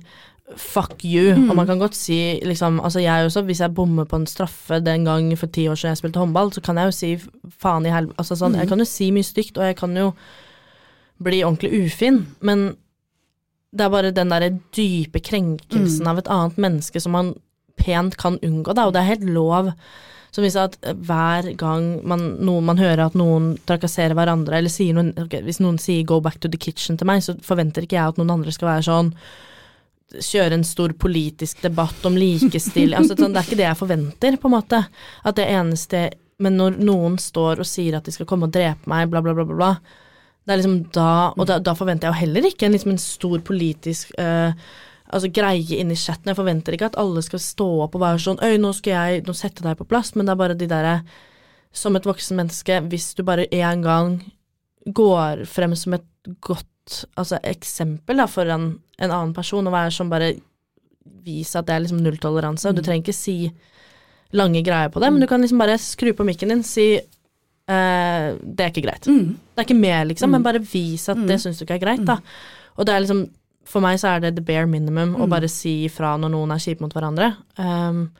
fuck 0.57 1.03
you, 1.05 1.35
Mm. 1.35 1.51
og 1.51 1.57
man 1.59 1.67
kan 1.67 1.79
godt 1.83 1.95
si 1.99 2.39
liksom, 2.47 2.79
altså 2.81 3.01
jeg 3.03 3.27
også, 3.27 3.43
hvis 3.45 3.59
jeg 3.61 3.75
bommer 3.75 4.07
på 4.07 4.15
en 4.17 4.27
straffe 4.31 4.79
den 4.81 5.05
gang 5.05 5.37
for 5.37 5.49
ti 5.51 5.67
år 5.67 5.75
siden 5.75 5.91
jeg 5.91 5.99
spilte 5.99 6.23
håndball, 6.23 6.53
så 6.55 6.63
kan 6.63 6.77
jeg 6.79 6.87
jo 6.87 6.95
si 6.95 7.11
faen 7.59 7.85
i 7.85 7.91
helvete, 7.91 8.15
altså 8.17 8.37
sånn, 8.39 8.53
Mm. 8.55 8.59
jeg 8.63 8.69
kan 8.69 8.79
jo 8.79 8.85
si 8.85 9.11
mye 9.11 9.27
stygt, 9.27 9.59
og 9.59 9.65
jeg 9.67 9.77
kan 9.77 9.97
jo 9.97 10.15
bli 11.23 11.43
ordentlig 11.45 11.73
ufin, 11.87 12.27
men 12.41 12.77
det 13.77 13.85
er 13.85 13.93
bare 13.93 14.13
den 14.15 14.29
derre 14.33 14.51
dype 14.77 15.21
krenkelsen 15.21 16.05
Mm. 16.05 16.09
av 16.09 16.19
et 16.19 16.29
annet 16.29 16.57
menneske 16.57 17.01
som 17.01 17.13
man 17.13 17.35
pent 17.77 18.17
kan 18.17 18.39
unngå, 18.43 18.75
da, 18.75 18.87
og 18.87 18.93
det 18.95 19.01
er 19.03 19.15
helt 19.17 19.25
lov. 19.31 19.73
Som 20.33 20.45
viser 20.45 20.65
at 20.65 20.77
hver 20.83 21.57
gang 21.57 22.03
man, 22.07 22.37
noen, 22.41 22.65
man 22.65 22.77
hører 22.79 23.07
at 23.07 23.15
noen 23.15 23.59
trakasserer 23.67 24.15
hverandre, 24.15 24.57
eller 24.59 24.93
noen, 24.95 25.13
okay, 25.19 25.41
hvis 25.43 25.61
noen 25.61 25.79
sier 25.79 26.05
'go 26.05 26.21
back 26.21 26.41
to 26.41 26.49
the 26.49 26.59
kitchen' 26.59 26.99
til 26.99 27.07
meg, 27.07 27.23
så 27.23 27.35
forventer 27.41 27.83
ikke 27.83 27.97
jeg 27.97 28.09
at 28.09 28.17
noen 28.19 28.31
andre 28.31 28.53
skal 28.53 28.69
være 28.69 28.85
sånn 28.85 29.13
Kjøre 30.13 30.53
en 30.53 30.65
stor 30.65 30.93
politisk 30.93 31.63
debatt 31.63 32.05
om 32.07 32.15
likestilling. 32.15 32.95
altså, 32.97 33.17
sånn, 33.17 33.33
det 33.35 33.41
er 33.43 33.47
ikke 33.49 33.57
det 33.57 33.67
jeg 33.67 33.77
forventer, 33.77 34.37
på 34.39 34.47
en 34.47 34.63
måte. 34.63 34.87
At 35.25 35.35
det 35.35 35.49
eneste 35.49 36.13
Men 36.39 36.57
når 36.59 36.79
noen 36.79 37.17
står 37.19 37.59
og 37.61 37.67
sier 37.67 37.97
at 37.97 38.05
de 38.05 38.13
skal 38.13 38.27
komme 38.27 38.45
og 38.45 38.53
drepe 38.53 38.87
meg, 38.87 39.09
bla, 39.11 39.21
bla, 39.23 39.33
bla, 39.35 39.45
bla, 39.45 39.57
bla 39.57 39.77
det 40.47 40.55
er 40.55 40.61
liksom 40.61 40.77
da, 40.95 41.13
og 41.35 41.49
da, 41.51 41.59
da 41.59 41.75
forventer 41.75 42.07
jeg 42.07 42.15
jo 42.15 42.23
heller 42.23 42.47
ikke 42.47 42.69
en, 42.69 42.77
liksom 42.77 42.93
en 42.95 43.03
stor 43.03 43.41
politisk 43.47 44.13
uh, 44.23 44.55
altså 45.11 45.31
greie 45.35 45.81
inni 45.81 45.97
chatten. 45.99 46.31
Jeg 46.31 46.39
forventer 46.39 46.77
ikke 46.77 46.91
at 46.93 46.99
alle 47.01 47.23
skal 47.27 47.43
stå 47.43 47.67
opp 47.87 47.97
og 47.99 48.05
være 48.05 48.23
sånn 48.23 48.43
Øy, 48.43 48.57
nå 48.63 48.71
skal 48.77 48.95
jeg 48.95 49.27
nå 49.27 49.35
sette 49.37 49.67
deg 49.67 49.79
på 49.79 49.89
plass, 49.91 50.15
men 50.15 50.27
det 50.27 50.35
er 50.35 50.41
bare 50.43 50.59
de 50.59 50.71
derre 50.71 50.97
Som 51.77 51.99
et 51.99 52.07
voksen 52.07 52.39
menneske, 52.39 52.81
hvis 52.89 53.11
du 53.19 53.25
bare 53.27 53.49
én 53.53 53.83
gang 53.85 54.21
går 54.87 55.45
frem 55.51 55.75
som 55.77 55.97
et 55.97 56.07
godt 56.41 57.03
altså 57.19 57.41
eksempel 57.43 58.23
da, 58.23 58.29
for 58.31 58.47
en 58.47 58.77
annen 59.03 59.35
person, 59.35 59.67
og 59.67 59.75
være 59.75 59.95
sånn 59.95 60.13
bare 60.13 60.37
Vise 61.27 61.59
at 61.59 61.67
det 61.67 61.75
er 61.75 61.83
liksom 61.83 61.99
nulltoleranse, 62.03 62.71
og 62.71 62.79
du 62.79 62.85
trenger 62.87 63.03
ikke 63.03 63.19
si 63.19 63.51
lange 64.35 64.63
greier 64.67 64.91
på 64.95 65.03
det, 65.03 65.11
men 65.11 65.23
du 65.23 65.27
kan 65.31 65.43
liksom 65.43 65.59
bare 65.59 65.77
skru 65.79 66.13
på 66.15 66.27
mikken 66.27 66.55
din, 66.55 66.63
si 66.67 66.97
eh, 67.69 68.37
det 68.43 68.65
er 68.65 68.71
ikke 68.73 68.85
greit. 68.87 69.05
Det 69.07 69.59
er 69.63 69.67
ikke 69.67 69.81
mer, 69.81 70.05
liksom, 70.07 70.31
men 70.31 70.43
bare 70.43 70.61
vis 70.63 71.09
at 71.13 71.19
det 71.29 71.41
syns 71.43 71.59
du 71.59 71.65
ikke 71.67 71.79
er 71.81 71.85
greit, 71.87 72.05
da. 72.07 72.19
Og 72.77 72.87
det 72.87 72.95
er 72.95 73.01
liksom 73.07 73.27
For 73.67 73.83
meg 73.83 73.97
så 73.99 74.13
er 74.15 74.21
det 74.23 74.37
the 74.37 74.43
bare 74.47 74.67
minimum 74.71 75.17
å 75.17 75.25
Mm. 75.27 75.31
bare 75.33 75.49
si 75.51 75.73
ifra 75.89 76.13
når 76.17 76.31
noen 76.31 76.53
er 76.55 76.61
kjipe 76.63 76.81
mot 76.85 76.93
hverandre. 76.95 77.33
Um, 77.59 78.11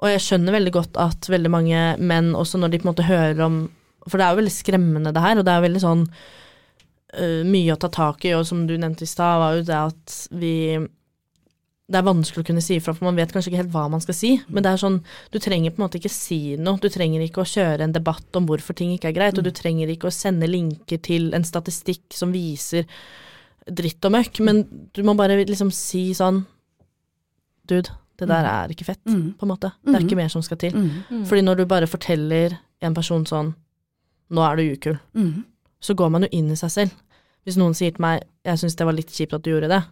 og 0.00 0.06
jeg 0.08 0.20
skjønner 0.22 0.52
veldig 0.54 0.72
godt 0.72 0.96
at 1.02 1.26
veldig 1.26 1.50
mange 1.50 1.80
menn, 1.98 2.28
også 2.38 2.56
når 2.62 2.70
de 2.70 2.78
på 2.78 2.86
en 2.86 2.92
måte 2.94 3.08
hører 3.08 3.40
om 3.44 3.56
For 4.08 4.16
det 4.18 4.24
er 4.26 4.30
jo 4.30 4.40
veldig 4.40 4.52
skremmende, 4.54 5.12
det 5.12 5.20
her, 5.20 5.36
og 5.38 5.44
det 5.44 5.52
er 5.52 5.60
veldig 5.66 5.80
sånn 5.82 6.04
uh, 7.18 7.42
mye 7.44 7.74
å 7.74 7.78
ta 7.82 7.88
tak 7.88 8.24
i, 8.24 8.32
og 8.38 8.46
som 8.46 8.62
du 8.68 8.76
nevnte 8.78 9.02
i 9.02 9.10
stad, 9.10 9.40
var 9.42 9.56
jo 9.58 9.66
det 9.66 9.80
at 9.80 10.28
vi 10.30 10.54
det 11.90 11.98
er 11.98 12.06
vanskelig 12.06 12.44
å 12.44 12.46
kunne 12.46 12.62
si 12.62 12.76
ifra, 12.78 12.94
for 12.94 13.04
man 13.08 13.16
vet 13.18 13.32
kanskje 13.34 13.50
ikke 13.50 13.62
helt 13.64 13.72
hva 13.74 13.88
man 13.90 14.00
skal 14.00 14.14
si. 14.14 14.28
Men 14.48 14.62
det 14.62 14.70
er 14.72 14.76
sånn, 14.78 15.00
du 15.32 15.38
trenger 15.42 15.72
på 15.74 15.80
en 15.82 15.88
måte 15.88 15.98
ikke 15.98 16.12
si 16.14 16.56
noe. 16.56 16.78
Du 16.78 16.88
trenger 16.88 17.20
ikke 17.24 17.42
å 17.42 17.48
kjøre 17.50 17.80
en 17.82 17.92
debatt 17.96 18.36
om 18.38 18.46
hvorfor 18.46 18.76
ting 18.78 18.92
ikke 18.94 19.08
er 19.10 19.16
greit, 19.16 19.38
og 19.38 19.44
du 19.44 19.50
trenger 19.50 19.90
ikke 19.90 20.06
å 20.06 20.14
sende 20.14 20.46
linker 20.46 21.02
til 21.02 21.32
en 21.34 21.42
statistikk 21.42 22.14
som 22.14 22.30
viser 22.32 22.86
dritt 23.66 24.04
og 24.06 24.12
møkk, 24.14 24.40
men 24.46 24.62
du 24.94 25.02
må 25.02 25.16
bare 25.18 25.44
liksom 25.44 25.72
si 25.74 26.12
sånn 26.14 26.44
Dude, 27.70 27.90
det 28.18 28.26
der 28.28 28.42
Mm. 28.42 28.50
er 28.64 28.68
ikke 28.74 28.84
fett, 28.84 29.04
Mm. 29.06 29.34
på 29.38 29.42
en 29.42 29.48
måte. 29.48 29.72
Det 29.84 29.94
er 29.94 30.00
Mm. 30.00 30.06
ikke 30.08 30.16
mer 30.16 30.28
som 30.28 30.42
skal 30.42 30.56
til. 30.56 30.72
Mm. 30.72 30.90
Mm. 31.10 31.24
Fordi 31.26 31.42
når 31.42 31.56
du 31.56 31.64
bare 31.66 31.86
forteller 31.86 32.58
en 32.82 32.94
person 32.94 33.24
sånn 33.24 33.54
Nå 34.32 34.40
er 34.52 34.56
du 34.56 34.62
ukul. 34.76 34.98
Mm. 35.14 35.44
Så 35.82 35.94
går 35.96 36.08
man 36.10 36.22
jo 36.22 36.28
inn 36.30 36.50
i 36.52 36.54
seg 36.54 36.70
selv. 36.70 36.90
Hvis 37.44 37.56
noen 37.56 37.74
sier 37.74 37.90
til 37.90 38.00
meg 38.00 38.22
jeg 38.44 38.58
syns 38.58 38.76
det 38.76 38.84
var 38.86 38.92
litt 38.92 39.08
kjipt 39.08 39.32
at 39.34 39.42
du 39.42 39.50
gjorde 39.50 39.68
det, 39.68 39.84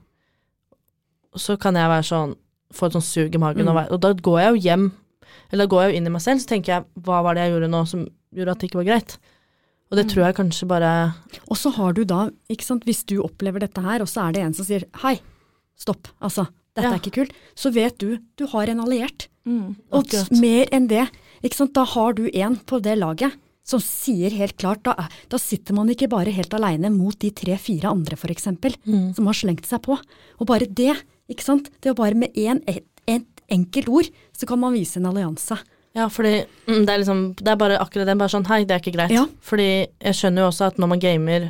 så 1.39 1.59
kan 1.61 1.75
jeg 1.75 1.89
være 1.89 2.07
sånn 2.09 2.37
få 2.75 2.87
et 2.87 2.93
sånn 2.99 3.03
sug 3.07 3.35
i 3.35 3.39
magen, 3.41 3.65
Mm. 3.65 3.69
og, 3.69 3.75
være, 3.79 3.91
og 3.93 4.01
da 4.01 4.13
går 4.13 4.39
jeg 4.41 4.51
jo 4.55 4.61
hjem, 4.69 4.93
eller 5.53 5.65
da 5.67 5.71
går 5.73 5.83
jeg 5.85 5.93
jo 5.93 5.97
inn 5.99 6.07
i 6.07 6.11
meg 6.11 6.21
selv, 6.23 6.41
så 6.41 6.47
tenker 6.51 6.67
jeg 6.75 6.85
hva 7.01 7.23
var 7.25 7.35
det 7.35 7.47
jeg 7.47 7.53
gjorde 7.55 7.71
nå 7.73 7.83
som 7.89 8.07
gjorde 8.35 8.51
at 8.53 8.59
det 8.61 8.69
ikke 8.71 8.81
var 8.85 8.89
greit? 8.93 9.19
Og 9.91 9.97
det 9.97 10.05
tror 10.11 10.27
jeg 10.27 10.35
kanskje 10.37 10.69
bare 10.69 11.15
Og 11.49 11.57
så 11.57 11.73
har 11.73 11.93
du 11.95 12.05
da, 12.05 12.29
ikke 12.51 12.63
sant, 12.67 12.85
hvis 12.85 13.07
du 13.09 13.23
opplever 13.23 13.61
dette 13.61 13.81
her, 13.81 14.03
og 14.03 14.07
så 14.09 14.29
er 14.29 14.33
det 14.33 14.43
en 14.45 14.53
som 14.53 14.67
sier 14.69 14.85
hei, 15.03 15.19
stopp, 15.79 16.09
altså. 16.21 16.49
dette 16.77 16.85
Ja. 16.85 16.93
er 16.93 16.99
ikke 17.01 17.15
kult, 17.17 17.33
så 17.57 17.73
vet 17.73 17.97
du 17.99 18.19
du 18.37 18.47
har 18.47 18.69
en 18.69 18.81
alliert. 18.81 19.29
Mm, 19.47 19.77
og 19.91 20.05
akkurat. 20.05 20.31
mer 20.39 20.67
enn 20.71 20.87
det, 20.89 21.09
ikke 21.43 21.55
sant, 21.57 21.73
da 21.73 21.85
har 21.85 22.13
du 22.13 22.29
en 22.35 22.57
på 22.57 22.83
det 22.83 22.99
laget 22.99 23.33
som 23.65 23.81
sier 23.81 24.31
helt 24.31 24.57
klart, 24.59 24.83
da, 24.83 24.95
da 25.29 25.37
sitter 25.39 25.75
man 25.75 25.89
ikke 25.89 26.09
bare 26.09 26.31
helt 26.33 26.51
aleine 26.53 26.91
mot 26.95 27.19
de 27.19 27.31
tre-fire 27.31 27.85
andre 27.91 28.15
for 28.17 28.29
eksempel, 28.29 28.75
Mm. 28.87 29.15
som 29.15 29.25
har 29.27 29.35
slengt 29.35 29.65
seg 29.67 29.81
på. 29.83 29.99
Og 30.41 30.47
bare 30.47 30.67
det, 30.67 31.03
ikke 31.29 31.45
sant, 31.45 31.71
det 31.81 31.91
er 31.91 31.95
bare 31.95 32.15
med 32.15 32.33
én, 32.35 32.63
et, 32.67 32.85
et 33.07 33.27
enkelt 33.51 33.89
ord, 33.89 34.09
så 34.37 34.47
kan 34.47 34.59
man 34.61 34.73
vise 34.73 34.97
en 34.97 35.07
allianse. 35.07 35.59
Ja, 35.97 36.07
fordi 36.09 36.45
mm, 36.69 36.85
det 36.87 36.93
er 36.93 36.99
liksom 37.01 37.35
Det 37.35 37.49
er 37.49 37.57
bare 37.57 37.79
akkurat 37.81 38.07
det. 38.07 38.15
Bare 38.21 38.29
sånn 38.31 38.47
hei, 38.47 38.65
det 38.65 38.75
er 38.77 38.79
ikke 38.83 38.93
greit. 38.95 39.11
Ja. 39.11 39.25
Fordi 39.41 39.87
jeg 39.99 40.15
skjønner 40.15 40.45
jo 40.45 40.51
også 40.53 40.67
at 40.69 40.77
når 40.79 40.89
man 40.93 41.01
gamer, 41.01 41.49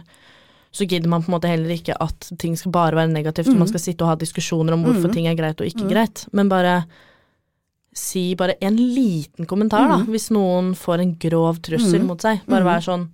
så 0.72 0.86
gidder 0.88 1.08
man 1.10 1.22
på 1.22 1.28
en 1.28 1.34
måte 1.40 1.48
heller 1.50 1.70
ikke 1.74 1.96
at 2.00 2.30
ting 2.38 2.56
skal 2.56 2.70
bare 2.72 2.94
være 2.96 3.10
negativt, 3.12 3.48
Mhm. 3.48 3.58
man 3.58 3.68
skal 3.68 3.80
sitte 3.80 4.02
og 4.02 4.08
ha 4.08 4.16
diskusjoner 4.16 4.72
om 4.72 4.84
hvorfor 4.84 5.08
mm. 5.08 5.12
ting 5.12 5.26
er 5.26 5.34
greit 5.34 5.60
og 5.60 5.66
ikke 5.66 5.84
mm. 5.84 5.90
greit. 5.90 6.26
Men 6.32 6.48
bare 6.48 6.84
si 7.98 8.34
bare 8.38 8.54
en 8.62 8.76
liten 8.76 9.46
kommentar, 9.46 9.88
da, 9.88 9.96
Mhm. 9.98 10.06
hvis 10.12 10.30
noen 10.30 10.74
får 10.74 11.00
en 11.02 11.14
grov 11.18 11.58
trussel 11.60 11.98
Mhm. 12.00 12.06
mot 12.06 12.18
seg. 12.20 12.40
Bare 12.46 12.64
vær 12.64 12.80
sånn 12.80 13.08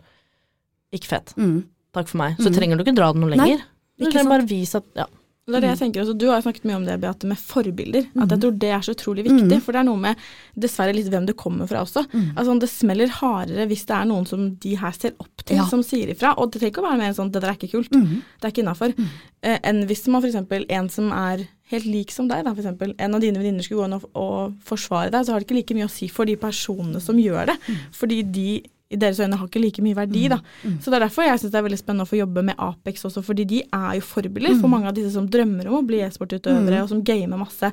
Ikke 0.95 1.07
fett. 1.09 1.35
Mm. 1.37 1.65
Takk 1.93 2.07
for 2.07 2.19
meg. 2.19 2.37
Så 2.39 2.51
Mhm. 2.51 2.55
trenger 2.55 2.77
du 2.79 2.85
ikke 2.85 2.95
dra 2.95 3.13
det 3.13 3.21
noe 3.21 3.31
Nei, 3.31 3.37
lenger. 3.37 3.63
Du 3.99 4.05
trenger 4.05 4.23
sant. 4.23 4.29
bare 4.29 4.47
vise 4.47 4.75
at 4.77 4.85
Ja. 4.95 5.07
Det 5.47 5.59
er 5.59 5.61
det 5.61 5.71
jeg 5.75 5.79
tenker 5.83 6.01
også. 6.01 6.15
Du 6.17 6.25
har 6.31 6.39
jo 6.41 6.45
snakket 6.47 6.65
mye 6.65 6.77
om 6.79 6.85
det, 6.87 6.95
Beate, 7.03 7.27
med 7.29 7.37
forbilder. 7.37 8.07
At 8.17 8.31
jeg 8.33 8.41
tror 8.41 8.55
det 8.63 8.71
er 8.73 8.81
så 8.81 8.95
utrolig 8.97 9.25
viktig. 9.27 9.51
Mhm. 9.51 9.61
For 9.61 9.73
det 9.77 9.81
er 9.83 9.89
noe 9.91 10.01
med 10.01 10.17
dessverre 10.57 10.95
litt 10.97 11.11
hvem 11.13 11.27
du 11.29 11.35
kommer 11.37 11.69
fra 11.69 11.83
også. 11.85 12.07
Altså 12.35 12.59
Det 12.61 12.71
smeller 12.73 13.09
hardere 13.13 13.67
hvis 13.69 13.85
det 13.85 13.95
er 13.95 14.09
noen 14.09 14.25
som 14.27 14.47
de 14.57 14.75
her 14.81 14.93
ser 14.97 15.13
opp 15.21 15.45
til, 15.45 15.57
Ja. 15.59 15.67
som 15.69 15.83
sier 15.83 16.09
ifra. 16.09 16.33
Og 16.39 16.51
det 16.51 16.63
trenger 16.63 16.73
ikke 16.73 16.83
å 16.85 16.89
være 16.89 16.99
mer 16.99 17.13
sånn 17.13 17.31
'det 17.31 17.41
der 17.43 17.51
er 17.51 17.57
ikke 17.57 17.73
kult', 17.77 17.91
det 17.93 18.45
er 18.45 18.49
ikke 18.49 18.65
innafor. 18.65 18.95
Eh, 19.43 19.59
enn 19.63 19.85
hvis 19.87 20.09
man 20.09 20.23
f.eks. 20.23 20.67
en 20.71 20.89
som 20.89 21.13
er 21.13 21.47
helt 21.71 21.85
lik 21.85 22.11
som 22.11 22.27
deg, 22.29 22.45
da, 22.45 22.55
for 22.55 22.63
eksempel, 22.63 22.95
en 22.99 23.15
av 23.15 23.21
dine 23.21 23.37
venninner 23.37 23.63
skulle 23.63 23.81
gå 23.81 23.85
inn 23.85 23.93
og, 23.95 24.05
og 24.15 24.55
forsvare 24.65 25.11
deg, 25.11 25.27
så 25.27 25.33
har 25.33 25.41
det 25.41 25.47
ikke 25.47 25.57
like 25.57 25.75
mye 25.75 25.85
å 25.89 25.91
si 25.91 26.09
for 26.09 26.25
de 26.25 26.37
personene 26.37 27.01
som 27.01 27.17
gjør 27.17 27.47
det. 27.47 27.57
Fordi 27.93 28.23
de 28.33 28.63
i 28.95 28.99
deres 29.03 29.19
øyne 29.21 29.37
har 29.41 29.49
ikke 29.51 29.61
like 29.63 29.83
mye 29.85 29.97
verdi, 29.99 30.29
da. 30.33 30.39
Så 30.81 30.89
det 30.93 30.99
er 31.01 31.05
derfor 31.07 31.27
jeg 31.27 31.41
syns 31.43 31.53
det 31.53 31.59
er 31.61 31.67
veldig 31.67 31.81
spennende 31.83 32.07
å 32.07 32.11
få 32.11 32.19
jobbe 32.21 32.45
med 32.47 32.55
Apex 32.63 33.05
også, 33.11 33.23
fordi 33.27 33.45
de 33.51 33.61
er 33.67 33.99
jo 33.99 34.05
forbilder 34.07 34.57
for 34.61 34.69
mange 34.73 34.87
av 34.89 34.95
disse 34.97 35.13
som 35.17 35.27
drømmer 35.29 35.67
om 35.69 35.81
å 35.81 35.87
bli 35.87 36.01
e-sportutøvere, 36.07 36.79
Mm. 36.79 36.83
og 36.85 36.89
som 36.89 37.03
gamer 37.03 37.37
masse. 37.43 37.73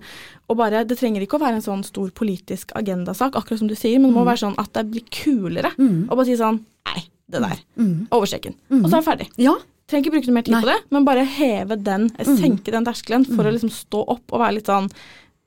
Og 0.50 0.58
bare, 0.58 0.84
Det 0.86 0.98
trenger 0.98 1.22
ikke 1.22 1.38
å 1.40 1.46
være 1.46 1.56
en 1.62 1.62
sånn 1.62 1.84
stor 1.86 2.10
politisk 2.12 2.72
agendasak, 2.76 3.34
akkurat 3.38 3.60
som 3.60 3.68
du 3.70 3.76
sier, 3.76 4.00
men 4.00 4.12
det 4.12 4.18
må 4.18 4.26
være 4.26 4.42
sånn 4.50 4.56
at 4.60 4.74
det 4.74 4.92
blir 4.92 5.04
kulere 5.12 5.72
Mm. 5.78 6.08
å 6.10 6.16
bare 6.16 6.26
si 6.26 6.34
sånn 6.36 6.60
Nei, 6.88 7.04
det 7.30 7.40
der. 7.42 7.60
Mm. 7.78 8.08
Over. 8.12 8.26
Mm. 8.26 8.84
Og 8.84 8.90
så 8.90 8.98
er 8.98 9.02
jeg 9.02 9.06
ferdig. 9.06 9.30
Ja. 9.38 9.56
Trenger 9.88 10.06
ikke 10.06 10.12
bruke 10.16 10.28
noe 10.28 10.34
mer 10.34 10.42
tid 10.44 10.52
Nei. 10.54 10.62
på 10.62 10.66
det, 10.66 10.80
men 10.90 11.06
bare 11.06 11.26
heve 11.26 11.76
den, 11.84 12.10
eh, 12.18 12.26
Mm. 12.26 12.38
senke 12.38 12.72
den 12.72 12.86
terskelen 12.86 13.26
for 13.26 13.44
å 13.44 13.52
liksom 13.52 13.70
stå 13.70 14.06
opp 14.08 14.24
og 14.34 14.40
være 14.42 14.54
litt 14.56 14.66
sånn 14.66 14.90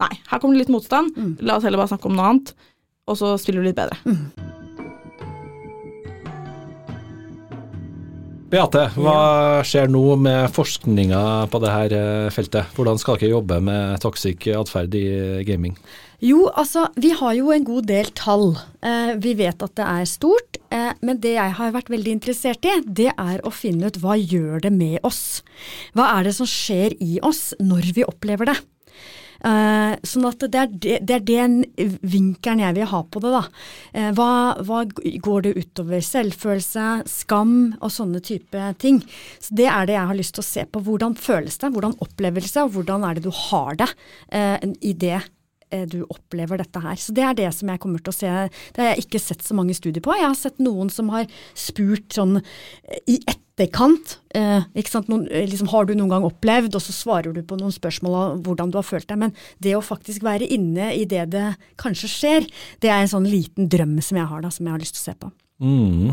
Nei, 0.01 0.19
her 0.29 0.39
kommer 0.39 0.59
det 0.59 0.67
litt 0.69 0.75
motstand, 0.75 1.15
Mm. 1.17 1.37
la 1.41 1.57
oss 1.57 1.63
heller 1.63 1.79
bare 1.79 1.89
snakke 1.89 2.07
om 2.07 2.17
noe 2.17 2.27
annet, 2.29 2.53
og 3.07 3.17
så 3.17 3.39
spiller 3.39 3.63
du 3.63 3.69
litt 3.69 3.77
bedre. 3.77 3.97
Beate, 8.55 8.85
hva 8.95 9.65
skjer 9.67 9.89
nå 9.91 10.15
med 10.23 10.53
forskninga 10.55 11.21
på 11.51 11.59
dette 11.65 11.97
eh, 11.99 12.27
feltet? 12.31 12.69
Hvordan 12.77 13.01
skal 13.03 13.17
dere 13.19 13.33
jobbe 13.33 13.57
med 13.67 13.99
toxic 14.05 14.47
atferd 14.55 14.95
i 14.95 15.43
gaming? 15.49 15.73
Jo, 16.23 16.45
altså, 16.55 16.85
vi 16.95 17.11
har 17.19 17.35
jo 17.35 17.51
en 17.51 17.67
god 17.67 17.89
del 17.91 18.13
tall. 18.15 18.53
Eh, 18.79 19.17
vi 19.19 19.33
vet 19.41 19.65
at 19.67 19.75
det 19.75 19.89
er 19.91 20.07
stort, 20.07 20.61
eh, 20.71 20.93
men 21.03 21.19
det 21.25 21.35
jeg 21.35 21.57
har 21.59 21.75
vært 21.75 21.91
veldig 21.91 22.15
interessert 22.15 22.69
i, 22.71 22.77
det 22.87 23.11
er 23.11 23.43
å 23.43 23.51
finne 23.51 23.91
ut 23.91 23.99
hva 24.05 24.15
gjør 24.21 24.63
det 24.69 24.73
med 24.77 25.01
oss? 25.03 25.43
Hva 25.99 26.13
er 26.13 26.29
det 26.29 26.37
som 26.39 26.47
skjer 26.47 26.95
i 27.03 27.19
oss 27.27 27.49
når 27.59 27.91
vi 27.99 28.07
opplever 28.07 28.53
det? 28.53 28.59
Eh, 29.45 29.95
sånn 30.09 30.25
at 30.25 30.41
det 30.49 30.61
er, 30.61 30.71
det, 30.73 30.99
det 31.05 31.17
er 31.19 31.25
den 31.29 31.57
vinkelen 32.01 32.63
jeg 32.63 32.77
vil 32.79 32.89
ha 32.95 33.03
på 33.05 33.21
det, 33.21 33.33
da. 33.35 33.43
Uh, 33.93 34.11
hva, 34.17 34.29
hva 34.65 34.81
går 34.89 35.45
det 35.45 35.53
utover 35.59 36.05
selvfølelse, 36.05 36.87
skam 37.11 37.55
og 37.77 37.93
sånne 37.93 38.23
type 38.25 38.71
ting? 38.81 39.03
Så 39.43 39.57
det 39.61 39.69
er 39.69 39.89
det 39.89 39.99
jeg 39.99 40.11
har 40.11 40.19
lyst 40.19 40.37
til 40.39 40.45
å 40.45 40.49
se 40.49 40.65
på. 40.65 40.83
Hvordan 40.87 41.17
føles 41.21 41.61
det, 41.61 41.73
hvordan 41.75 41.99
oppleves 42.05 42.57
det, 42.57 42.65
og 42.65 42.79
hvordan 42.79 43.05
er 43.05 43.19
det 43.19 43.27
du 43.27 43.33
har 43.51 43.81
det 43.85 43.91
uh, 43.93 44.57
i 44.81 44.97
det 44.97 45.21
du 45.91 46.03
opplever 46.07 46.61
dette 46.61 46.83
her. 46.83 46.99
Så 47.01 47.15
det 47.17 47.25
er 47.27 47.39
det 47.39 47.51
som 47.57 47.71
jeg 47.71 47.81
kommer 47.83 48.03
til 48.03 48.13
å 48.13 48.17
se. 48.17 48.33
Det 48.75 48.83
har 48.83 48.93
jeg 48.93 49.07
ikke 49.07 49.23
sett 49.23 49.45
så 49.47 49.57
mange 49.57 49.77
studier 49.77 50.05
på. 50.05 50.15
Jeg 50.17 50.29
har 50.29 50.39
sett 50.39 50.61
noen 50.63 50.91
som 50.93 51.11
har 51.15 51.29
spurt 51.59 52.15
sånn 52.15 52.39
eh, 52.41 53.01
i 53.11 53.19
etterkant. 53.31 54.19
Eh? 54.35 54.67
Noen, 55.09 55.29
eh, 55.31 55.47
liksom, 55.51 55.71
har 55.73 55.87
du 55.89 55.95
noen 55.95 56.13
gang 56.13 56.27
opplevd, 56.27 56.75
og 56.77 56.85
så 56.85 56.95
svarer 56.95 57.35
du 57.35 57.43
på 57.47 57.59
noen 57.61 57.75
spørsmål 57.75 58.19
om 58.21 58.43
hvordan 58.47 58.73
du 58.73 58.81
har 58.81 58.87
følt 58.87 59.09
deg. 59.11 59.21
Men 59.27 59.37
det 59.63 59.77
å 59.79 59.85
faktisk 59.85 60.27
være 60.27 60.49
inne 60.49 60.93
i 60.95 61.07
det 61.09 61.29
det 61.35 61.47
kanskje 61.81 62.11
skjer, 62.11 62.51
det 62.85 62.93
er 62.93 63.05
en 63.05 63.15
sånn 63.17 63.31
liten 63.31 63.71
drøm 63.73 63.97
som 64.05 64.21
jeg 64.21 64.31
har 64.31 64.45
da, 64.45 64.53
som 64.55 64.67
jeg 64.67 64.77
har 64.77 64.85
lyst 64.85 64.99
til 64.99 65.05
å 65.05 65.09
se 65.09 65.17
på. 65.25 65.33
Mm. 65.65 66.13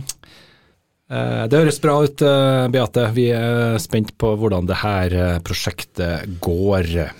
Eh, 1.11 1.47
Det 1.51 1.59
høres 1.59 1.81
bra 1.83 1.97
ut, 2.03 2.21
eh, 2.21 2.67
Beate. 2.71 3.09
Vi 3.11 3.27
er 3.35 3.77
spent 3.83 4.15
på 4.17 4.35
hvordan 4.39 4.67
det 4.69 4.79
her 4.79 5.13
eh, 5.13 5.39
prosjektet 5.43 6.39
går. 6.39 7.11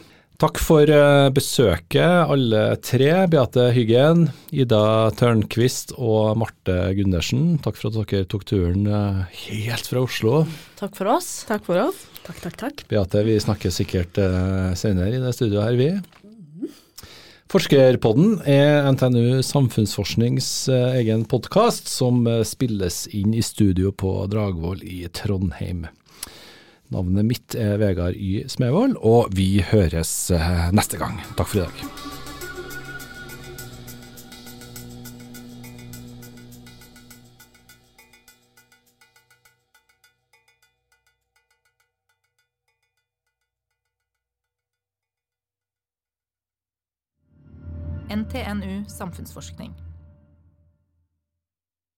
Takk 0.42 0.58
for 0.58 0.90
eh, 0.90 1.28
besøket, 1.30 2.02
alle 2.02 2.62
tre. 2.82 3.12
Beate 3.30 3.68
Hyggen, 3.76 4.24
Ida 4.50 5.12
Tørnquist 5.14 5.94
og 6.02 6.40
Marte 6.42 6.78
Gundersen. 6.98 7.60
Takk 7.62 7.78
for 7.78 7.92
at 7.92 8.00
dere 8.10 8.26
tok 8.26 8.48
turen 8.50 8.88
eh, 8.90 9.20
helt 9.44 9.92
fra 9.92 10.02
Oslo. 10.02 10.40
Takk 10.82 10.98
for 10.98 11.12
oss. 11.14 11.30
Takk 11.46 11.70
for 11.70 11.84
oss. 11.84 12.02
Takk, 12.26 12.42
takk, 12.42 12.58
takk. 12.58 12.84
Beate, 12.90 13.22
vi 13.30 13.38
snakker 13.38 13.76
sikkert 13.76 14.18
eh, 14.18 14.74
senere 14.82 15.14
i 15.14 15.22
det 15.22 15.36
studioet 15.38 15.68
her, 15.68 15.78
vi. 15.78 16.74
Forskerpodden 17.54 18.40
er 18.50 18.90
NTNU 18.96 19.44
Samfunnsforsknings 19.46 20.50
egen 20.74 21.28
podkast, 21.30 21.86
som 21.92 22.26
spilles 22.50 23.04
inn 23.14 23.38
i 23.38 23.46
studio 23.46 23.94
på 23.94 24.24
Dragvoll 24.32 24.82
i 24.82 25.04
Trondheim. 25.14 25.86
Navnet 26.92 27.24
mitt 27.24 27.56
er 27.56 27.78
Vegard 27.80 28.18
Y. 28.20 28.44
Smevold, 28.52 28.98
og 29.00 29.32
vi 29.32 29.62
høres 29.64 30.12
eh, 30.36 30.68
neste 30.76 31.00
gang. 31.00 31.22
Takk 31.40 31.48
for 31.48 31.62
i 31.62 31.64
dag. 31.64 32.10
NTNU 48.12 48.84
Samfunnsforskning. 48.92 49.91